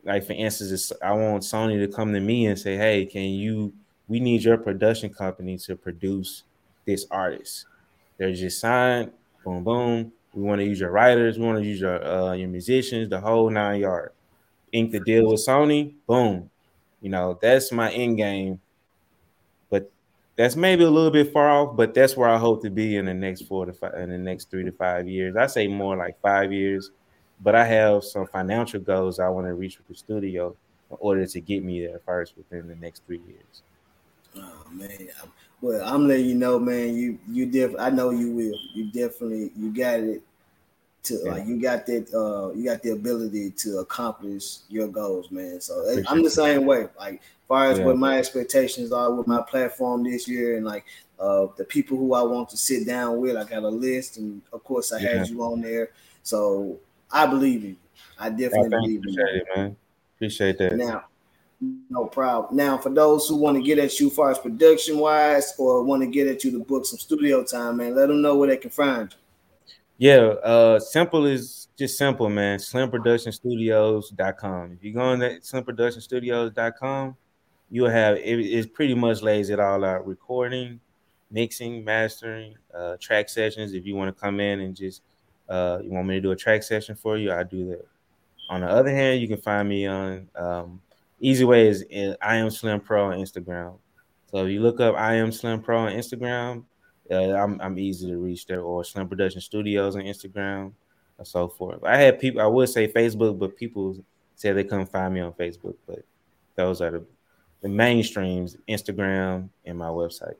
like 0.04 0.24
for 0.24 0.34
instance, 0.34 0.92
I 1.02 1.12
want 1.12 1.42
Sony 1.42 1.84
to 1.84 1.92
come 1.92 2.12
to 2.14 2.20
me 2.20 2.46
and 2.46 2.58
say, 2.58 2.76
"Hey, 2.76 3.06
can 3.06 3.22
you 3.24 3.72
we 4.08 4.20
need 4.20 4.42
your 4.42 4.58
production 4.58 5.12
company 5.12 5.56
to 5.58 5.76
produce 5.76 6.44
this 6.86 7.06
artist. 7.10 7.66
They're 8.18 8.32
just 8.32 8.60
signed, 8.60 9.12
boom, 9.44 9.64
boom. 9.64 10.12
We 10.34 10.42
want 10.42 10.60
to 10.60 10.64
use 10.64 10.80
your 10.80 10.90
writers, 10.90 11.38
we 11.38 11.44
want 11.46 11.58
to 11.58 11.64
use 11.64 11.80
your 11.80 12.04
uh, 12.04 12.32
your 12.32 12.48
musicians, 12.48 13.08
the 13.08 13.20
whole 13.20 13.50
nine 13.50 13.80
yard. 13.80 14.12
Ink 14.72 14.90
the 14.90 15.00
deal 15.00 15.30
with 15.30 15.46
Sony, 15.46 15.94
boom. 16.06 16.50
You 17.00 17.10
know, 17.10 17.38
that's 17.40 17.70
my 17.70 17.92
end 17.92 18.16
game. 18.16 18.60
But 19.70 19.90
that's 20.36 20.56
maybe 20.56 20.84
a 20.84 20.90
little 20.90 21.10
bit 21.10 21.32
far 21.32 21.48
off, 21.50 21.76
but 21.76 21.94
that's 21.94 22.16
where 22.16 22.28
I 22.28 22.38
hope 22.38 22.62
to 22.62 22.70
be 22.70 22.96
in 22.96 23.06
the 23.06 23.14
next 23.14 23.42
four 23.42 23.66
to 23.66 23.72
five 23.72 23.94
in 23.94 24.10
the 24.10 24.18
next 24.18 24.50
three 24.50 24.64
to 24.64 24.72
five 24.72 25.08
years. 25.08 25.36
I 25.36 25.46
say 25.46 25.68
more 25.68 25.96
like 25.96 26.20
five 26.20 26.52
years, 26.52 26.90
but 27.40 27.54
I 27.54 27.64
have 27.64 28.04
some 28.04 28.26
financial 28.26 28.80
goals 28.80 29.20
I 29.20 29.28
want 29.28 29.46
to 29.46 29.54
reach 29.54 29.78
with 29.78 29.88
the 29.88 29.94
studio 29.94 30.56
in 30.90 30.96
order 31.00 31.26
to 31.26 31.40
get 31.40 31.62
me 31.64 31.86
there 31.86 32.00
first 32.04 32.36
within 32.36 32.68
the 32.68 32.76
next 32.76 33.02
three 33.06 33.20
years. 33.26 33.62
Oh 34.36 34.66
man, 34.70 35.08
well 35.60 35.82
I'm 35.86 36.08
letting 36.08 36.26
you 36.26 36.34
know, 36.34 36.58
man. 36.58 36.94
You 36.94 37.18
you 37.28 37.46
def 37.46 37.72
I 37.78 37.90
know 37.90 38.10
you 38.10 38.30
will. 38.32 38.58
You 38.74 38.86
definitely 38.86 39.52
you 39.56 39.72
got 39.72 40.00
it. 40.00 40.22
To 41.04 41.20
yeah. 41.22 41.32
like 41.32 41.46
you 41.46 41.60
got 41.60 41.84
that 41.86 42.14
uh 42.14 42.56
you 42.56 42.64
got 42.64 42.82
the 42.82 42.90
ability 42.90 43.50
to 43.50 43.78
accomplish 43.78 44.60
your 44.68 44.88
goals, 44.88 45.30
man. 45.30 45.60
So 45.60 45.80
Appreciate 45.80 46.10
I'm 46.10 46.22
the 46.22 46.30
same 46.30 46.64
way. 46.64 46.88
Like 46.98 47.20
far 47.46 47.66
as 47.66 47.78
yeah. 47.78 47.84
what 47.84 47.98
my 47.98 48.18
expectations 48.18 48.90
are 48.90 49.12
with 49.12 49.26
my 49.26 49.42
platform 49.42 50.02
this 50.02 50.26
year 50.26 50.56
and 50.56 50.64
like 50.64 50.86
uh 51.20 51.46
the 51.58 51.64
people 51.64 51.98
who 51.98 52.14
I 52.14 52.22
want 52.22 52.48
to 52.50 52.56
sit 52.56 52.86
down 52.86 53.20
with, 53.20 53.36
I 53.36 53.44
got 53.44 53.64
a 53.64 53.68
list 53.68 54.16
and 54.16 54.40
of 54.52 54.64
course 54.64 54.92
I 54.92 55.00
yeah. 55.00 55.18
had 55.18 55.28
you 55.28 55.42
on 55.42 55.60
there. 55.60 55.90
So 56.22 56.80
I 57.10 57.26
believe 57.26 57.64
in 57.64 57.70
you. 57.70 57.76
I 58.18 58.30
definitely 58.30 58.70
believe 58.70 59.02
in 59.06 59.12
you. 59.12 59.26
It, 59.26 59.46
man. 59.54 59.76
Appreciate 60.16 60.56
that. 60.56 60.74
Now 60.76 61.04
no 61.90 62.06
problem. 62.06 62.56
Now, 62.56 62.78
for 62.78 62.88
those 62.90 63.28
who 63.28 63.36
want 63.36 63.56
to 63.56 63.62
get 63.62 63.78
at 63.78 64.00
you, 64.00 64.10
far 64.10 64.30
as 64.30 64.38
production 64.38 64.98
wise, 64.98 65.52
or 65.58 65.82
want 65.82 66.02
to 66.02 66.08
get 66.08 66.26
at 66.26 66.42
you 66.44 66.50
to 66.52 66.64
book 66.64 66.86
some 66.86 66.98
studio 66.98 67.44
time, 67.44 67.76
man, 67.78 67.94
let 67.94 68.08
them 68.08 68.22
know 68.22 68.36
where 68.36 68.48
they 68.48 68.56
can 68.56 68.70
find 68.70 69.12
you. 69.12 69.18
Yeah, 69.96 70.34
uh, 70.42 70.80
simple 70.80 71.24
is 71.26 71.68
just 71.78 71.96
simple, 71.96 72.28
man. 72.28 72.58
SlimProductionStudios.com. 72.58 74.72
If 74.72 74.84
you 74.84 74.92
go 74.92 75.00
on 75.00 75.20
that 75.20 75.42
SlimProductionStudios.com, 75.42 77.16
you'll 77.70 77.90
have 77.90 78.16
it, 78.16 78.40
it 78.40 78.74
pretty 78.74 78.94
much 78.94 79.22
lays 79.22 79.50
it 79.50 79.60
all 79.60 79.84
out 79.84 80.04
recording, 80.06 80.80
mixing, 81.30 81.84
mastering, 81.84 82.56
uh, 82.74 82.96
track 83.00 83.28
sessions. 83.28 83.72
If 83.72 83.86
you 83.86 83.94
want 83.94 84.12
to 84.14 84.20
come 84.20 84.40
in 84.40 84.60
and 84.60 84.74
just 84.74 85.02
uh, 85.48 85.78
you 85.82 85.90
want 85.90 86.08
me 86.08 86.16
to 86.16 86.20
do 86.20 86.32
a 86.32 86.36
track 86.36 86.62
session 86.62 86.96
for 86.96 87.16
you, 87.16 87.32
I 87.32 87.44
do 87.44 87.68
that. 87.68 87.86
On 88.50 88.60
the 88.60 88.68
other 88.68 88.90
hand, 88.90 89.20
you 89.20 89.28
can 89.28 89.40
find 89.40 89.68
me 89.68 89.86
on 89.86 90.28
um, 90.36 90.80
easy 91.24 91.44
way 91.44 91.68
is 91.68 91.84
I 92.20 92.36
am 92.36 92.50
Slim 92.50 92.80
Pro 92.80 93.06
on 93.06 93.18
Instagram. 93.18 93.78
So 94.30 94.44
if 94.44 94.50
you 94.50 94.60
look 94.60 94.80
up 94.80 94.94
I 94.96 95.14
am 95.14 95.32
Slim 95.32 95.62
Pro 95.62 95.78
on 95.78 95.92
Instagram, 95.92 96.64
uh, 97.10 97.34
I'm 97.34 97.60
I'm 97.60 97.78
easy 97.78 98.08
to 98.08 98.18
reach 98.18 98.46
there 98.46 98.60
or 98.60 98.84
Slim 98.84 99.08
Production 99.08 99.40
Studios 99.40 99.96
on 99.96 100.02
Instagram 100.02 100.72
and 101.18 101.26
so 101.26 101.48
forth. 101.48 101.82
I 101.84 101.96
had 101.96 102.20
people 102.20 102.42
I 102.42 102.46
would 102.46 102.68
say 102.68 102.88
Facebook, 102.88 103.38
but 103.38 103.56
people 103.56 103.96
say 104.36 104.52
they 104.52 104.64
couldn't 104.64 104.90
find 104.92 105.14
me 105.14 105.20
on 105.20 105.32
Facebook. 105.32 105.76
But 105.86 106.04
those 106.56 106.80
are 106.80 106.90
the 106.90 107.04
the 107.62 107.68
mainstreams, 107.68 108.58
Instagram 108.68 109.48
and 109.64 109.78
my 109.78 109.88
website. 109.88 110.36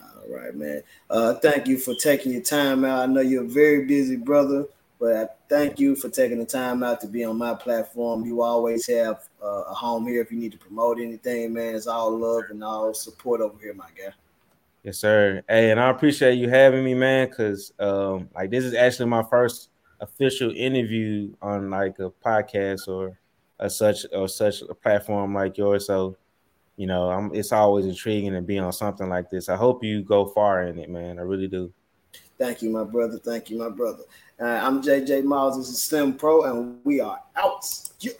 All 0.00 0.36
right, 0.36 0.54
man. 0.54 0.82
Uh, 1.08 1.34
thank 1.34 1.66
you 1.66 1.76
for 1.76 1.94
taking 1.96 2.30
your 2.30 2.42
time 2.42 2.84
out. 2.84 3.00
I 3.00 3.06
know 3.06 3.20
you're 3.20 3.44
a 3.44 3.48
very 3.48 3.84
busy 3.86 4.14
brother. 4.14 4.66
But 5.00 5.16
I 5.16 5.28
thank 5.48 5.80
you 5.80 5.96
for 5.96 6.10
taking 6.10 6.38
the 6.38 6.44
time 6.44 6.82
out 6.82 7.00
to 7.00 7.06
be 7.06 7.24
on 7.24 7.38
my 7.38 7.54
platform. 7.54 8.26
You 8.26 8.42
always 8.42 8.86
have 8.88 9.28
uh, 9.42 9.62
a 9.62 9.74
home 9.74 10.06
here 10.06 10.20
if 10.20 10.30
you 10.30 10.38
need 10.38 10.52
to 10.52 10.58
promote 10.58 11.00
anything, 11.00 11.54
man. 11.54 11.74
It's 11.74 11.86
all 11.86 12.16
love 12.16 12.44
and 12.50 12.62
all 12.62 12.92
support 12.92 13.40
over 13.40 13.58
here, 13.58 13.72
my 13.72 13.88
guy. 13.96 14.12
Yes, 14.82 14.98
sir. 14.98 15.42
Hey, 15.48 15.70
and 15.70 15.80
I 15.80 15.88
appreciate 15.88 16.34
you 16.34 16.50
having 16.50 16.84
me, 16.84 16.92
man, 16.92 17.28
because 17.28 17.72
um, 17.78 18.28
like 18.34 18.50
this 18.50 18.64
is 18.64 18.74
actually 18.74 19.08
my 19.08 19.22
first 19.22 19.70
official 20.00 20.52
interview 20.54 21.32
on 21.40 21.70
like 21.70 21.98
a 21.98 22.10
podcast 22.10 22.86
or 22.86 23.18
a 23.58 23.70
such 23.70 24.04
or 24.12 24.28
such 24.28 24.60
a 24.62 24.74
platform 24.74 25.34
like 25.34 25.56
yours. 25.56 25.86
So, 25.86 26.18
you 26.76 26.86
know, 26.86 27.10
I'm, 27.10 27.34
it's 27.34 27.52
always 27.52 27.86
intriguing 27.86 28.32
to 28.32 28.42
be 28.42 28.58
on 28.58 28.72
something 28.72 29.08
like 29.08 29.30
this. 29.30 29.48
I 29.48 29.56
hope 29.56 29.82
you 29.82 30.02
go 30.02 30.26
far 30.26 30.66
in 30.66 30.78
it, 30.78 30.90
man. 30.90 31.18
I 31.18 31.22
really 31.22 31.48
do. 31.48 31.72
Thank 32.38 32.62
you, 32.62 32.70
my 32.70 32.84
brother. 32.84 33.18
Thank 33.18 33.50
you, 33.50 33.58
my 33.58 33.68
brother. 33.68 34.04
Uh, 34.40 34.46
I'm 34.46 34.82
JJ 34.82 35.24
Moss. 35.24 35.58
This 35.58 35.68
is 35.68 35.82
Slim 35.82 36.14
Pro, 36.14 36.44
and 36.44 36.78
we 36.82 36.98
are 36.98 37.20
out. 37.36 37.62
Yeah. 38.00 38.12